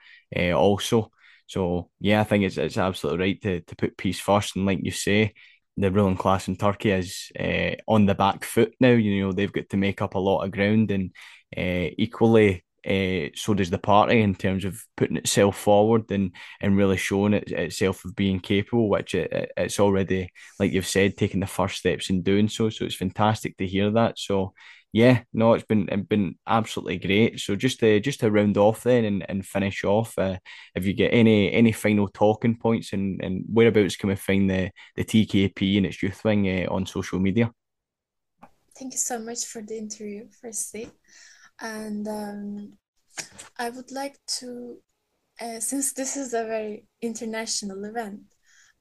also. 0.54 1.12
So 1.48 1.90
yeah, 2.00 2.22
I 2.22 2.24
think 2.24 2.44
it's 2.44 2.58
it's 2.58 2.78
absolutely 2.78 3.26
right 3.26 3.42
to, 3.44 3.62
to 3.62 3.76
put 3.76 3.98
peace 3.98 4.20
first. 4.20 4.56
And 4.56 4.66
like 4.66 4.80
you 4.82 4.92
say, 4.92 5.34
the 5.78 5.92
ruling 5.92 6.18
class 6.18 6.48
in 6.48 6.56
Turkey 6.56 6.92
is 6.92 7.32
uh, 7.40 7.76
on 7.88 8.06
the 8.06 8.16
back 8.16 8.44
foot 8.44 8.74
now. 8.80 8.92
You 8.92 9.24
know 9.26 9.32
they've 9.32 9.52
got 9.52 9.70
to 9.70 9.78
make 9.78 10.02
up 10.02 10.16
a 10.16 10.20
lot 10.20 10.44
of 10.44 10.52
ground, 10.52 10.92
and 10.92 11.12
uh, 11.56 11.94
equally 11.98 12.65
uh, 12.86 13.30
so 13.36 13.54
does 13.54 13.70
the 13.70 13.78
party 13.78 14.22
in 14.22 14.36
terms 14.36 14.66
of 14.66 14.82
putting 14.98 15.18
itself 15.18 15.58
forward 15.58 16.10
and 16.12 16.32
and 16.62 16.78
really 16.78 16.98
showing 16.98 17.34
it, 17.34 17.52
itself 17.52 18.06
of 18.06 18.16
being 18.16 18.40
capable, 18.40 18.90
which 18.90 19.16
it, 19.16 19.52
it's 19.58 19.80
already, 19.80 20.32
like 20.60 20.72
you've 20.72 20.88
said, 20.88 21.18
taking 21.18 21.40
the 21.40 21.48
first 21.48 21.78
steps 21.78 22.10
in 22.10 22.22
doing 22.22 22.48
so. 22.48 22.70
So 22.70 22.86
it's 22.86 22.96
fantastic 22.96 23.58
to 23.58 23.68
hear 23.68 23.92
that. 23.92 24.20
So 24.20 24.54
yeah, 24.96 25.24
no, 25.34 25.54
it's 25.54 25.66
been 25.66 25.90
it's 25.92 26.08
been 26.08 26.36
absolutely 26.48 26.98
great. 26.98 27.40
So 27.42 27.58
just 27.58 27.82
to 27.82 28.00
just 28.00 28.22
to 28.22 28.32
round 28.32 28.58
off 28.58 28.84
then 28.84 29.04
and, 29.04 29.26
and 29.30 29.46
finish 29.46 29.84
off, 29.84 30.18
uh, 30.18 30.38
if 30.74 30.86
you 30.86 30.94
get 30.94 31.10
any 31.10 31.52
any 31.52 31.74
final 31.74 32.08
talking 32.08 32.56
points 32.56 32.94
and, 32.94 33.22
and 33.22 33.44
whereabouts 33.52 33.98
can 33.98 34.08
we 34.08 34.16
find 34.16 34.50
the 34.50 34.72
the 34.96 35.04
TKP 35.04 35.78
and 35.78 35.86
its 35.86 36.02
youth 36.02 36.24
wing 36.24 36.48
uh, 36.48 36.74
on 36.74 36.86
social 36.86 37.20
media? 37.20 37.52
Thank 38.78 38.94
you 38.94 39.00
so 39.00 39.20
much 39.20 39.46
for 39.46 39.62
the 39.62 39.78
interview, 39.78 40.28
firstly. 40.42 40.90
And 41.62 42.08
um, 42.08 42.74
I 43.58 43.70
would 43.70 43.92
like 43.92 44.18
to, 44.40 44.78
uh, 45.40 45.60
since 45.60 45.94
this 45.94 46.18
is 46.18 46.34
a 46.34 46.44
very 46.44 46.88
international 47.02 47.84
event, 47.86 48.22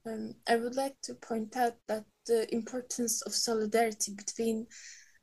um, 0.05 0.33
I 0.47 0.57
would 0.57 0.75
like 0.75 0.95
to 1.03 1.15
point 1.15 1.55
out 1.57 1.75
that 1.87 2.05
the 2.27 2.53
importance 2.53 3.21
of 3.21 3.33
solidarity 3.33 4.13
between 4.15 4.67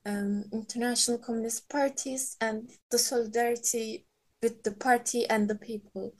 um, 0.05 0.45
international 0.53 1.19
communist 1.19 1.69
parties 1.69 2.37
and 2.41 2.71
the 2.91 2.99
solidarity 2.99 4.07
with 4.43 4.63
the 4.63 4.73
party 4.73 5.27
and 5.29 5.49
the 5.49 5.55
people. 5.55 6.15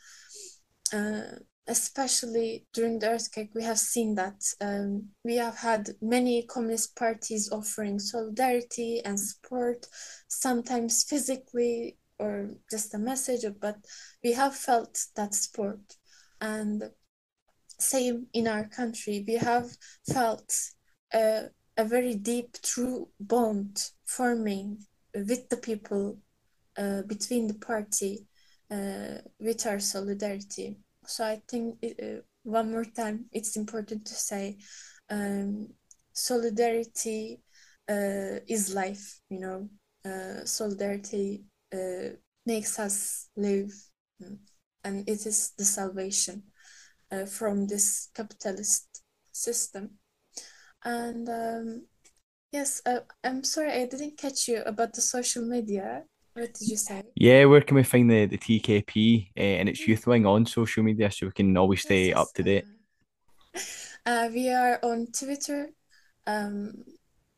Uh, 0.93 1.39
especially 1.69 2.67
during 2.73 2.99
the 2.99 3.09
earthquake, 3.09 3.51
we 3.55 3.63
have 3.63 3.79
seen 3.79 4.15
that 4.17 4.43
um, 4.61 5.09
we 5.25 5.37
have 5.37 5.57
had 5.57 5.91
many 6.01 6.43
communist 6.43 6.97
parties 6.97 7.51
offering 7.53 7.99
solidarity 7.99 9.01
and 9.05 9.19
support, 9.19 9.87
sometimes 10.29 11.05
physically 11.05 11.97
or 12.19 12.51
just 12.71 12.95
a 12.95 12.99
message, 12.99 13.45
but 13.61 13.77
we 14.25 14.33
have 14.33 14.55
felt 14.55 15.07
that 15.17 15.35
support. 15.35 15.81
And 16.41 16.91
same 17.79 18.27
in 18.33 18.49
our 18.49 18.65
country, 18.65 19.25
we 19.27 19.35
have 19.35 19.71
felt 20.13 20.53
a, 21.13 21.45
a 21.77 21.85
very 21.85 22.15
deep, 22.15 22.61
true 22.63 23.09
bond 23.21 23.91
forming 24.05 24.79
with 25.15 25.49
the 25.49 25.57
people, 25.57 26.19
uh, 26.77 27.03
between 27.03 27.47
the 27.47 27.55
party, 27.55 28.27
uh, 28.71 29.19
with 29.39 29.67
our 29.67 29.79
solidarity. 29.79 30.79
So 31.07 31.25
I 31.25 31.43
think 31.49 31.79
it, 31.83 31.97
uh, 32.03 32.23
one 32.45 32.71
more 32.71 32.85
time, 32.85 33.27
it's 33.33 33.57
important 33.57 34.07
to 34.07 34.15
say 34.15 34.59
um, 35.11 35.69
solidarity 36.13 37.43
uh, 37.89 38.39
is 38.49 38.75
life, 38.75 39.21
you 39.29 39.41
know, 39.41 39.69
uh, 40.05 40.45
solidarity 40.45 41.45
uh, 41.73 42.17
makes 42.47 42.79
us 42.79 43.29
live, 43.37 43.73
mm, 44.23 44.39
and 44.85 45.09
it 45.09 45.27
is 45.27 45.53
the 45.59 45.65
salvation 45.65 46.45
uh, 47.13 47.27
from 47.27 47.67
this 47.67 48.09
capitalist 48.15 49.03
system. 49.33 49.91
And 50.85 51.29
um, 51.29 51.87
yes, 52.53 52.83
uh, 52.87 53.01
I'm 53.25 53.45
sorry, 53.45 53.73
I 53.73 53.87
didn't 53.87 54.19
catch 54.19 54.49
you 54.49 54.63
about 54.65 54.95
the 54.95 55.01
social 55.03 55.45
media. 55.47 56.05
What 56.35 56.55
did 56.55 56.69
you 56.69 56.77
say? 56.77 57.03
Yeah, 57.15 57.45
where 57.45 57.61
can 57.61 57.77
we 57.77 57.83
find 57.83 58.11
the, 58.11 58.27
the 58.27 58.39
TKP 58.39 59.31
uh, 59.37 59.41
and 59.41 59.69
its 59.69 59.87
youth 59.87 60.07
wing 60.07 60.25
on 60.25 60.47
social 60.47 60.83
media 60.83 61.11
so 61.11 61.27
we 61.27 61.33
can 61.33 61.57
always 61.57 61.83
stay 61.83 62.13
up 62.13 62.33
to 62.35 62.43
date? 62.43 62.65
Uh, 64.05 64.29
we 64.35 64.51
are 64.51 64.81
on 64.83 65.07
Twitter. 65.17 65.69
Um, 66.27 66.73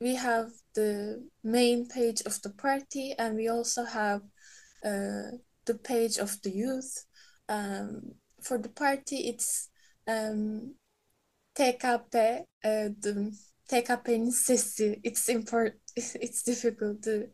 we 0.01 0.15
have 0.15 0.51
the 0.75 1.23
main 1.43 1.87
page 1.87 2.23
of 2.25 2.41
the 2.41 2.49
party, 2.49 3.15
and 3.19 3.37
we 3.37 3.49
also 3.49 3.85
have 3.85 4.23
uh, 4.83 5.37
the 5.67 5.75
page 5.83 6.17
of 6.17 6.41
the 6.43 6.51
youth. 6.51 7.05
Um, 7.51 8.13
for 8.43 8.57
the 8.57 8.71
party, 8.71 9.29
it's 9.29 9.69
um, 10.07 10.75
TKP, 11.55 12.41
uh, 12.65 12.89
the 12.99 13.37
TKP'nin 13.71 14.33
sesi. 14.33 15.01
It's 15.03 15.29
important. 15.29 15.81
It's 15.97 16.43
difficult 16.43 17.03
to 17.03 17.29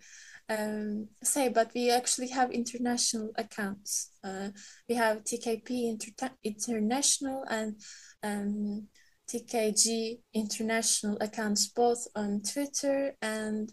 um, 0.50 1.08
say, 1.22 1.48
but 1.48 1.70
we 1.74 1.90
actually 1.90 2.28
have 2.28 2.50
international 2.50 3.30
accounts. 3.36 4.10
Uh, 4.24 4.48
we 4.88 4.96
have 4.96 5.22
TKP 5.22 5.88
Inter 5.88 6.30
International 6.42 7.44
and 7.48 7.80
um, 8.22 8.88
TKG 9.28 10.18
International 10.34 11.16
accounts 11.20 11.68
both 11.68 12.04
on 12.16 12.42
Twitter 12.42 13.14
and 13.22 13.70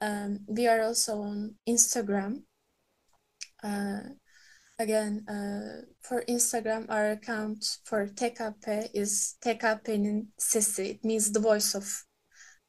um, 0.00 0.38
we 0.46 0.68
are 0.68 0.82
also 0.82 1.20
on 1.22 1.56
Instagram. 1.68 2.42
Uh, 3.62 4.14
again, 4.78 5.24
uh, 5.28 5.82
for 6.00 6.22
Instagram, 6.28 6.86
our 6.88 7.10
account 7.10 7.64
for 7.84 8.06
TKP 8.06 8.88
is 8.94 9.36
TKP'nin 9.44 10.28
sesi. 10.40 10.90
It 10.90 11.04
means 11.04 11.32
the 11.32 11.40
voice 11.40 11.74
of 11.74 11.84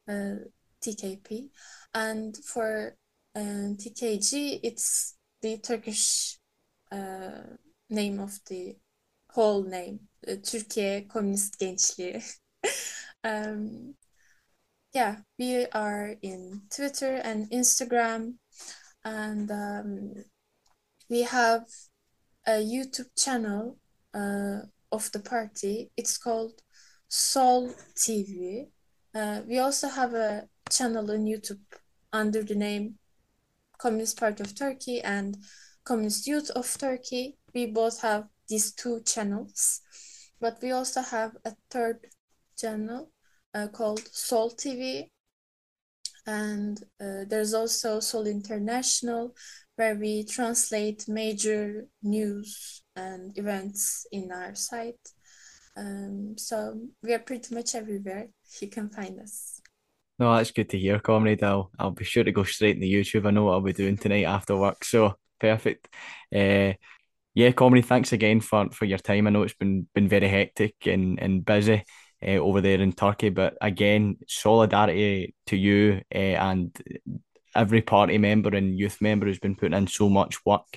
uh, 0.08 0.44
TKP. 0.84 1.48
And 1.94 2.36
for 2.36 2.96
and 3.34 3.78
TKG, 3.78 4.60
it's 4.62 5.16
the 5.40 5.58
Turkish 5.58 6.38
uh, 6.90 7.56
name 7.88 8.20
of 8.20 8.38
the 8.48 8.76
whole 9.30 9.64
name, 9.64 10.00
uh, 10.28 10.36
Türkiye 10.42 11.08
Komünist 11.08 11.58
Gençliği. 11.58 12.22
um, 13.24 13.94
yeah, 14.92 15.16
we 15.38 15.66
are 15.72 16.16
in 16.22 16.62
Twitter 16.70 17.20
and 17.24 17.50
Instagram, 17.50 18.34
and 19.04 19.50
um, 19.50 20.24
we 21.08 21.22
have 21.22 21.64
a 22.46 22.60
YouTube 22.60 23.10
channel 23.16 23.78
uh, 24.14 24.60
of 24.90 25.10
the 25.12 25.20
party. 25.20 25.90
It's 25.96 26.18
called 26.18 26.60
Sol 27.08 27.70
TV. 27.96 28.68
Uh, 29.14 29.40
we 29.48 29.58
also 29.58 29.88
have 29.88 30.14
a 30.14 30.48
channel 30.70 31.10
on 31.10 31.24
YouTube 31.24 31.60
under 32.12 32.42
the 32.42 32.54
name 32.54 32.98
Communist 33.82 34.18
Party 34.18 34.44
of 34.44 34.54
Turkey 34.54 35.00
and 35.00 35.36
Communist 35.84 36.28
Youth 36.28 36.50
of 36.50 36.78
Turkey. 36.78 37.36
We 37.52 37.66
both 37.66 38.00
have 38.02 38.28
these 38.48 38.72
two 38.72 39.02
channels, 39.04 39.80
but 40.40 40.58
we 40.62 40.70
also 40.70 41.02
have 41.02 41.32
a 41.44 41.52
third 41.68 42.06
channel 42.56 43.10
uh, 43.52 43.66
called 43.66 44.06
Sol 44.12 44.50
TV. 44.50 45.10
And 46.26 46.78
uh, 47.00 47.24
there's 47.28 47.54
also 47.54 47.98
Sol 47.98 48.26
International, 48.28 49.34
where 49.74 49.96
we 49.96 50.24
translate 50.24 51.08
major 51.08 51.86
news 52.04 52.84
and 52.94 53.36
events 53.36 54.06
in 54.12 54.30
our 54.30 54.54
site. 54.54 55.08
Um, 55.76 56.34
so 56.38 56.80
we 57.02 57.14
are 57.14 57.18
pretty 57.18 57.52
much 57.52 57.74
everywhere. 57.74 58.28
You 58.60 58.68
can 58.68 58.90
find 58.90 59.18
us. 59.18 59.61
No, 60.22 60.36
that's 60.36 60.52
good 60.52 60.68
to 60.70 60.78
hear, 60.78 61.00
comrade. 61.00 61.42
I'll 61.42 61.72
I'll 61.80 61.90
be 61.90 62.04
sure 62.04 62.22
to 62.22 62.30
go 62.30 62.44
straight 62.44 62.76
into 62.76 62.86
YouTube. 62.86 63.26
I 63.26 63.32
know 63.32 63.42
what 63.42 63.54
I'll 63.54 63.60
be 63.60 63.72
doing 63.72 63.96
tonight 63.96 64.22
after 64.22 64.56
work. 64.56 64.84
So 64.84 65.16
perfect. 65.40 65.88
Uh, 66.32 66.74
yeah, 67.34 67.50
comrade. 67.50 67.86
Thanks 67.86 68.12
again 68.12 68.40
for 68.40 68.70
for 68.70 68.84
your 68.84 68.98
time. 68.98 69.26
I 69.26 69.30
know 69.30 69.42
it's 69.42 69.54
been 69.54 69.88
been 69.96 70.06
very 70.06 70.28
hectic 70.28 70.76
and 70.86 71.20
and 71.20 71.44
busy 71.44 71.82
uh, 72.24 72.36
over 72.36 72.60
there 72.60 72.80
in 72.80 72.92
Turkey, 72.92 73.30
but 73.30 73.56
again, 73.60 74.18
solidarity 74.28 75.34
to 75.46 75.56
you 75.56 76.02
uh, 76.14 76.18
and 76.18 76.70
every 77.56 77.82
party 77.82 78.16
member 78.16 78.54
and 78.54 78.78
youth 78.78 78.98
member 79.00 79.26
who's 79.26 79.40
been 79.40 79.56
putting 79.56 79.76
in 79.76 79.88
so 79.88 80.08
much 80.08 80.36
work. 80.46 80.68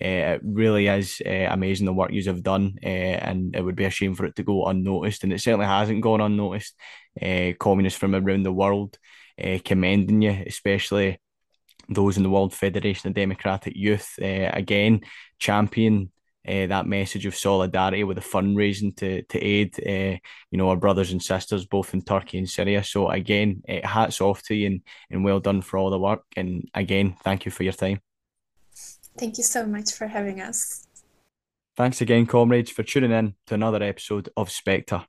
Uh, 0.00 0.38
it 0.38 0.40
really 0.44 0.86
is 0.86 1.20
uh, 1.26 1.48
amazing 1.50 1.86
the 1.86 1.92
work 1.92 2.12
you 2.12 2.22
have 2.22 2.44
done, 2.44 2.76
uh, 2.84 2.86
and 2.86 3.56
it 3.56 3.62
would 3.62 3.76
be 3.76 3.84
a 3.84 3.90
shame 3.90 4.14
for 4.14 4.26
it 4.26 4.36
to 4.36 4.44
go 4.44 4.66
unnoticed. 4.66 5.24
And 5.24 5.32
it 5.32 5.40
certainly 5.40 5.66
hasn't 5.66 6.02
gone 6.02 6.20
unnoticed. 6.20 6.76
Communists 7.58 7.98
from 7.98 8.14
around 8.14 8.42
the 8.44 8.52
world 8.52 8.98
commending 9.64 10.22
you, 10.22 10.42
especially 10.46 11.18
those 11.88 12.16
in 12.16 12.22
the 12.22 12.30
World 12.30 12.54
Federation 12.54 13.08
of 13.08 13.14
Democratic 13.14 13.74
Youth. 13.76 14.18
again, 14.18 15.00
champion 15.38 16.10
uh, 16.46 16.66
that 16.66 16.86
message 16.86 17.24
of 17.26 17.36
solidarity 17.36 18.02
with 18.04 18.16
the 18.16 18.22
fundraising 18.22 18.94
to 18.96 19.22
to 19.22 19.38
aid 19.38 19.74
uh, 19.86 20.18
you 20.50 20.58
know 20.58 20.70
our 20.70 20.76
brothers 20.76 21.12
and 21.12 21.22
sisters 21.22 21.66
both 21.66 21.94
in 21.94 22.02
Turkey 22.02 22.38
and 22.38 22.48
Syria. 22.48 22.82
So 22.82 23.08
again, 23.08 23.62
uh, 23.68 23.86
hats 23.86 24.20
off 24.20 24.42
to 24.44 24.54
you 24.54 24.66
and, 24.66 24.80
and 25.10 25.24
well 25.24 25.40
done 25.40 25.62
for 25.62 25.78
all 25.78 25.90
the 25.90 25.98
work. 25.98 26.24
And 26.36 26.68
again, 26.74 27.16
thank 27.22 27.44
you 27.44 27.52
for 27.52 27.62
your 27.62 27.72
time. 27.72 28.00
Thank 29.16 29.38
you 29.38 29.44
so 29.44 29.66
much 29.66 29.92
for 29.92 30.06
having 30.06 30.40
us. 30.40 30.86
Thanks 31.76 32.00
again, 32.00 32.26
comrades, 32.26 32.70
for 32.70 32.82
tuning 32.82 33.12
in 33.12 33.34
to 33.46 33.54
another 33.54 33.82
episode 33.82 34.28
of 34.36 34.50
Spectre. 34.50 35.06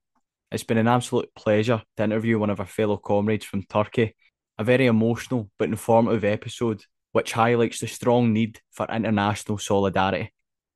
It's 0.53 0.63
been 0.63 0.77
an 0.77 0.87
absolute 0.87 1.33
pleasure 1.35 1.81
to 1.97 2.03
interview 2.03 2.37
one 2.37 2.51
of 2.51 2.59
our 2.59 2.67
fellow 2.67 2.97
comrades 2.97 3.43
from 3.43 3.63
Turkey. 3.63 4.15
A 4.59 4.63
very 4.63 4.85
emotional 4.85 5.49
but 5.57 5.69
informative 5.69 6.23
episode 6.23 6.83
which 7.11 7.31
highlights 7.31 7.79
the 7.79 7.87
strong 7.87 8.33
need 8.33 8.61
for 8.71 8.85
international 8.85 9.57
solidarity 9.57 10.31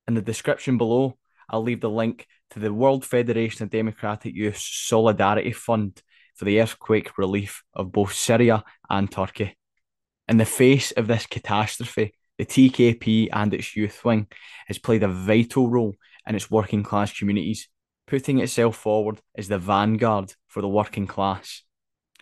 in 0.08 0.14
the 0.14 0.22
description 0.22 0.78
below, 0.78 1.16
I'll 1.48 1.62
leave 1.62 1.80
the 1.80 1.90
link 1.90 2.26
to 2.50 2.58
the 2.58 2.74
World 2.74 3.04
Federation 3.04 3.62
of 3.62 3.70
Democratic 3.70 4.34
Youth 4.34 4.56
Solidarity 4.58 5.52
Fund 5.52 6.02
for 6.34 6.44
the 6.44 6.60
earthquake 6.60 7.16
relief 7.16 7.62
of 7.72 7.92
both 7.92 8.14
Syria 8.14 8.64
and 8.90 9.08
Turkey. 9.08 9.56
In 10.26 10.38
the 10.38 10.44
face 10.44 10.90
of 10.92 11.06
this 11.06 11.26
catastrophe, 11.26 12.14
the 12.36 12.46
TKP 12.46 13.28
and 13.32 13.54
its 13.54 13.76
youth 13.76 14.04
wing 14.04 14.26
has 14.66 14.78
played 14.78 15.04
a 15.04 15.08
vital 15.08 15.68
role 15.68 15.94
in 16.26 16.34
its 16.34 16.50
working 16.50 16.82
class 16.82 17.16
communities, 17.16 17.68
putting 18.08 18.40
itself 18.40 18.76
forward 18.76 19.20
as 19.36 19.48
the 19.48 19.58
vanguard 19.58 20.34
for 20.48 20.62
the 20.62 20.68
working 20.68 21.06
class. 21.06 21.62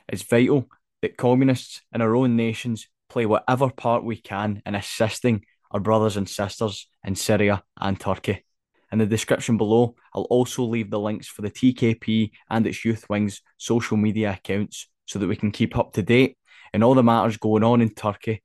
It's 0.08 0.22
vital 0.22 0.68
that 1.00 1.16
communists 1.16 1.82
in 1.94 2.02
our 2.02 2.14
own 2.16 2.36
nations 2.36 2.88
play 3.08 3.24
whatever 3.24 3.70
part 3.70 4.04
we 4.04 4.16
can 4.16 4.62
in 4.66 4.74
assisting 4.74 5.44
our 5.70 5.80
brothers 5.80 6.16
and 6.16 6.28
sisters 6.28 6.88
in 7.04 7.14
Syria 7.14 7.62
and 7.80 7.98
Turkey. 7.98 8.44
In 8.90 8.98
the 8.98 9.06
description 9.06 9.56
below, 9.56 9.94
I'll 10.12 10.22
also 10.22 10.64
leave 10.64 10.90
the 10.90 11.00
links 11.00 11.26
for 11.28 11.42
the 11.42 11.50
TKP 11.50 12.30
and 12.50 12.66
its 12.66 12.84
youth 12.84 13.06
wing's 13.08 13.42
social 13.56 13.96
media 13.96 14.32
accounts 14.32 14.88
so 15.06 15.18
that 15.18 15.28
we 15.28 15.36
can 15.36 15.50
keep 15.50 15.76
up 15.76 15.92
to 15.92 16.02
date 16.02 16.36
in 16.72 16.82
all 16.82 16.94
the 16.94 17.02
matters 17.02 17.36
going 17.36 17.64
on 17.64 17.80
in 17.80 17.90
Turkey 17.90 18.42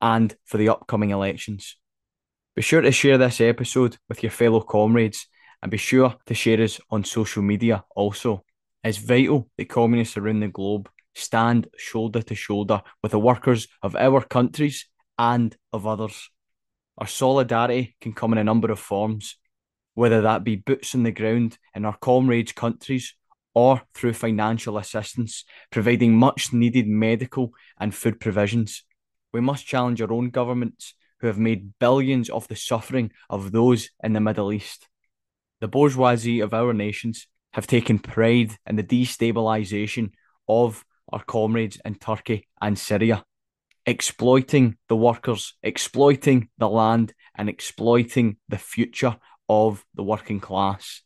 and 0.00 0.34
for 0.44 0.58
the 0.58 0.68
upcoming 0.68 1.10
elections. 1.10 1.76
Be 2.54 2.62
sure 2.62 2.80
to 2.80 2.92
share 2.92 3.18
this 3.18 3.40
episode 3.40 3.96
with 4.08 4.22
your 4.22 4.30
fellow 4.30 4.60
comrades 4.60 5.26
and 5.64 5.70
be 5.70 5.78
sure 5.78 6.14
to 6.26 6.34
share 6.34 6.60
us 6.60 6.78
on 6.90 7.02
social 7.02 7.42
media 7.42 7.82
also. 7.96 8.44
It's 8.84 8.98
vital 8.98 9.48
that 9.56 9.70
communists 9.70 10.18
around 10.18 10.40
the 10.40 10.48
globe 10.48 10.90
stand 11.14 11.68
shoulder 11.78 12.20
to 12.20 12.34
shoulder 12.34 12.82
with 13.02 13.12
the 13.12 13.18
workers 13.18 13.66
of 13.82 13.96
our 13.96 14.20
countries 14.20 14.86
and 15.18 15.56
of 15.72 15.86
others. 15.86 16.28
Our 16.98 17.06
solidarity 17.06 17.96
can 17.98 18.12
come 18.12 18.32
in 18.32 18.38
a 18.38 18.44
number 18.44 18.70
of 18.70 18.78
forms, 18.78 19.38
whether 19.94 20.20
that 20.20 20.44
be 20.44 20.56
boots 20.56 20.94
on 20.94 21.02
the 21.02 21.12
ground 21.12 21.56
in 21.74 21.86
our 21.86 21.96
comrades' 21.96 22.52
countries 22.52 23.14
or 23.54 23.80
through 23.94 24.12
financial 24.12 24.76
assistance, 24.76 25.44
providing 25.70 26.14
much 26.14 26.52
needed 26.52 26.86
medical 26.86 27.52
and 27.80 27.94
food 27.94 28.20
provisions. 28.20 28.84
We 29.32 29.40
must 29.40 29.66
challenge 29.66 30.02
our 30.02 30.12
own 30.12 30.28
governments 30.28 30.94
who 31.20 31.26
have 31.28 31.38
made 31.38 31.78
billions 31.78 32.28
of 32.28 32.48
the 32.48 32.56
suffering 32.56 33.12
of 33.30 33.50
those 33.52 33.88
in 34.02 34.12
the 34.12 34.20
Middle 34.20 34.52
East. 34.52 34.88
The 35.64 35.68
bourgeoisie 35.68 36.40
of 36.40 36.52
our 36.52 36.74
nations 36.74 37.26
have 37.54 37.66
taken 37.66 37.98
pride 37.98 38.54
in 38.66 38.76
the 38.76 38.82
destabilisation 38.82 40.10
of 40.46 40.84
our 41.10 41.24
comrades 41.24 41.80
in 41.86 41.94
Turkey 41.94 42.46
and 42.60 42.78
Syria 42.78 43.24
exploiting 43.86 44.76
the 44.90 44.96
workers, 44.96 45.54
exploiting 45.62 46.50
the 46.58 46.68
land, 46.68 47.14
and 47.34 47.48
exploiting 47.48 48.36
the 48.46 48.58
future 48.58 49.16
of 49.48 49.86
the 49.94 50.02
working 50.02 50.38
class. 50.38 51.00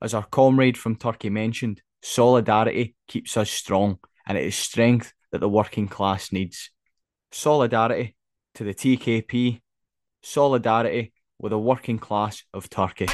As 0.00 0.14
our 0.14 0.26
comrade 0.26 0.78
from 0.78 0.94
Turkey 0.94 1.30
mentioned, 1.30 1.82
solidarity 2.02 2.94
keeps 3.08 3.36
us 3.36 3.50
strong, 3.50 3.98
and 4.28 4.38
it 4.38 4.44
is 4.44 4.54
strength 4.54 5.12
that 5.32 5.40
the 5.40 5.48
working 5.48 5.88
class 5.88 6.30
needs. 6.30 6.70
Solidarity 7.32 8.14
to 8.54 8.62
the 8.62 8.74
TKP, 8.74 9.60
solidarity 10.22 11.12
with 11.40 11.50
the 11.50 11.58
working 11.58 11.98
class 11.98 12.44
of 12.54 12.70
Turkey. 12.70 13.08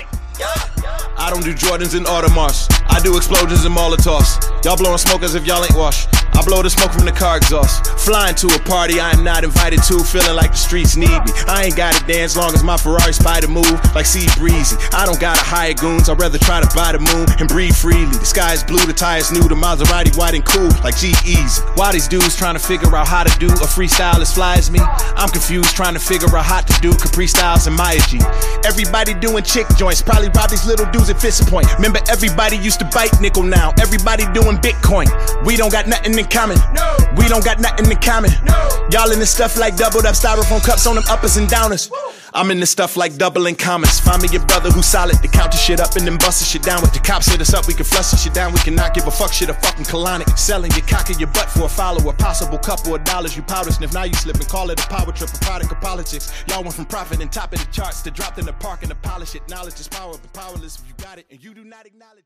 I 1.29 1.31
don't 1.31 1.45
do 1.45 1.53
Jordans 1.53 1.95
and 1.95 2.07
Audemars. 2.07 2.73
I 2.89 3.01
do 3.01 3.15
explosions 3.15 3.67
and 3.67 3.77
Molotovs. 3.77 4.65
Y'all 4.65 4.79
blowing 4.79 4.97
smoke 4.97 5.23
as 5.23 5.35
if 5.35 5.47
y'all 5.47 5.63
ain't 5.63 5.77
washed. 5.77 6.18
I 6.39 6.43
blow 6.47 6.63
the 6.63 6.71
smoke 6.71 6.95
from 6.95 7.03
the 7.03 7.11
car 7.11 7.37
exhaust. 7.37 7.99
Flying 7.99 8.37
to 8.37 8.47
a 8.47 8.61
party 8.63 9.01
I 9.01 9.11
am 9.11 9.25
not 9.25 9.43
invited 9.43 9.83
to, 9.91 9.99
feeling 10.07 10.37
like 10.39 10.53
the 10.55 10.63
streets 10.63 10.95
need 10.95 11.11
me. 11.11 11.35
I 11.51 11.67
ain't 11.67 11.75
gotta 11.75 11.99
dance 12.07 12.37
long 12.37 12.55
as 12.55 12.63
my 12.63 12.77
Ferrari 12.77 13.13
spider 13.13 13.49
move 13.49 13.67
like 13.91 14.07
sea 14.07 14.31
breezy. 14.39 14.79
I 14.95 15.03
don't 15.05 15.19
gotta 15.19 15.43
hire 15.43 15.75
goons, 15.75 16.09
I'd 16.09 16.21
rather 16.21 16.39
try 16.39 16.63
to 16.63 16.71
buy 16.79 16.95
the 16.95 17.03
moon 17.03 17.27
and 17.43 17.49
breathe 17.49 17.75
freely. 17.75 18.15
The 18.15 18.25
sky 18.25 18.55
is 18.55 18.63
blue, 18.63 18.79
the 18.87 18.93
tires 18.93 19.33
new, 19.33 19.43
the 19.51 19.59
Maserati 19.59 20.15
white 20.15 20.39
and 20.39 20.45
cool 20.47 20.71
like 20.87 20.95
G-Eazy. 20.95 21.59
Why 21.77 21.91
these 21.91 22.07
dudes 22.07 22.37
trying 22.37 22.55
to 22.55 22.63
figure 22.63 22.95
out 22.95 23.09
how 23.09 23.25
to 23.25 23.39
do 23.43 23.51
a 23.51 23.67
freestyle 23.67 24.23
as 24.23 24.33
fly 24.33 24.55
as 24.55 24.71
me? 24.71 24.79
I'm 25.19 25.31
confused 25.31 25.75
trying 25.75 25.95
to 25.95 26.01
figure 26.01 26.31
out 26.39 26.47
how 26.47 26.61
to 26.61 26.81
do 26.81 26.95
Capri 26.95 27.27
Styles 27.27 27.67
and 27.67 27.75
Maya 27.75 27.99
G. 28.07 28.23
Everybody 28.63 29.13
doing 29.15 29.43
chick 29.43 29.67
joints, 29.75 30.03
probably 30.03 30.31
rob 30.39 30.51
these 30.51 30.67
little 30.67 30.87
dudes 30.93 31.11
at 31.11 31.21
Fist 31.21 31.51
Point. 31.51 31.67
Remember 31.75 31.99
everybody 32.09 32.57
used 32.57 32.79
to 32.79 32.87
bite 32.95 33.11
nickel 33.21 33.43
now, 33.43 33.75
everybody 33.83 34.23
doing 34.31 34.55
Bitcoin. 34.63 35.11
We 35.45 35.57
don't 35.57 35.73
got 35.73 35.89
nothing 35.89 36.15
in 36.15 36.28
common. 36.31 36.59
No. 36.73 36.97
We 37.17 37.29
don't 37.29 37.45
got 37.45 37.61
nothing 37.61 37.91
in 37.91 37.99
common. 37.99 38.31
No. 38.45 38.89
Y'all 38.91 39.11
in 39.11 39.19
this 39.19 39.31
stuff 39.31 39.57
like 39.57 39.77
doubled 39.77 40.07
up 40.07 40.15
styrofoam 40.15 40.65
cups 40.65 40.87
on 40.87 40.95
them 40.95 41.05
uppers 41.09 41.37
and 41.37 41.49
downers. 41.49 41.91
Woo. 41.91 41.97
I'm 42.35 42.51
in 42.51 42.61
this 42.61 42.71
stuff 42.71 42.97
like 42.97 43.17
doubling 43.17 43.57
commas. 43.57 43.99
Find 44.01 44.23
me 44.23 44.29
your 44.31 44.45
brother 44.45 44.71
who's 44.71 44.87
solid 44.87 45.17
to 45.23 45.29
count 45.29 45.53
the 45.53 45.59
shit 45.59 45.81
up 45.81 45.97
and 45.97 46.07
then 46.07 46.19
bust 46.19 46.41
the 46.41 46.45
shit 46.45 46.63
down. 46.63 46.83
With 46.83 46.93
the 46.93 47.01
cops 47.01 47.27
hit 47.27 47.41
us 47.41 47.55
up, 47.55 47.67
we 47.67 47.75
can 47.75 47.85
flush 47.85 48.11
the 48.11 48.17
shit 48.17 48.35
down. 48.35 48.53
We 48.53 48.59
cannot 48.61 48.95
give 48.95 49.07
a 49.07 49.11
fuck 49.11 49.33
shit 49.33 49.49
a 49.49 49.55
fucking 49.55 49.87
colonic. 49.87 50.39
Selling 50.39 50.71
your 50.73 50.87
cock 50.87 51.11
in 51.11 51.19
your 51.19 51.29
butt 51.29 51.51
for 51.51 51.65
a 51.65 51.69
follower. 51.69 52.13
Possible 52.13 52.59
couple 52.59 52.95
of 52.95 53.03
dollars 53.05 53.37
you 53.37 53.43
powder 53.43 53.73
sniff. 53.73 53.95
Now 53.95 54.05
you 54.05 54.15
slip 54.15 54.37
and 54.37 54.49
call 54.49 54.71
it 54.71 54.83
a 54.85 54.89
power 54.89 55.11
trip, 55.13 55.31
a 55.33 55.39
product 55.39 55.73
of 55.73 55.81
politics. 55.81 56.33
Y'all 56.49 56.63
went 56.63 56.75
from 56.75 56.85
profit 56.85 57.21
and 57.21 57.33
top 57.33 57.53
of 57.53 57.61
the 57.61 57.73
charts 57.73 58.03
to 58.03 58.11
dropped 58.11 58.39
in 58.39 58.47
the 58.47 58.53
park 58.53 58.83
and 58.83 58.91
to 58.91 58.97
polish 58.97 59.35
it. 59.35 59.43
Knowledge 59.49 59.81
is 59.81 59.89
power, 59.89 60.13
but 60.13 60.33
powerless 60.33 60.79
if 60.79 60.89
you 60.89 60.95
got 61.03 61.19
it 61.19 61.27
and 61.31 61.43
you 61.43 61.55
do 61.55 61.65
not 61.65 61.87
acknowledge. 61.87 62.17